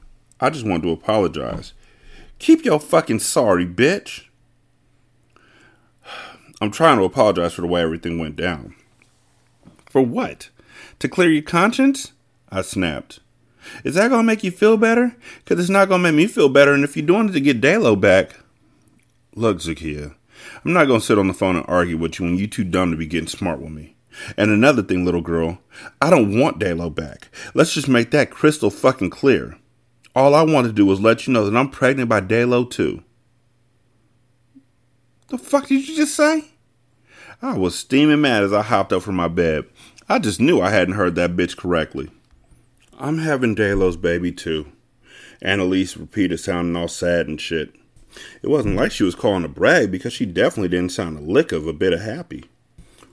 I 0.41 0.51
just 0.51 0.64
want 0.64 0.85
to 0.85 0.91
apologize. 0.91 1.72
Keep 2.39 2.64
your 2.64 2.79
fucking 2.79 3.18
sorry, 3.18 3.66
bitch. 3.66 4.27
I'm 6.61 6.70
trying 6.70 6.99
to 6.99 7.05
apologize 7.05 7.55
for 7.55 7.62
the 7.62 7.66
way 7.66 7.83
everything 7.83 8.18
went 8.18 8.37
down. 8.37 8.77
For 9.87 10.03
what? 10.03 10.51
To 11.01 11.09
clear 11.09 11.31
your 11.31 11.43
conscience? 11.43 12.12
I 12.49 12.62
snapped. 12.62 13.18
Is 13.85 13.95
that 13.95 14.09
gonna 14.09 14.23
make 14.23 14.45
you 14.45 14.51
feel 14.51 14.77
better? 14.77 15.17
Cause 15.47 15.59
it's 15.59 15.69
not 15.69 15.89
gonna 15.89 16.03
make 16.03 16.15
me 16.15 16.27
feel 16.27 16.49
better, 16.49 16.73
and 16.73 16.85
if 16.85 16.97
you're 16.97 17.07
doing 17.07 17.29
it 17.29 17.33
to 17.33 17.41
get 17.41 17.61
Dalo 17.61 17.99
back. 18.01 18.37
Look, 19.35 19.59
Zakia, 19.59 20.15
I'm 20.65 20.73
not 20.73 20.87
gonna 20.87 21.01
sit 21.01 21.19
on 21.19 21.29
the 21.29 21.35
phone 21.35 21.57
and 21.57 21.65
argue 21.69 21.97
with 21.97 22.19
you 22.19 22.27
when 22.27 22.37
you 22.37 22.47
too 22.47 22.65
dumb 22.65 22.91
to 22.91 22.97
be 22.97 23.07
getting 23.07 23.29
smart 23.29 23.61
with 23.61 23.73
me. 23.73 23.97
And 24.37 24.51
another 24.51 24.83
thing, 24.83 25.05
little 25.05 25.21
girl, 25.21 25.59
I 26.01 26.11
don't 26.11 26.39
want 26.39 26.61
Dalo 26.61 26.95
back. 26.95 27.29
Let's 27.53 27.75
just 27.75 27.89
make 27.89 28.11
that 28.12 28.31
crystal 28.31 28.71
fucking 28.71 29.11
clear. 29.11 29.59
All 30.15 30.35
I 30.35 30.43
want 30.43 30.67
to 30.69 30.73
do 30.73 30.87
was 30.87 31.01
let 31.01 31.27
you 31.27 31.33
know 31.33 31.49
that 31.49 31.59
I'm 31.59 31.71
pregnant 31.71 32.09
by 32.09 32.21
Dalo 32.21 32.71
too. 32.71 33.03
The 35.29 35.39
fuck 35.39 35.67
did 35.67 35.89
you 35.89 35.97
just 35.97 36.15
say? 36.15 36.51
I 37.43 37.59
was 37.59 37.75
steaming 37.75 38.21
mad 38.21 38.45
as 38.45 38.53
I 38.53 38.62
hopped 38.62 38.93
up 38.93 39.03
from 39.03 39.17
my 39.17 39.29
bed. 39.29 39.65
I 40.09 40.19
just 40.19 40.41
knew 40.41 40.61
I 40.61 40.71
hadn't 40.71 40.95
heard 40.95 41.15
that 41.17 41.35
bitch 41.35 41.57
correctly. 41.57 42.11
I'm 42.99 43.19
having 43.19 43.55
Dalo's 43.55 43.97
baby 43.97 44.31
too. 44.31 44.67
Annalise 45.43 45.97
repeated, 45.97 46.39
sounding 46.39 46.77
all 46.77 46.89
sad 46.89 47.27
and 47.27 47.41
shit. 47.41 47.75
It 48.43 48.49
wasn't 48.49 48.77
like 48.77 48.93
she 48.93 49.03
was 49.03 49.17
calling 49.17 49.43
to 49.43 49.49
brag 49.49 49.91
because 49.91 50.13
she 50.13 50.27
definitely 50.27 50.69
didn't 50.69 50.93
sound 50.93 51.19
a 51.19 51.21
lick 51.21 51.51
of 51.51 51.67
a 51.67 51.73
bit 51.73 51.93
of 51.93 52.01
happy. 52.01 52.45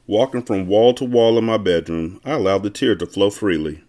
Walking 0.05 0.43
from 0.43 0.67
wall 0.67 0.93
to 0.95 1.05
wall 1.05 1.37
in 1.37 1.45
my 1.45 1.57
bedroom, 1.57 2.21
I 2.23 2.33
allowed 2.33 2.63
the 2.63 2.69
tears 2.69 2.99
to 2.99 3.07
flow 3.07 3.31
freely. 3.31 3.83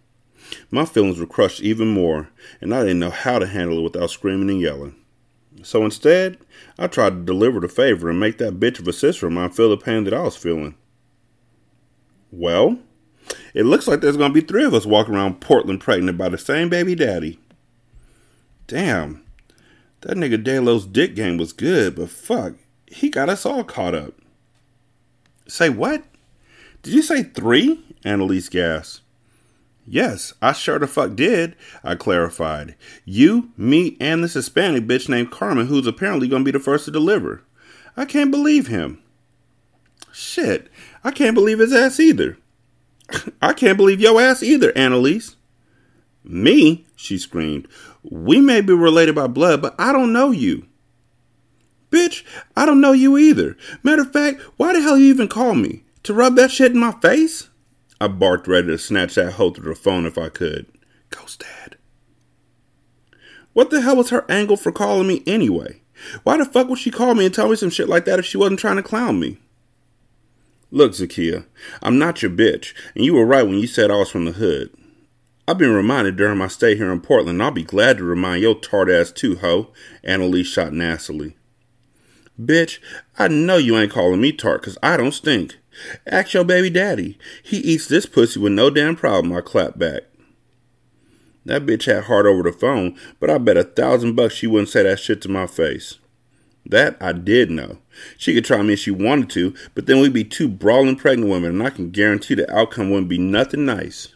My 0.70 0.84
feelings 0.84 1.18
were 1.18 1.26
crushed 1.26 1.60
even 1.60 1.88
more, 1.88 2.30
and 2.60 2.74
I 2.74 2.82
didn't 2.82 3.00
know 3.00 3.10
how 3.10 3.38
to 3.38 3.46
handle 3.46 3.78
it 3.78 3.82
without 3.82 4.10
screaming 4.10 4.50
and 4.50 4.60
yelling. 4.60 4.94
So 5.62 5.84
instead, 5.84 6.38
I 6.78 6.86
tried 6.86 7.10
to 7.10 7.24
deliver 7.24 7.60
the 7.60 7.68
favor 7.68 8.08
and 8.08 8.18
make 8.18 8.38
that 8.38 8.58
bitch 8.58 8.78
of 8.78 8.88
a 8.88 8.92
sister 8.92 9.26
of 9.26 9.32
mine 9.32 9.50
feel 9.50 9.70
the 9.70 9.76
pain 9.76 10.04
that 10.04 10.14
I 10.14 10.22
was 10.22 10.36
feeling. 10.36 10.74
Well, 12.30 12.78
it 13.54 13.64
looks 13.64 13.86
like 13.86 14.00
there's 14.00 14.16
gonna 14.16 14.34
be 14.34 14.40
three 14.40 14.64
of 14.64 14.74
us 14.74 14.86
walking 14.86 15.14
around 15.14 15.40
Portland 15.40 15.80
pregnant 15.80 16.18
by 16.18 16.28
the 16.28 16.38
same 16.38 16.68
baby 16.68 16.94
daddy. 16.94 17.38
Damn, 18.66 19.22
that 20.02 20.16
nigga 20.16 20.42
Dalo's 20.42 20.86
dick 20.86 21.14
game 21.14 21.36
was 21.36 21.52
good, 21.52 21.96
but 21.96 22.10
fuck, 22.10 22.54
he 22.86 23.08
got 23.08 23.28
us 23.28 23.44
all 23.46 23.64
caught 23.64 23.94
up. 23.94 24.14
Say 25.46 25.68
what? 25.68 26.04
Did 26.82 26.94
you 26.94 27.02
say 27.02 27.22
three? 27.22 27.84
Annalise 28.04 28.48
gasped. 28.48 29.02
Yes, 29.86 30.32
I 30.40 30.52
sure 30.52 30.78
the 30.78 30.86
fuck 30.86 31.16
did, 31.16 31.56
I 31.82 31.96
clarified. 31.96 32.76
You, 33.04 33.50
me, 33.56 33.96
and 34.00 34.22
this 34.22 34.34
Hispanic 34.34 34.86
bitch 34.86 35.08
named 35.08 35.32
Carmen, 35.32 35.66
who's 35.66 35.86
apparently 35.86 36.28
gonna 36.28 36.44
be 36.44 36.52
the 36.52 36.60
first 36.60 36.84
to 36.84 36.90
deliver. 36.90 37.42
I 37.96 38.04
can't 38.04 38.30
believe 38.30 38.68
him. 38.68 39.02
Shit, 40.12 40.68
I 41.02 41.10
can't 41.10 41.34
believe 41.34 41.58
his 41.58 41.72
ass 41.72 41.98
either. 41.98 42.38
I 43.42 43.52
can't 43.52 43.76
believe 43.76 44.00
your 44.00 44.20
ass 44.20 44.42
either, 44.42 44.76
Annalise. 44.76 45.36
Me? 46.24 46.86
she 46.96 47.18
screamed. 47.18 47.66
We 48.02 48.40
may 48.40 48.60
be 48.60 48.72
related 48.72 49.14
by 49.14 49.26
blood, 49.26 49.62
but 49.62 49.74
I 49.78 49.92
don't 49.92 50.12
know 50.12 50.30
you. 50.30 50.66
Bitch, 51.90 52.24
I 52.56 52.64
don't 52.64 52.80
know 52.80 52.92
you 52.92 53.18
either. 53.18 53.56
Matter 53.82 54.02
of 54.02 54.12
fact, 54.12 54.40
why 54.56 54.72
the 54.72 54.80
hell 54.80 54.96
you 54.96 55.06
even 55.06 55.28
call 55.28 55.54
me? 55.54 55.84
To 56.04 56.14
rub 56.14 56.36
that 56.36 56.50
shit 56.50 56.72
in 56.72 56.78
my 56.78 56.92
face? 56.92 57.50
I 58.00 58.08
barked, 58.08 58.48
ready 58.48 58.68
to 58.68 58.78
snatch 58.78 59.14
that 59.14 59.34
hoe 59.34 59.50
through 59.50 59.74
the 59.74 59.78
phone 59.78 60.06
if 60.06 60.16
I 60.16 60.28
could. 60.28 60.66
Ghost 61.10 61.40
Dad. 61.40 61.76
What 63.52 63.70
the 63.70 63.82
hell 63.82 63.96
was 63.96 64.10
her 64.10 64.24
angle 64.30 64.56
for 64.56 64.72
calling 64.72 65.06
me 65.06 65.22
anyway? 65.26 65.82
Why 66.22 66.38
the 66.38 66.44
fuck 66.44 66.68
would 66.68 66.78
she 66.78 66.90
call 66.90 67.14
me 67.14 67.26
and 67.26 67.34
tell 67.34 67.48
me 67.48 67.56
some 67.56 67.70
shit 67.70 67.88
like 67.88 68.06
that 68.06 68.18
if 68.18 68.24
she 68.24 68.38
wasn't 68.38 68.60
trying 68.60 68.76
to 68.76 68.82
clown 68.82 69.20
me? 69.20 69.38
Look, 70.74 70.92
Zakia, 70.92 71.44
I'm 71.82 71.98
not 71.98 72.22
your 72.22 72.30
bitch, 72.30 72.72
and 72.94 73.04
you 73.04 73.12
were 73.12 73.26
right 73.26 73.46
when 73.46 73.58
you 73.58 73.66
said 73.66 73.90
I 73.90 73.96
was 73.96 74.08
from 74.08 74.24
the 74.24 74.32
hood. 74.32 74.74
I've 75.46 75.58
been 75.58 75.74
reminded 75.74 76.16
during 76.16 76.38
my 76.38 76.48
stay 76.48 76.76
here 76.76 76.90
in 76.90 77.02
Portland, 77.02 77.36
and 77.36 77.42
I'll 77.42 77.50
be 77.50 77.62
glad 77.62 77.98
to 77.98 78.04
remind 78.04 78.40
your 78.40 78.54
tart 78.54 78.88
ass 78.88 79.12
too, 79.12 79.36
ho, 79.36 79.70
Annalise 80.02 80.46
shot 80.46 80.72
nastily. 80.72 81.36
Bitch, 82.40 82.78
I 83.18 83.28
know 83.28 83.58
you 83.58 83.76
ain't 83.76 83.92
calling 83.92 84.22
me 84.22 84.32
tart, 84.32 84.62
cause 84.62 84.78
I 84.82 84.96
don't 84.96 85.12
stink. 85.12 85.58
Ask 86.06 86.32
your 86.32 86.42
baby 86.44 86.70
daddy. 86.70 87.18
He 87.42 87.58
eats 87.58 87.86
this 87.86 88.06
pussy 88.06 88.40
with 88.40 88.52
no 88.52 88.70
damn 88.70 88.96
problem, 88.96 89.36
I 89.36 89.42
clapped 89.42 89.78
back. 89.78 90.04
That 91.44 91.66
bitch 91.66 91.84
had 91.84 92.04
heart 92.04 92.24
over 92.24 92.42
the 92.42 92.52
phone, 92.52 92.96
but 93.20 93.28
I 93.28 93.36
bet 93.36 93.58
a 93.58 93.64
thousand 93.64 94.14
bucks 94.14 94.36
she 94.36 94.46
wouldn't 94.46 94.70
say 94.70 94.84
that 94.84 95.00
shit 95.00 95.20
to 95.20 95.28
my 95.28 95.46
face. 95.46 95.98
That 96.64 96.96
I 96.98 97.12
did 97.12 97.50
know. 97.50 97.81
She 98.16 98.34
could 98.34 98.44
try 98.44 98.62
me 98.62 98.74
if 98.74 98.80
she 98.80 98.90
wanted 98.90 99.30
to, 99.30 99.54
but 99.74 99.86
then 99.86 100.00
we'd 100.00 100.12
be 100.12 100.24
two 100.24 100.48
brawling 100.48 100.96
pregnant 100.96 101.30
women, 101.30 101.50
and 101.52 101.62
I 101.62 101.70
can 101.70 101.90
guarantee 101.90 102.34
the 102.34 102.52
outcome 102.54 102.90
wouldn't 102.90 103.08
be 103.08 103.18
nothing 103.18 103.64
nice. 103.64 104.08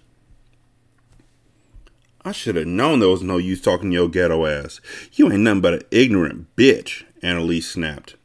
I 2.25 2.33
should 2.33 2.57
have 2.57 2.67
known 2.67 2.99
there 2.99 3.09
was 3.09 3.23
no 3.23 3.37
use 3.37 3.61
talking 3.61 3.91
to 3.91 3.95
your 3.95 4.09
ghetto 4.09 4.47
ass. 4.47 4.81
You 5.13 5.31
ain't 5.31 5.43
nothing 5.43 5.61
but 5.61 5.75
an 5.75 5.83
ignorant 5.93 6.57
bitch, 6.57 7.05
Annalise 7.23 7.71
snapped. 7.71 8.17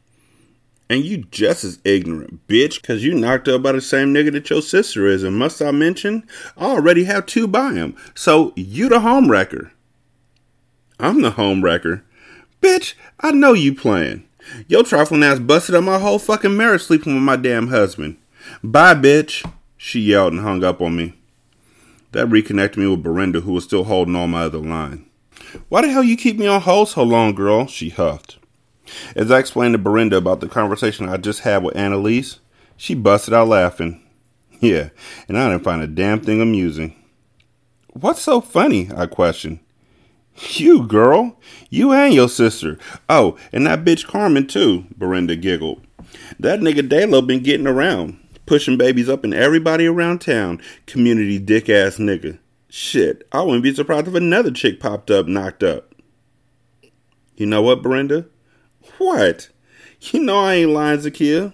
And 0.89 1.06
you 1.06 1.20
just 1.32 1.64
as 1.64 1.80
ignorant, 1.86 2.47
bitch, 2.47 2.82
cause 2.82 3.04
you 3.04 3.14
knocked 3.14 3.47
up 3.47 3.62
by 3.62 3.74
the 3.74 3.80
same 3.80 4.14
nigga 4.14 4.32
that 4.34 4.49
your 4.49 4.64
sister 4.64 5.06
is, 5.06 5.24
and 5.24 5.38
must 5.38 5.62
I 5.62 5.70
mention, 5.70 6.28
I 6.58 6.66
already 6.66 7.04
have 7.04 7.28
two 7.28 7.47
by 7.47 7.74
him, 7.74 7.95
so 8.16 8.54
you 8.56 8.89
the 8.89 9.02
home 9.02 9.30
wrecker. 9.30 9.72
I'm 10.99 11.22
the 11.22 11.32
home 11.32 11.64
wrecker. 11.64 12.04
Bitch, 12.62 12.95
I 13.20 13.32
know 13.32 13.54
you 13.54 13.74
playing. 13.74 14.28
Yo 14.67 14.83
trifling 14.83 15.23
ass 15.23 15.39
busted 15.39 15.75
up 15.75 15.83
my 15.83 15.99
whole 15.99 16.19
fucking 16.19 16.55
marriage 16.55 16.83
sleeping 16.83 17.13
with 17.13 17.23
my 17.23 17.35
damn 17.35 17.67
husband. 17.67 18.17
Bye, 18.63 18.95
bitch, 18.95 19.49
she 19.77 19.99
yelled 19.99 20.33
and 20.33 20.41
hung 20.41 20.63
up 20.63 20.81
on 20.81 20.95
me. 20.95 21.13
That 22.11 22.27
reconnected 22.27 22.81
me 22.81 22.87
with 22.87 23.03
Belinda, 23.03 23.41
who 23.41 23.53
was 23.53 23.63
still 23.63 23.85
holding 23.85 24.15
on 24.15 24.31
my 24.31 24.43
other 24.43 24.57
line. 24.57 25.05
Why 25.69 25.81
the 25.81 25.89
hell 25.89 26.03
you 26.03 26.17
keep 26.17 26.37
me 26.37 26.47
on 26.47 26.61
hold 26.61 26.89
so 26.89 27.03
long, 27.03 27.33
girl? 27.33 27.67
She 27.67 27.89
huffed. 27.89 28.37
As 29.15 29.31
I 29.31 29.39
explained 29.39 29.73
to 29.73 29.77
Belinda 29.77 30.17
about 30.17 30.41
the 30.41 30.49
conversation 30.49 31.07
I 31.07 31.17
just 31.17 31.41
had 31.41 31.63
with 31.63 31.77
Annalise, 31.77 32.39
she 32.75 32.93
busted 32.93 33.33
out 33.33 33.47
laughing. 33.47 34.03
Yeah, 34.59 34.89
and 35.27 35.37
I 35.37 35.49
didn't 35.49 35.63
find 35.63 35.81
a 35.81 35.87
damn 35.87 36.19
thing 36.19 36.41
amusing. 36.41 36.95
What's 37.93 38.21
so 38.21 38.41
funny? 38.41 38.89
I 38.95 39.05
questioned. 39.05 39.59
You, 40.49 40.87
girl. 40.87 41.37
You 41.69 41.91
and 41.93 42.13
your 42.13 42.29
sister. 42.29 42.77
Oh, 43.09 43.37
and 43.51 43.65
that 43.67 43.85
bitch 43.85 44.07
Carmen, 44.07 44.47
too, 44.47 44.85
Belinda 44.97 45.35
giggled. 45.35 45.81
That 46.39 46.59
nigga 46.59 46.87
Dalo 46.87 47.25
been 47.25 47.43
getting 47.43 47.67
around, 47.67 48.19
pushing 48.45 48.77
babies 48.77 49.09
up 49.09 49.23
in 49.23 49.33
everybody 49.33 49.85
around 49.85 50.19
town. 50.19 50.61
Community 50.85 51.39
dick 51.39 51.69
ass 51.69 51.97
nigga. 51.97 52.39
Shit, 52.69 53.27
I 53.31 53.41
wouldn't 53.41 53.63
be 53.63 53.73
surprised 53.73 54.07
if 54.07 54.15
another 54.15 54.51
chick 54.51 54.79
popped 54.79 55.11
up 55.11 55.27
knocked 55.27 55.63
up. 55.63 55.93
You 57.35 57.45
know 57.45 57.61
what, 57.61 57.81
Brenda? 57.81 58.27
What? 58.97 59.49
You 59.99 60.21
know 60.21 60.39
I 60.39 60.55
ain't 60.55 60.71
lying, 60.71 60.99
Zakia. 60.99 61.53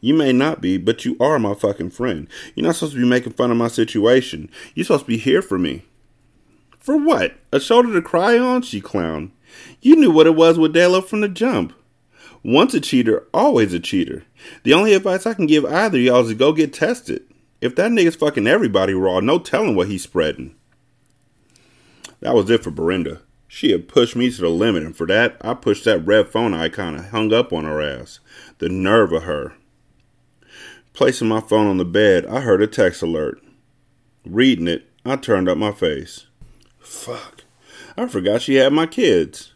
You 0.00 0.14
may 0.14 0.32
not 0.32 0.60
be, 0.60 0.76
but 0.76 1.04
you 1.04 1.16
are 1.18 1.38
my 1.38 1.54
fucking 1.54 1.90
friend. 1.90 2.28
You're 2.54 2.66
not 2.66 2.76
supposed 2.76 2.92
to 2.92 3.00
be 3.00 3.08
making 3.08 3.32
fun 3.32 3.50
of 3.50 3.56
my 3.56 3.68
situation. 3.68 4.48
You're 4.74 4.84
supposed 4.84 5.04
to 5.04 5.08
be 5.08 5.16
here 5.18 5.42
for 5.42 5.58
me. 5.58 5.84
For 6.88 6.96
what? 6.96 7.34
A 7.52 7.60
shoulder 7.60 7.92
to 7.92 8.00
cry 8.00 8.38
on? 8.38 8.62
She 8.62 8.80
clowned. 8.80 9.32
You 9.82 9.94
knew 9.94 10.10
what 10.10 10.26
it 10.26 10.34
was 10.34 10.58
with 10.58 10.74
Dalo 10.74 11.04
from 11.04 11.20
the 11.20 11.28
jump. 11.28 11.74
Once 12.42 12.72
a 12.72 12.80
cheater, 12.80 13.26
always 13.34 13.74
a 13.74 13.78
cheater. 13.78 14.24
The 14.62 14.72
only 14.72 14.94
advice 14.94 15.26
I 15.26 15.34
can 15.34 15.44
give 15.44 15.66
either 15.66 15.98
y'all 15.98 16.22
is 16.22 16.28
to 16.28 16.34
go 16.34 16.54
get 16.54 16.72
tested. 16.72 17.24
If 17.60 17.76
that 17.76 17.90
nigga's 17.90 18.16
fucking 18.16 18.46
everybody 18.46 18.94
raw, 18.94 19.20
no 19.20 19.38
telling 19.38 19.76
what 19.76 19.88
he's 19.88 20.02
spreading. 20.02 20.54
That 22.20 22.34
was 22.34 22.48
it 22.48 22.64
for 22.64 22.70
Belinda. 22.70 23.20
She 23.48 23.70
had 23.72 23.86
pushed 23.86 24.16
me 24.16 24.30
to 24.30 24.40
the 24.40 24.48
limit, 24.48 24.82
and 24.82 24.96
for 24.96 25.06
that, 25.08 25.36
I 25.42 25.52
pushed 25.52 25.84
that 25.84 26.06
red 26.06 26.30
phone 26.30 26.54
icon 26.54 26.94
and 26.94 27.04
hung 27.08 27.34
up 27.34 27.52
on 27.52 27.64
her 27.64 27.82
ass. 27.82 28.18
The 28.60 28.70
nerve 28.70 29.12
of 29.12 29.24
her. 29.24 29.56
Placing 30.94 31.28
my 31.28 31.42
phone 31.42 31.66
on 31.66 31.76
the 31.76 31.84
bed, 31.84 32.24
I 32.24 32.40
heard 32.40 32.62
a 32.62 32.66
text 32.66 33.02
alert. 33.02 33.42
Reading 34.24 34.68
it, 34.68 34.88
I 35.04 35.16
turned 35.16 35.50
up 35.50 35.58
my 35.58 35.72
face. 35.72 36.27
Fuck. 36.88 37.44
I 37.98 38.06
forgot 38.08 38.40
she 38.40 38.54
had 38.54 38.72
my 38.72 38.86
kids. 38.86 39.52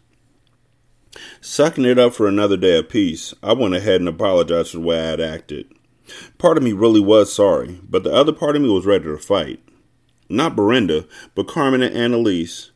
Sucking 1.40 1.86
it 1.86 1.98
up 1.98 2.12
for 2.12 2.28
another 2.28 2.58
day 2.58 2.76
of 2.76 2.90
peace, 2.90 3.32
I 3.42 3.54
went 3.54 3.74
ahead 3.74 4.02
and 4.02 4.08
apologized 4.08 4.72
for 4.72 4.76
the 4.76 4.82
way 4.82 5.00
I 5.00 5.10
had 5.10 5.20
acted. 5.20 5.72
Part 6.36 6.58
of 6.58 6.62
me 6.62 6.72
really 6.72 7.00
was 7.00 7.32
sorry, 7.32 7.80
but 7.88 8.04
the 8.04 8.12
other 8.12 8.32
part 8.32 8.54
of 8.54 8.60
me 8.60 8.68
was 8.68 8.84
ready 8.84 9.04
to 9.04 9.16
fight. 9.16 9.60
Not 10.28 10.54
Belinda, 10.54 11.06
but 11.34 11.48
Carmen 11.48 11.80
and 11.80 11.96
Annalise. 11.96 12.70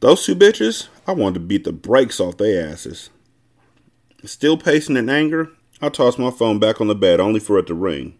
Those 0.00 0.24
two 0.24 0.34
bitches, 0.34 0.88
I 1.06 1.12
wanted 1.12 1.34
to 1.34 1.40
beat 1.40 1.64
the 1.64 1.72
brakes 1.72 2.20
off 2.20 2.38
their 2.38 2.66
asses. 2.66 3.10
Still 4.24 4.56
pacing 4.56 4.96
in 4.96 5.10
anger, 5.10 5.50
I 5.82 5.90
tossed 5.90 6.18
my 6.18 6.30
phone 6.30 6.58
back 6.58 6.80
on 6.80 6.86
the 6.86 6.94
bed 6.94 7.20
only 7.20 7.38
for 7.38 7.58
it 7.58 7.66
to 7.66 7.74
ring. 7.74 8.18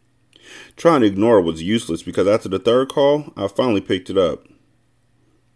Trying 0.77 1.01
to 1.01 1.07
ignore 1.07 1.39
it 1.39 1.45
was 1.45 1.63
useless 1.63 2.03
because 2.03 2.29
after 2.29 2.51
the 2.51 2.59
third 2.59 2.91
call, 2.91 3.33
I 3.35 3.49
finally 3.49 3.81
picked 3.81 4.11
it 4.11 4.19
up. 4.19 4.47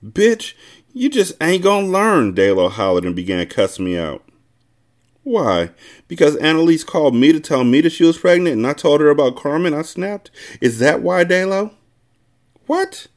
Bitch, 0.05 0.55
you 0.93 1.09
just 1.09 1.35
ain't 1.41 1.63
gonna 1.63 1.89
learn, 1.89 2.35
Dalo 2.35 2.71
hollered 2.71 3.05
and 3.05 3.17
began 3.17 3.47
cussing 3.47 3.85
me 3.85 3.99
out. 3.99 4.23
Why? 5.23 5.71
Because 6.07 6.37
Annalise 6.37 6.85
called 6.85 7.15
me 7.15 7.33
to 7.33 7.41
tell 7.41 7.65
me 7.65 7.81
that 7.83 7.91
she 7.91 8.05
was 8.05 8.19
pregnant 8.19 8.57
and 8.57 8.67
I 8.67 8.73
told 8.73 9.01
her 9.01 9.11
about 9.11 9.37
Carmen, 9.37 9.75
I 9.75 9.83
snapped? 9.83 10.31
Is 10.61 10.79
that 10.79 11.03
why, 11.03 11.25
Dalo? 11.25 11.75
What? 12.67 13.09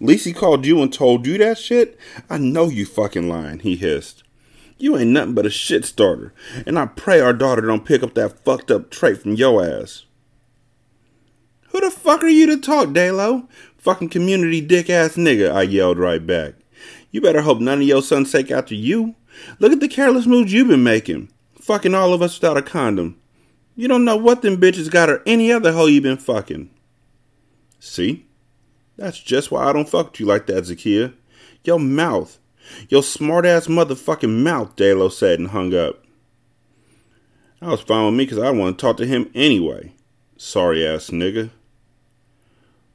Lisi 0.00 0.34
called 0.34 0.64
you 0.64 0.80
and 0.80 0.92
told 0.92 1.26
you 1.26 1.36
that 1.38 1.58
shit? 1.58 1.98
I 2.30 2.38
know 2.38 2.68
you 2.68 2.86
fucking 2.86 3.28
lying, 3.28 3.58
he 3.58 3.76
hissed. 3.76 4.22
You 4.78 4.96
ain't 4.96 5.10
nothing 5.10 5.34
but 5.34 5.46
a 5.46 5.50
shit 5.50 5.84
starter, 5.84 6.32
and 6.64 6.78
I 6.78 6.86
pray 6.86 7.20
our 7.20 7.32
daughter 7.32 7.62
don't 7.62 7.84
pick 7.84 8.02
up 8.04 8.14
that 8.14 8.44
fucked 8.44 8.70
up 8.70 8.90
trait 8.90 9.20
from 9.20 9.34
yo 9.34 9.60
ass. 9.60 10.04
Who 11.70 11.80
the 11.80 11.90
fuck 11.90 12.22
are 12.22 12.28
you 12.28 12.46
to 12.46 12.56
talk, 12.56 12.88
Dalo? 12.88 13.48
Fucking 13.88 14.10
community 14.10 14.60
dick 14.60 14.90
ass 14.90 15.16
nigga, 15.16 15.50
I 15.50 15.62
yelled 15.62 15.96
right 15.96 16.26
back. 16.26 16.56
You 17.10 17.22
better 17.22 17.40
hope 17.40 17.58
none 17.58 17.80
of 17.80 17.88
your 17.88 18.02
sons 18.02 18.30
take 18.30 18.50
after 18.50 18.74
you. 18.74 19.14
Look 19.60 19.72
at 19.72 19.80
the 19.80 19.88
careless 19.88 20.26
moves 20.26 20.52
you've 20.52 20.68
been 20.68 20.82
making. 20.82 21.30
Fucking 21.58 21.94
all 21.94 22.12
of 22.12 22.20
us 22.20 22.38
without 22.38 22.58
a 22.58 22.62
condom. 22.62 23.18
You 23.76 23.88
don't 23.88 24.04
know 24.04 24.18
what 24.18 24.42
them 24.42 24.60
bitches 24.60 24.90
got 24.90 25.08
or 25.08 25.22
any 25.24 25.50
other 25.50 25.72
hoe 25.72 25.86
you 25.86 26.02
been 26.02 26.18
fucking. 26.18 26.68
See? 27.80 28.26
That's 28.98 29.18
just 29.18 29.50
why 29.50 29.64
I 29.64 29.72
don't 29.72 29.88
fuck 29.88 30.10
with 30.10 30.20
you 30.20 30.26
like 30.26 30.48
that, 30.48 30.64
Zakia. 30.64 31.14
Your 31.64 31.80
mouth. 31.80 32.38
Your 32.90 33.02
smart 33.02 33.46
ass 33.46 33.68
motherfucking 33.68 34.42
mouth, 34.42 34.76
Dalo 34.76 35.10
said 35.10 35.38
and 35.38 35.48
hung 35.48 35.74
up. 35.74 36.04
I 37.62 37.68
was 37.68 37.80
fine 37.80 38.04
with 38.04 38.16
me 38.16 38.26
because 38.26 38.38
I 38.38 38.50
want 38.50 38.76
to 38.76 38.82
talk 38.82 38.98
to 38.98 39.06
him 39.06 39.30
anyway. 39.34 39.94
Sorry 40.36 40.86
ass 40.86 41.08
nigga. 41.08 41.48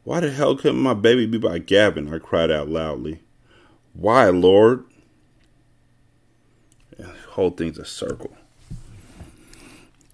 Why 0.03 0.19
the 0.19 0.31
hell 0.31 0.57
couldn't 0.57 0.81
my 0.81 0.93
baby 0.93 1.25
be 1.25 1.37
by 1.37 1.59
Gavin? 1.59 2.13
I 2.13 2.19
cried 2.19 2.51
out 2.51 2.67
loudly. 2.67 3.21
Why, 3.93 4.29
Lord? 4.29 4.83
The 6.97 7.07
whole 7.31 7.51
thing's 7.51 7.77
a 7.77 7.85
circle. 7.85 8.35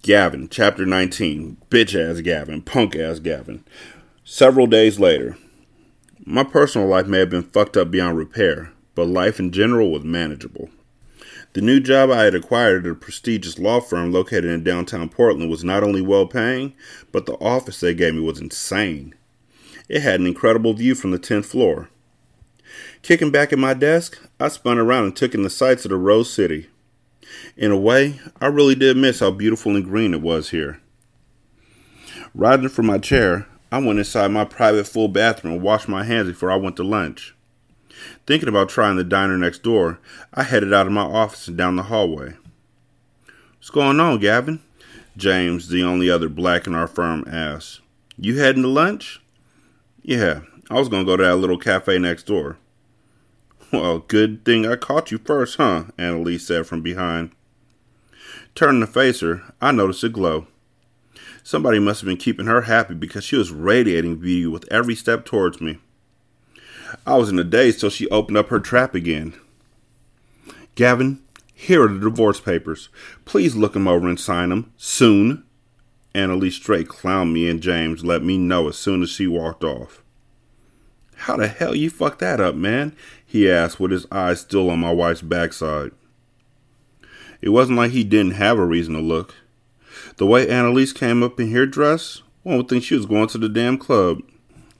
Gavin, 0.02 0.48
chapter 0.48 0.86
19. 0.86 1.56
Bitch 1.70 1.94
ass 1.94 2.20
Gavin, 2.20 2.62
punk 2.62 2.94
ass 2.94 3.18
Gavin. 3.18 3.64
Several 4.24 4.68
days 4.68 5.00
later. 5.00 5.36
My 6.24 6.44
personal 6.44 6.86
life 6.86 7.06
may 7.06 7.18
have 7.18 7.30
been 7.30 7.42
fucked 7.42 7.76
up 7.76 7.90
beyond 7.90 8.16
repair, 8.16 8.72
but 8.94 9.08
life 9.08 9.40
in 9.40 9.50
general 9.50 9.90
was 9.90 10.04
manageable. 10.04 10.70
The 11.54 11.62
new 11.62 11.80
job 11.80 12.10
I 12.10 12.24
had 12.24 12.36
acquired 12.36 12.86
at 12.86 12.92
a 12.92 12.94
prestigious 12.94 13.58
law 13.58 13.80
firm 13.80 14.12
located 14.12 14.44
in 14.44 14.62
downtown 14.62 15.08
Portland 15.08 15.50
was 15.50 15.64
not 15.64 15.82
only 15.82 16.00
well 16.00 16.26
paying, 16.26 16.74
but 17.10 17.26
the 17.26 17.34
office 17.34 17.80
they 17.80 17.92
gave 17.92 18.14
me 18.14 18.20
was 18.20 18.40
insane. 18.40 19.14
It 19.90 20.02
had 20.02 20.20
an 20.20 20.26
incredible 20.28 20.72
view 20.72 20.94
from 20.94 21.10
the 21.10 21.18
10th 21.18 21.46
floor. 21.46 21.88
Kicking 23.02 23.32
back 23.32 23.52
at 23.52 23.58
my 23.58 23.74
desk, 23.74 24.20
I 24.38 24.46
spun 24.46 24.78
around 24.78 25.04
and 25.04 25.16
took 25.16 25.34
in 25.34 25.42
the 25.42 25.50
sights 25.50 25.84
of 25.84 25.88
the 25.88 25.96
Rose 25.96 26.32
City. 26.32 26.68
In 27.56 27.72
a 27.72 27.76
way, 27.76 28.20
I 28.40 28.46
really 28.46 28.76
did 28.76 28.96
miss 28.96 29.18
how 29.18 29.32
beautiful 29.32 29.74
and 29.74 29.84
green 29.84 30.14
it 30.14 30.22
was 30.22 30.50
here. 30.50 30.80
Rising 32.36 32.68
from 32.68 32.86
my 32.86 32.98
chair, 32.98 33.48
I 33.72 33.78
went 33.78 33.98
inside 33.98 34.28
my 34.30 34.44
private 34.44 34.86
full 34.86 35.08
bathroom 35.08 35.54
and 35.54 35.62
washed 35.62 35.88
my 35.88 36.04
hands 36.04 36.28
before 36.28 36.52
I 36.52 36.56
went 36.56 36.76
to 36.76 36.84
lunch. 36.84 37.34
Thinking 38.28 38.48
about 38.48 38.68
trying 38.68 38.94
the 38.94 39.02
diner 39.02 39.36
next 39.36 39.64
door, 39.64 39.98
I 40.32 40.44
headed 40.44 40.72
out 40.72 40.86
of 40.86 40.92
my 40.92 41.02
office 41.02 41.48
and 41.48 41.56
down 41.56 41.74
the 41.74 41.82
hallway. 41.82 42.34
What's 43.56 43.70
going 43.70 43.98
on, 43.98 44.20
Gavin? 44.20 44.60
James, 45.16 45.68
the 45.68 45.82
only 45.82 46.08
other 46.08 46.28
black 46.28 46.68
in 46.68 46.76
our 46.76 46.86
firm, 46.86 47.24
asked. 47.26 47.80
You 48.16 48.38
heading 48.38 48.62
to 48.62 48.68
lunch? 48.68 49.20
Yeah, 50.02 50.40
I 50.70 50.74
was 50.74 50.88
to 50.88 51.04
go 51.04 51.16
to 51.16 51.24
that 51.24 51.36
little 51.36 51.58
cafe 51.58 51.98
next 51.98 52.24
door. 52.26 52.58
Well, 53.72 54.00
good 54.00 54.44
thing 54.44 54.66
I 54.66 54.76
caught 54.76 55.10
you 55.10 55.18
first, 55.18 55.56
huh? 55.56 55.84
Annalise 55.98 56.46
said 56.46 56.66
from 56.66 56.82
behind. 56.82 57.32
Turning 58.54 58.80
to 58.80 58.86
face 58.86 59.20
her, 59.20 59.42
I 59.60 59.72
noticed 59.72 60.02
a 60.02 60.08
glow. 60.08 60.46
Somebody 61.42 61.78
must 61.78 62.00
have 62.00 62.08
been 62.08 62.16
keeping 62.16 62.46
her 62.46 62.62
happy 62.62 62.94
because 62.94 63.24
she 63.24 63.36
was 63.36 63.52
radiating 63.52 64.16
beauty 64.16 64.46
with 64.46 64.70
every 64.70 64.94
step 64.94 65.24
towards 65.24 65.60
me. 65.60 65.78
I 67.06 67.16
was 67.16 67.28
in 67.28 67.38
a 67.38 67.44
daze 67.44 67.78
till 67.78 67.90
she 67.90 68.08
opened 68.08 68.36
up 68.36 68.48
her 68.48 68.60
trap 68.60 68.94
again. 68.94 69.34
Gavin, 70.74 71.22
here 71.54 71.84
are 71.84 71.88
the 71.88 72.00
divorce 72.00 72.40
papers. 72.40 72.88
Please 73.24 73.54
look 73.54 73.76
'em 73.76 73.86
over 73.86 74.08
and 74.08 74.18
sign 74.18 74.50
'em 74.50 74.72
soon. 74.76 75.44
Annalise 76.14 76.56
straight 76.56 76.88
clowned 76.88 77.32
me 77.32 77.48
and 77.48 77.60
James 77.60 78.04
let 78.04 78.22
me 78.22 78.36
know 78.36 78.68
as 78.68 78.76
soon 78.76 79.02
as 79.02 79.10
she 79.10 79.26
walked 79.26 79.62
off. 79.62 80.02
How 81.16 81.36
the 81.36 81.48
hell 81.48 81.74
you 81.74 81.90
fucked 81.90 82.20
that 82.20 82.40
up, 82.40 82.54
man? 82.54 82.96
he 83.24 83.50
asked 83.50 83.78
with 83.78 83.90
his 83.90 84.06
eyes 84.10 84.40
still 84.40 84.70
on 84.70 84.80
my 84.80 84.90
wife's 84.92 85.22
backside. 85.22 85.92
It 87.40 87.50
wasn't 87.50 87.78
like 87.78 87.92
he 87.92 88.04
didn't 88.04 88.32
have 88.32 88.58
a 88.58 88.64
reason 88.64 88.94
to 88.94 89.00
look. 89.00 89.34
The 90.16 90.26
way 90.26 90.48
Annalise 90.48 90.92
came 90.92 91.22
up 91.22 91.38
in 91.38 91.48
here 91.48 91.66
dressed, 91.66 92.22
one 92.42 92.56
would 92.56 92.68
think 92.68 92.84
she 92.84 92.94
was 92.94 93.06
going 93.06 93.28
to 93.28 93.38
the 93.38 93.48
damn 93.48 93.78
club. 93.78 94.22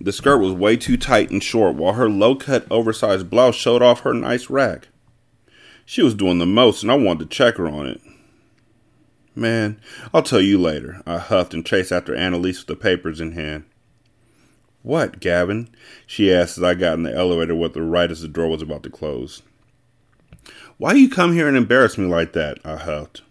The 0.00 0.12
skirt 0.12 0.38
was 0.38 0.52
way 0.52 0.76
too 0.76 0.96
tight 0.96 1.30
and 1.30 1.42
short, 1.42 1.76
while 1.76 1.92
her 1.92 2.08
low 2.08 2.34
cut, 2.34 2.66
oversized 2.70 3.28
blouse 3.28 3.54
showed 3.54 3.82
off 3.82 4.00
her 4.00 4.14
nice 4.14 4.48
rack. 4.48 4.88
She 5.84 6.02
was 6.02 6.14
doing 6.14 6.38
the 6.38 6.46
most, 6.46 6.82
and 6.82 6.90
I 6.90 6.94
wanted 6.94 7.30
to 7.30 7.36
check 7.36 7.56
her 7.56 7.68
on 7.68 7.86
it. 7.86 8.00
Man, 9.40 9.80
I'll 10.12 10.22
tell 10.22 10.42
you 10.42 10.58
later. 10.60 11.00
I 11.06 11.16
huffed 11.16 11.54
and 11.54 11.64
chased 11.64 11.92
after 11.92 12.14
Annalise 12.14 12.58
with 12.58 12.66
the 12.66 12.76
papers 12.76 13.22
in 13.22 13.32
hand. 13.32 13.64
What, 14.82 15.18
Gavin? 15.18 15.70
she 16.06 16.30
asked 16.30 16.58
as 16.58 16.62
I 16.62 16.74
got 16.74 16.98
in 16.98 17.04
the 17.04 17.16
elevator 17.16 17.54
with 17.54 17.74
her 17.74 17.82
right 17.82 18.10
as 18.10 18.20
the 18.20 18.28
door 18.28 18.48
was 18.48 18.60
about 18.60 18.82
to 18.82 18.90
close. 18.90 19.40
Why 20.76 20.92
you 20.92 21.08
come 21.08 21.32
here 21.32 21.48
and 21.48 21.56
embarrass 21.56 21.96
me 21.96 22.04
like 22.04 22.34
that? 22.34 22.58
I 22.66 22.76
huffed. 22.76 23.22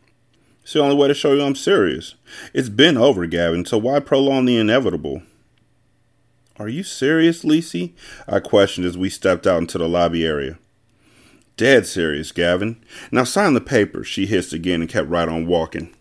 It's 0.63 0.73
the 0.73 0.79
only 0.79 0.95
way 0.95 1.09
to 1.09 1.13
show 1.13 1.33
you 1.33 1.43
I'm 1.43 1.53
serious. 1.53 2.15
It's 2.55 2.69
been 2.69 2.97
over, 2.97 3.27
Gavin, 3.27 3.63
so 3.65 3.77
why 3.77 3.99
prolong 3.99 4.45
the 4.45 4.57
inevitable? 4.57 5.21
Are 6.57 6.69
you 6.69 6.81
serious, 6.81 7.43
Lisi? 7.43 7.93
I 8.27 8.39
questioned 8.39 8.87
as 8.87 8.97
we 8.97 9.11
stepped 9.11 9.45
out 9.45 9.59
into 9.61 9.77
the 9.77 9.87
lobby 9.87 10.25
area. 10.25 10.57
Dead 11.55 11.85
serious, 11.85 12.31
Gavin. 12.31 12.83
Now 13.11 13.25
sign 13.25 13.53
the 13.53 13.61
paper, 13.61 14.03
she 14.03 14.25
hissed 14.25 14.53
again 14.53 14.81
and 14.81 14.89
kept 14.89 15.07
right 15.07 15.29
on 15.29 15.45
walking. 15.45 15.93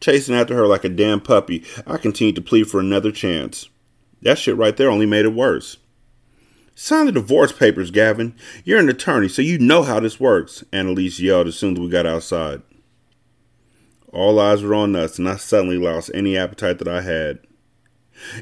Chasing 0.00 0.34
after 0.34 0.54
her 0.54 0.66
like 0.66 0.84
a 0.84 0.88
damn 0.88 1.20
puppy, 1.20 1.64
I 1.86 1.96
continued 1.96 2.36
to 2.36 2.42
plead 2.42 2.68
for 2.68 2.80
another 2.80 3.10
chance. 3.10 3.68
That 4.22 4.38
shit 4.38 4.56
right 4.56 4.76
there 4.76 4.90
only 4.90 5.06
made 5.06 5.24
it 5.24 5.34
worse. 5.34 5.78
Sign 6.74 7.06
the 7.06 7.12
divorce 7.12 7.52
papers, 7.52 7.90
Gavin. 7.90 8.34
You're 8.64 8.78
an 8.78 8.90
attorney, 8.90 9.28
so 9.28 9.40
you 9.40 9.58
know 9.58 9.82
how 9.82 9.98
this 10.00 10.20
works, 10.20 10.62
Annalise 10.72 11.18
yelled 11.18 11.46
as 11.46 11.56
soon 11.56 11.74
as 11.74 11.80
we 11.80 11.88
got 11.88 12.04
outside. 12.04 12.60
All 14.12 14.38
eyes 14.38 14.62
were 14.62 14.74
on 14.74 14.94
us, 14.94 15.18
and 15.18 15.28
I 15.28 15.36
suddenly 15.36 15.78
lost 15.78 16.10
any 16.12 16.36
appetite 16.36 16.78
that 16.78 16.88
I 16.88 17.00
had. 17.00 17.38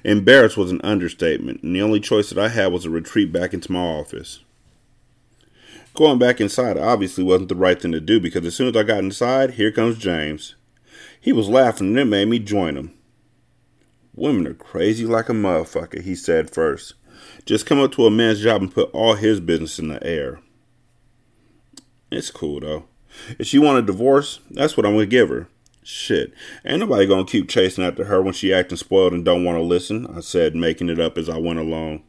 Embarrassed 0.04 0.56
was 0.56 0.70
an 0.70 0.80
understatement, 0.82 1.62
and 1.62 1.74
the 1.74 1.82
only 1.82 2.00
choice 2.00 2.30
that 2.30 2.38
I 2.38 2.48
had 2.48 2.72
was 2.72 2.82
to 2.82 2.90
retreat 2.90 3.32
back 3.32 3.54
into 3.54 3.72
my 3.72 3.80
office. 3.80 4.40
Going 5.94 6.18
back 6.18 6.40
inside 6.40 6.76
obviously 6.76 7.22
wasn't 7.22 7.48
the 7.48 7.54
right 7.54 7.80
thing 7.80 7.92
to 7.92 8.00
do 8.00 8.18
because 8.18 8.44
as 8.44 8.56
soon 8.56 8.68
as 8.68 8.76
I 8.76 8.82
got 8.82 8.98
inside, 8.98 9.52
here 9.52 9.70
comes 9.70 9.96
James. 9.96 10.56
He 11.24 11.32
was 11.32 11.48
laughing 11.48 11.88
and 11.88 11.98
it 11.98 12.04
made 12.04 12.28
me 12.28 12.38
join 12.38 12.76
him. 12.76 12.92
Women 14.14 14.46
are 14.46 14.52
crazy 14.52 15.06
like 15.06 15.30
a 15.30 15.32
motherfucker, 15.32 16.02
he 16.02 16.14
said 16.14 16.50
first. 16.50 16.92
Just 17.46 17.64
come 17.64 17.80
up 17.80 17.92
to 17.92 18.04
a 18.04 18.10
man's 18.10 18.42
job 18.42 18.60
and 18.60 18.74
put 18.74 18.90
all 18.90 19.14
his 19.14 19.40
business 19.40 19.78
in 19.78 19.88
the 19.88 20.06
air. 20.06 20.40
It's 22.10 22.30
cool 22.30 22.60
though. 22.60 22.84
If 23.38 23.46
she 23.46 23.58
want 23.58 23.78
a 23.78 23.82
divorce, 23.82 24.40
that's 24.50 24.76
what 24.76 24.84
I'm 24.84 24.92
gonna 24.92 25.06
give 25.06 25.30
her. 25.30 25.48
Shit, 25.82 26.34
ain't 26.62 26.80
nobody 26.80 27.06
gonna 27.06 27.24
keep 27.24 27.48
chasing 27.48 27.84
after 27.84 28.04
her 28.04 28.20
when 28.20 28.34
she 28.34 28.52
acting 28.52 28.76
spoiled 28.76 29.14
and 29.14 29.24
don't 29.24 29.44
want 29.44 29.56
to 29.56 29.62
listen. 29.62 30.06
I 30.14 30.20
said, 30.20 30.54
making 30.54 30.90
it 30.90 31.00
up 31.00 31.16
as 31.16 31.30
I 31.30 31.38
went 31.38 31.58
along. 31.58 32.02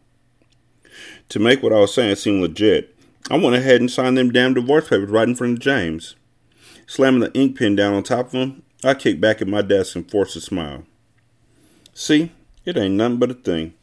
To 1.30 1.40
make 1.40 1.64
what 1.64 1.72
I 1.72 1.80
was 1.80 1.94
saying 1.94 2.18
seem 2.18 2.42
legit, 2.42 2.94
I 3.32 3.38
went 3.38 3.56
ahead 3.56 3.80
and 3.80 3.90
signed 3.90 4.18
them 4.18 4.34
damn 4.34 4.56
divorce 4.56 4.90
papers 4.90 5.10
right 5.10 5.30
in 5.30 5.36
front 5.36 5.54
of 5.54 5.60
James. 5.60 6.18
Slamming 6.86 7.22
the 7.22 7.34
ink 7.34 7.58
pen 7.58 7.78
down 7.78 7.94
on 7.94 8.04
top 8.04 8.26
of 8.26 8.32
them, 8.34 8.64
I 8.86 8.94
kicked 8.94 9.20
back 9.20 9.42
at 9.42 9.48
my 9.48 9.64
desk 9.64 9.96
and 9.96 10.10
forced 10.10 10.36
a 10.36 10.42
smile. 10.42 10.84
See, 11.94 12.32
it 12.66 12.78
ain't 12.78 12.94
nothing 12.94 13.18
but 13.18 13.32
a 13.32 13.34
thing. 13.34 13.74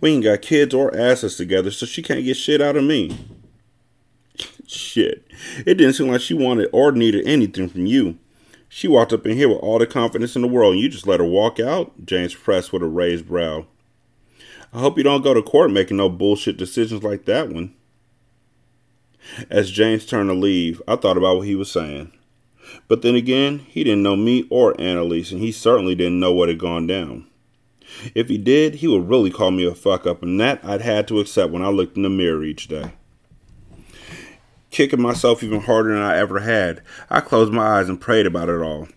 We 0.00 0.10
ain't 0.10 0.24
got 0.24 0.42
kids 0.42 0.74
or 0.74 0.96
asses 0.96 1.36
together, 1.36 1.70
so 1.70 1.86
she 1.86 2.02
can't 2.02 2.24
get 2.24 2.36
shit 2.36 2.60
out 2.60 2.76
of 2.76 2.82
me. 2.82 3.16
shit. 4.66 5.24
It 5.58 5.74
didn't 5.74 5.92
seem 5.92 6.08
like 6.08 6.20
she 6.20 6.34
wanted 6.34 6.68
or 6.72 6.90
needed 6.90 7.26
anything 7.26 7.68
from 7.68 7.86
you. 7.86 8.18
She 8.68 8.88
walked 8.88 9.12
up 9.12 9.24
in 9.24 9.36
here 9.36 9.48
with 9.48 9.58
all 9.58 9.78
the 9.78 9.86
confidence 9.86 10.34
in 10.34 10.42
the 10.42 10.48
world, 10.48 10.74
and 10.74 10.82
you 10.82 10.88
just 10.88 11.06
let 11.06 11.20
her 11.20 11.26
walk 11.26 11.60
out? 11.60 11.92
James 12.04 12.34
pressed 12.34 12.72
with 12.72 12.82
a 12.82 12.86
raised 12.86 13.28
brow. 13.28 13.66
I 14.72 14.80
hope 14.80 14.96
you 14.96 15.04
don't 15.04 15.22
go 15.22 15.34
to 15.34 15.42
court 15.42 15.70
making 15.70 15.96
no 15.96 16.08
bullshit 16.08 16.56
decisions 16.56 17.02
like 17.02 17.24
that 17.24 17.50
one. 17.50 17.74
As 19.48 19.70
James 19.70 20.06
turned 20.06 20.30
to 20.30 20.34
leave, 20.34 20.80
I 20.88 20.96
thought 20.96 21.16
about 21.16 21.38
what 21.38 21.46
he 21.46 21.54
was 21.54 21.70
saying. 21.70 22.12
But 22.88 23.02
then 23.02 23.14
again, 23.14 23.60
he 23.60 23.84
didn't 23.84 24.02
know 24.02 24.16
me 24.16 24.46
or 24.50 24.80
Annalise, 24.80 25.32
and 25.32 25.40
he 25.40 25.52
certainly 25.52 25.94
didn't 25.94 26.20
know 26.20 26.32
what 26.32 26.48
had 26.48 26.58
gone 26.58 26.86
down. 26.86 27.26
If 28.14 28.28
he 28.28 28.38
did, 28.38 28.76
he 28.76 28.86
would 28.88 29.08
really 29.08 29.30
call 29.30 29.50
me 29.50 29.64
a 29.66 29.74
fuck 29.74 30.06
up, 30.06 30.22
and 30.22 30.40
that 30.40 30.64
I'd 30.64 30.80
had 30.82 31.08
to 31.08 31.20
accept 31.20 31.52
when 31.52 31.62
I 31.62 31.68
looked 31.68 31.96
in 31.96 32.02
the 32.02 32.08
mirror 32.08 32.44
each 32.44 32.68
day. 32.68 32.92
kicking 34.70 35.02
myself 35.02 35.42
even 35.42 35.60
harder 35.60 35.92
than 35.94 36.02
I 36.02 36.16
ever 36.16 36.40
had. 36.40 36.82
I 37.08 37.20
closed 37.20 37.52
my 37.52 37.78
eyes 37.78 37.88
and 37.88 38.00
prayed 38.00 38.26
about 38.26 38.48
it 38.48 38.60
all. 38.62 38.88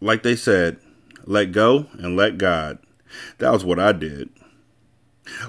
Like 0.00 0.22
they 0.22 0.36
said, 0.36 0.78
let 1.24 1.52
go 1.52 1.86
and 1.92 2.16
let 2.16 2.38
God. 2.38 2.78
That 3.38 3.52
was 3.52 3.64
what 3.64 3.78
I 3.78 3.92
did. 3.92 4.30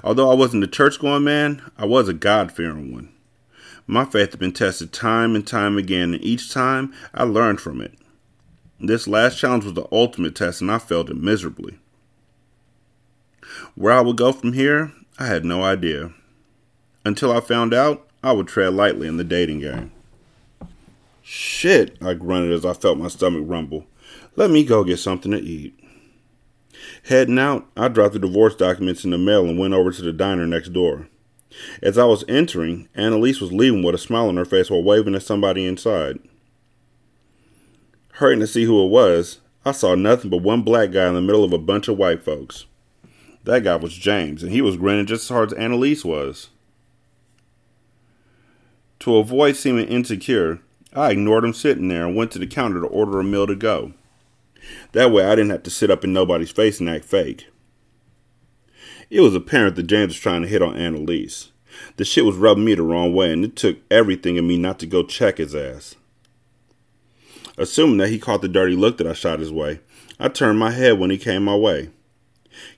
Although 0.04 0.30
I 0.30 0.34
wasn't 0.34 0.64
a 0.64 0.68
church 0.68 1.00
going 1.00 1.24
man, 1.24 1.62
I 1.78 1.86
was 1.86 2.08
a 2.08 2.12
God 2.12 2.52
fearing 2.52 2.92
one. 2.92 3.11
My 3.86 4.04
faith 4.04 4.30
had 4.30 4.40
been 4.40 4.52
tested 4.52 4.92
time 4.92 5.34
and 5.34 5.46
time 5.46 5.76
again, 5.76 6.14
and 6.14 6.22
each 6.22 6.52
time 6.52 6.92
I 7.12 7.24
learned 7.24 7.60
from 7.60 7.80
it. 7.80 7.94
This 8.80 9.06
last 9.06 9.38
challenge 9.38 9.64
was 9.64 9.74
the 9.74 9.86
ultimate 9.92 10.34
test, 10.34 10.60
and 10.60 10.70
I 10.70 10.78
failed 10.78 11.10
it 11.10 11.16
miserably. 11.16 11.78
Where 13.74 13.92
I 13.92 14.00
would 14.00 14.16
go 14.16 14.32
from 14.32 14.52
here, 14.52 14.92
I 15.18 15.26
had 15.26 15.44
no 15.44 15.62
idea. 15.62 16.12
Until 17.04 17.32
I 17.32 17.40
found 17.40 17.74
out, 17.74 18.08
I 18.22 18.32
would 18.32 18.48
tread 18.48 18.74
lightly 18.74 19.08
in 19.08 19.16
the 19.16 19.24
dating 19.24 19.60
game. 19.60 19.92
Shit, 21.22 21.96
I 22.02 22.14
grunted 22.14 22.52
as 22.52 22.64
I 22.64 22.72
felt 22.72 22.98
my 22.98 23.08
stomach 23.08 23.42
rumble. 23.46 23.86
Let 24.36 24.50
me 24.50 24.64
go 24.64 24.84
get 24.84 24.98
something 24.98 25.32
to 25.32 25.38
eat. 25.38 25.78
Heading 27.04 27.38
out, 27.38 27.68
I 27.76 27.88
dropped 27.88 28.14
the 28.14 28.18
divorce 28.18 28.54
documents 28.54 29.04
in 29.04 29.10
the 29.10 29.18
mail 29.18 29.44
and 29.46 29.58
went 29.58 29.74
over 29.74 29.92
to 29.92 30.02
the 30.02 30.12
diner 30.12 30.46
next 30.46 30.72
door. 30.72 31.08
As 31.82 31.98
I 31.98 32.04
was 32.04 32.24
entering, 32.28 32.88
Annalise 32.94 33.40
was 33.40 33.52
leaving 33.52 33.82
with 33.82 33.94
a 33.94 33.98
smile 33.98 34.28
on 34.28 34.36
her 34.36 34.44
face 34.44 34.70
while 34.70 34.82
waving 34.82 35.14
at 35.14 35.22
somebody 35.22 35.66
inside. 35.66 36.18
Hurrying 38.14 38.40
to 38.40 38.46
see 38.46 38.64
who 38.64 38.84
it 38.84 38.88
was, 38.88 39.38
I 39.64 39.72
saw 39.72 39.94
nothing 39.94 40.30
but 40.30 40.42
one 40.42 40.62
black 40.62 40.90
guy 40.90 41.08
in 41.08 41.14
the 41.14 41.20
middle 41.20 41.44
of 41.44 41.52
a 41.52 41.58
bunch 41.58 41.88
of 41.88 41.98
white 41.98 42.22
folks. 42.22 42.66
That 43.44 43.64
guy 43.64 43.76
was 43.76 43.94
James, 43.94 44.42
and 44.42 44.52
he 44.52 44.60
was 44.60 44.76
grinning 44.76 45.06
just 45.06 45.24
as 45.24 45.28
hard 45.28 45.52
as 45.52 45.58
Annalise 45.58 46.04
was. 46.04 46.50
To 49.00 49.16
avoid 49.16 49.56
seeming 49.56 49.88
insecure, 49.88 50.60
I 50.94 51.10
ignored 51.10 51.44
him 51.44 51.54
sitting 51.54 51.88
there 51.88 52.06
and 52.06 52.14
went 52.14 52.30
to 52.32 52.38
the 52.38 52.46
counter 52.46 52.80
to 52.80 52.86
order 52.86 53.18
a 53.18 53.24
meal 53.24 53.46
to 53.46 53.56
go. 53.56 53.94
That 54.92 55.10
way 55.10 55.24
I 55.24 55.34
didn't 55.34 55.50
have 55.50 55.64
to 55.64 55.70
sit 55.70 55.90
up 55.90 56.04
in 56.04 56.12
nobody's 56.12 56.52
face 56.52 56.78
and 56.78 56.88
act 56.88 57.04
fake. 57.04 57.46
It 59.12 59.20
was 59.20 59.34
apparent 59.34 59.76
that 59.76 59.88
James 59.88 60.14
was 60.14 60.20
trying 60.20 60.40
to 60.40 60.48
hit 60.48 60.62
on 60.62 60.74
Annalise. 60.74 61.50
The 61.98 62.04
shit 62.04 62.24
was 62.24 62.36
rubbing 62.36 62.64
me 62.64 62.74
the 62.74 62.82
wrong 62.82 63.12
way, 63.12 63.30
and 63.30 63.44
it 63.44 63.56
took 63.56 63.76
everything 63.90 64.36
in 64.36 64.46
me 64.46 64.56
not 64.56 64.78
to 64.78 64.86
go 64.86 65.02
check 65.02 65.36
his 65.36 65.54
ass. 65.54 65.96
Assuming 67.58 67.98
that 67.98 68.08
he 68.08 68.18
caught 68.18 68.40
the 68.40 68.48
dirty 68.48 68.74
look 68.74 68.96
that 68.96 69.06
I 69.06 69.12
shot 69.12 69.40
his 69.40 69.52
way, 69.52 69.80
I 70.18 70.28
turned 70.28 70.58
my 70.58 70.70
head 70.70 70.98
when 70.98 71.10
he 71.10 71.18
came 71.18 71.44
my 71.44 71.54
way. 71.54 71.90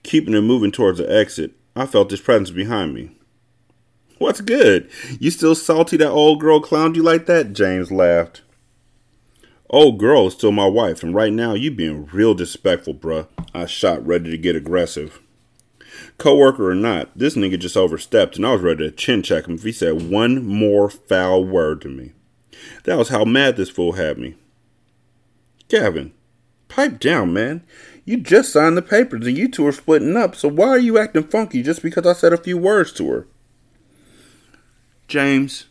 Keeping 0.02 0.34
him 0.34 0.44
moving 0.44 0.72
towards 0.72 0.98
the 0.98 1.08
exit, 1.08 1.52
I 1.76 1.86
felt 1.86 2.10
his 2.10 2.20
presence 2.20 2.50
behind 2.50 2.94
me. 2.94 3.12
What's 4.18 4.40
good? 4.40 4.90
You 5.20 5.30
still 5.30 5.54
salty 5.54 5.96
that 5.98 6.10
old 6.10 6.40
girl 6.40 6.60
clowned 6.60 6.96
you 6.96 7.04
like 7.04 7.26
that? 7.26 7.52
James 7.52 7.92
laughed. 7.92 8.42
Old 9.70 10.00
girl 10.00 10.26
is 10.26 10.34
still 10.34 10.50
my 10.50 10.66
wife, 10.66 11.04
and 11.04 11.14
right 11.14 11.32
now 11.32 11.54
you 11.54 11.70
being 11.70 12.06
real 12.06 12.34
disrespectful, 12.34 12.94
bruh. 12.94 13.28
I 13.54 13.66
shot, 13.66 14.04
ready 14.04 14.32
to 14.32 14.36
get 14.38 14.56
aggressive. 14.56 15.20
Coworker 16.18 16.70
or 16.70 16.74
not, 16.74 17.16
this 17.16 17.34
nigga 17.34 17.58
just 17.58 17.76
overstepped, 17.76 18.36
and 18.36 18.46
I 18.46 18.52
was 18.52 18.62
ready 18.62 18.84
to 18.84 18.90
chin 18.90 19.22
check 19.22 19.46
him 19.46 19.54
if 19.54 19.62
he 19.62 19.72
said 19.72 20.10
one 20.10 20.44
more 20.44 20.88
foul 20.88 21.44
word 21.44 21.80
to 21.82 21.88
me. 21.88 22.12
That 22.84 22.98
was 22.98 23.08
how 23.08 23.24
mad 23.24 23.56
this 23.56 23.70
fool 23.70 23.92
had 23.92 24.18
me. 24.18 24.36
Gavin, 25.68 26.12
pipe 26.68 27.00
down, 27.00 27.32
man. 27.32 27.62
You 28.04 28.18
just 28.18 28.52
signed 28.52 28.76
the 28.76 28.82
papers 28.82 29.26
and 29.26 29.36
you 29.36 29.48
two 29.48 29.66
are 29.66 29.72
splitting 29.72 30.16
up, 30.16 30.36
so 30.36 30.48
why 30.48 30.68
are 30.68 30.78
you 30.78 30.98
acting 30.98 31.24
funky 31.24 31.62
just 31.62 31.82
because 31.82 32.06
I 32.06 32.12
said 32.12 32.32
a 32.32 32.36
few 32.36 32.58
words 32.58 32.92
to 32.94 33.10
her? 33.10 33.26
James, 35.08 35.66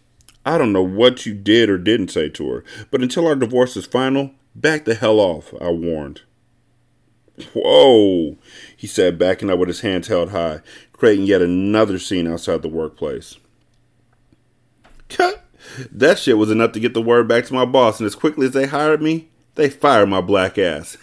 I 0.46 0.58
don't 0.58 0.74
know 0.74 0.84
what 0.84 1.26
you 1.26 1.34
did 1.34 1.70
or 1.70 1.78
didn't 1.78 2.10
say 2.10 2.30
to 2.30 2.50
her, 2.50 2.64
but 2.92 3.02
until 3.02 3.28
our 3.28 3.36
divorce 3.36 3.78
is 3.78 3.86
final, 3.86 4.32
back 4.56 4.86
the 4.86 4.96
hell 4.96 5.20
off, 5.20 5.54
I 5.62 5.70
warned. 5.70 6.22
Whoa, 7.54 8.38
he 8.78 8.86
said, 8.86 9.18
backing 9.18 9.50
up 9.50 9.60
with 9.60 9.68
his 9.68 9.82
hands 9.82 10.08
held 10.08 10.30
high, 10.30 10.62
creating 10.92 11.26
yet 11.26 11.42
another 11.42 11.98
scene 11.98 12.28
outside 12.28 12.62
the 12.62 12.70
workplace. 12.70 13.38
Cut! 15.10 15.44
That 15.92 16.20
shit 16.20 16.38
was 16.38 16.52
enough 16.52 16.74
to 16.74 16.80
get 16.80 16.94
the 16.94 17.02
word 17.02 17.28
back 17.28 17.46
to 17.46 17.54
my 17.54 17.66
boss, 17.66 18.00
and 18.00 18.06
as 18.06 18.16
quickly 18.16 18.46
as 18.46 18.54
they 18.54 18.68
hired 18.68 19.02
me, 19.02 19.30
they 19.56 19.70
fired 19.70 20.10
my 20.10 20.22
black 20.22 20.58
ass. 20.58 20.98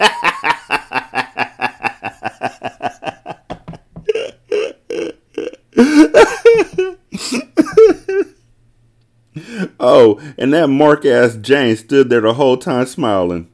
oh, 9.80 10.20
and 10.38 10.54
that 10.54 10.68
mark 10.68 11.04
ass 11.04 11.36
James 11.36 11.80
stood 11.80 12.08
there 12.08 12.20
the 12.20 12.34
whole 12.34 12.56
time 12.56 12.86
smiling. 12.86 13.48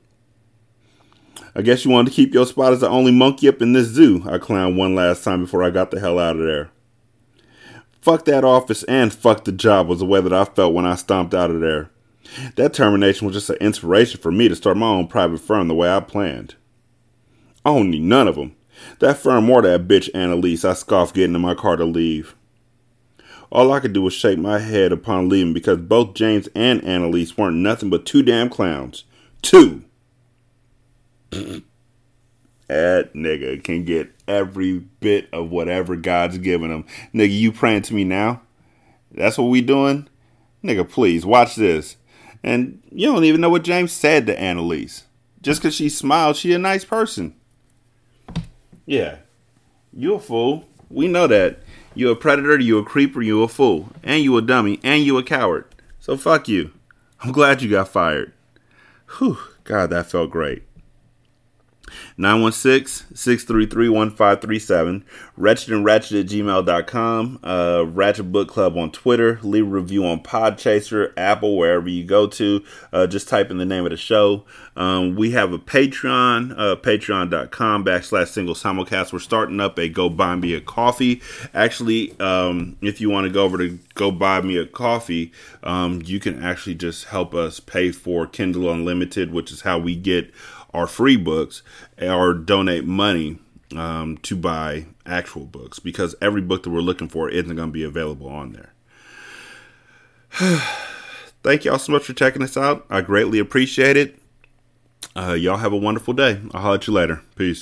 I 1.55 1.63
guess 1.63 1.85
you 1.85 1.91
wanted 1.91 2.11
to 2.11 2.17
keep 2.17 2.33
your 2.33 2.47
spot 2.47 2.73
as 2.73 2.81
the 2.81 2.89
only 2.89 3.13
monkey 3.13 3.47
up 3.49 3.61
in 3.61 3.75
this 3.75 3.89
zoo, 3.89 4.23
I 4.27 4.39
clowned 4.39 4.77
one 4.77 4.95
last 4.95 5.23
time 5.23 5.43
before 5.43 5.63
I 5.63 5.71
got 5.71 5.91
the 5.91 6.01
hell 6.01 6.19
out 6.19 6.37
of 6.37 6.47
there. 6.47 6.71
Fuck 8.01 8.25
that 8.25 8.43
office 8.43 8.83
and 8.85 9.13
fuck 9.13 9.45
the 9.45 9.53
job 9.53 9.87
was 9.87 9.99
the 9.99 10.07
way 10.07 10.21
that 10.21 10.33
I 10.33 10.45
felt 10.45 10.75
when 10.75 10.87
I 10.87 10.95
stomped 10.95 11.35
out 11.35 11.51
of 11.51 11.61
there. 11.61 11.91
That 12.57 12.73
termination 12.73 13.27
was 13.27 13.37
just 13.37 13.51
an 13.51 13.57
inspiration 13.57 14.21
for 14.21 14.33
me 14.33 14.49
to 14.49 14.57
start 14.57 14.77
my 14.77 14.87
own 14.87 15.09
private 15.09 15.41
firm 15.41 15.69
the 15.69 15.75
way 15.75 15.95
I 15.95 16.01
planned. 16.01 16.55
I 17.65 17.75
don't 17.75 17.91
need 17.91 18.03
none 18.03 18.29
of 18.29 18.37
them. 18.37 18.57
That 19.01 19.19
firm 19.19 19.49
or 19.51 19.63
that 19.63 19.87
bitch 19.87 20.11
Annalise 20.15 20.65
I 20.65 20.73
scoffed 20.73 21.15
getting 21.15 21.35
in 21.35 21.41
my 21.41 21.55
car 21.55 21.77
to 21.77 21.85
leave. 21.85 22.35
All 23.51 23.71
I 23.71 23.81
could 23.81 23.93
do 23.93 24.03
was 24.03 24.15
shake 24.15 24.39
my 24.39 24.59
head 24.59 24.93
upon 24.93 25.29
leaving 25.29 25.53
because 25.53 25.79
both 25.79 26.15
James 26.15 26.49
and 26.55 26.83
Annalise 26.85 27.37
weren't 27.37 27.59
nothing 27.59 27.91
but 27.91 28.07
two 28.07 28.23
damn 28.23 28.49
clowns. 28.49 29.05
Two! 29.43 29.85
that 32.69 33.15
nigga 33.15 33.63
can 33.65 33.85
get 33.85 34.13
every 34.29 34.79
bit 34.79 35.29
of 35.33 35.51
whatever 35.51 35.97
God's 35.97 36.39
given 36.39 36.71
him. 36.71 36.85
Nigga, 37.15 37.39
you 37.39 37.53
praying 37.53 37.83
to 37.83 37.95
me 37.95 38.05
now? 38.05 38.43
That's 39.11 39.39
what 39.39 39.49
we 39.49 39.63
doing? 39.63 40.09
Nigga, 40.63 40.89
please, 40.89 41.25
watch 41.25 41.57
this. 41.57 41.97
And 42.43 42.83
you 42.91 43.11
don't 43.11 43.25
even 43.25 43.41
know 43.41 43.51
what 43.51 43.65
James 43.65 43.93
said 43.93 44.27
to 44.27 44.39
Annalise. 44.39 45.05
Just 45.41 45.61
because 45.61 45.75
she 45.75 45.89
smiled, 45.89 46.37
she 46.37 46.53
a 46.53 46.59
nice 46.59 46.85
person. 46.85 47.35
Yeah. 48.85 49.19
You 49.93 50.15
a 50.15 50.21
fool. 50.21 50.65
We 50.91 51.09
know 51.09 51.27
that. 51.27 51.61
You 51.95 52.11
a 52.11 52.17
predator, 52.17 52.59
you 52.59 52.79
a 52.79 52.85
creeper, 52.85 53.23
you 53.23 53.43
a 53.43 53.49
fool. 53.49 53.89
And 54.03 54.23
you 54.23 54.37
a 54.37 54.43
dummy, 54.43 54.81
and 54.83 55.03
you 55.03 55.19
a 55.19 55.23
coward. 55.23 55.67
So 55.99 56.17
fuck 56.17 56.49
you. 56.49 56.73
I'm 57.21 57.33
glad 57.33 57.63
you 57.63 57.71
got 57.71 57.89
fired. 57.89 58.33
Whew. 59.19 59.39
God, 59.65 59.91
that 59.91 60.11
felt 60.11 60.31
great. 60.31 60.65
916-633-1537 62.19 65.03
wretched 65.37 65.73
and 65.73 65.85
ratchet 65.85 66.25
at 66.25 66.27
gmail.com 66.27 67.39
uh, 67.43 67.85
ratchet 67.87 68.31
book 68.31 68.49
club 68.49 68.77
on 68.77 68.91
twitter 68.91 69.41
leave 69.43 69.67
a 69.67 69.71
review 69.71 70.05
on 70.05 70.21
podchaser 70.21 71.13
apple 71.17 71.57
wherever 71.57 71.89
you 71.89 72.05
go 72.05 72.27
to 72.27 72.63
uh, 72.93 73.07
just 73.07 73.29
type 73.29 73.51
in 73.51 73.59
the 73.59 73.65
name 73.65 73.85
of 73.85 73.91
the 73.91 73.97
show. 73.97 74.45
Um, 74.77 75.17
we 75.17 75.33
have 75.33 75.53
a 75.53 75.59
patreon 75.59 76.53
uh, 76.53 76.77
patreon.com 76.77 77.85
backslash 77.85 78.29
single 78.29 78.55
simulcast. 78.55 79.13
We're 79.13 79.19
starting 79.19 79.61
up 79.61 79.79
a 79.79 79.89
go 79.89 80.09
buy 80.09 80.37
me 80.37 80.55
a 80.55 80.61
coffee. 80.61 81.21
Actually 81.55 82.19
um, 82.21 82.77
if 82.81 83.01
you 83.01 83.11
want 83.11 83.27
to 83.27 83.33
go 83.33 83.45
over 83.45 83.59
to 83.59 83.79
go 83.95 84.11
buy 84.11 84.41
me 84.41 84.57
a 84.57 84.67
coffee 84.67 85.33
um, 85.63 86.03
you 86.05 86.19
can 86.19 86.43
actually 86.43 86.75
just 86.75 87.07
help 87.07 87.35
us 87.35 87.61
pay 87.61 87.93
for 87.93 88.27
kindle 88.27 88.71
unlimited 88.71 89.33
which 89.33 89.53
is 89.53 89.63
how 89.63 89.79
we 89.79 89.95
get 89.95 90.33
our 90.75 90.87
free 90.87 91.17
books 91.17 91.63
or 92.01 92.35
donate 92.35 92.85
money 92.85 93.39
um, 93.77 94.19
to 94.19 94.37
buy 94.37 94.87
actual 95.07 95.45
books 95.45 95.79
because 95.79 96.15
every 96.21 96.43
book 96.43 96.63
that 96.63 96.71
we're 96.71 96.81
looking 96.81 97.09
for 97.09 97.29
isn't 97.31 97.57
going 97.57 97.69
to 97.69 97.73
be 97.73 97.85
available 97.85 98.29
on 98.29 98.53
there. 98.53 98.73
Thank 101.43 101.65
y'all 101.65 101.79
so 101.79 101.93
much 101.93 102.05
for 102.05 102.13
checking 102.13 102.43
us 102.43 102.57
out. 102.57 102.87
I 102.89 103.01
greatly 103.01 103.39
appreciate 103.39 103.97
it. 103.97 104.19
Uh, 105.17 105.33
y'all 105.33 105.59
have 105.59 105.73
a 105.73 105.77
wonderful 105.77 106.15
day. 106.15 106.41
I'll 106.53 106.63
holler 106.63 106.75
at 106.77 106.87
you 106.87 106.93
later. 106.93 107.23
Peace. 107.35 107.62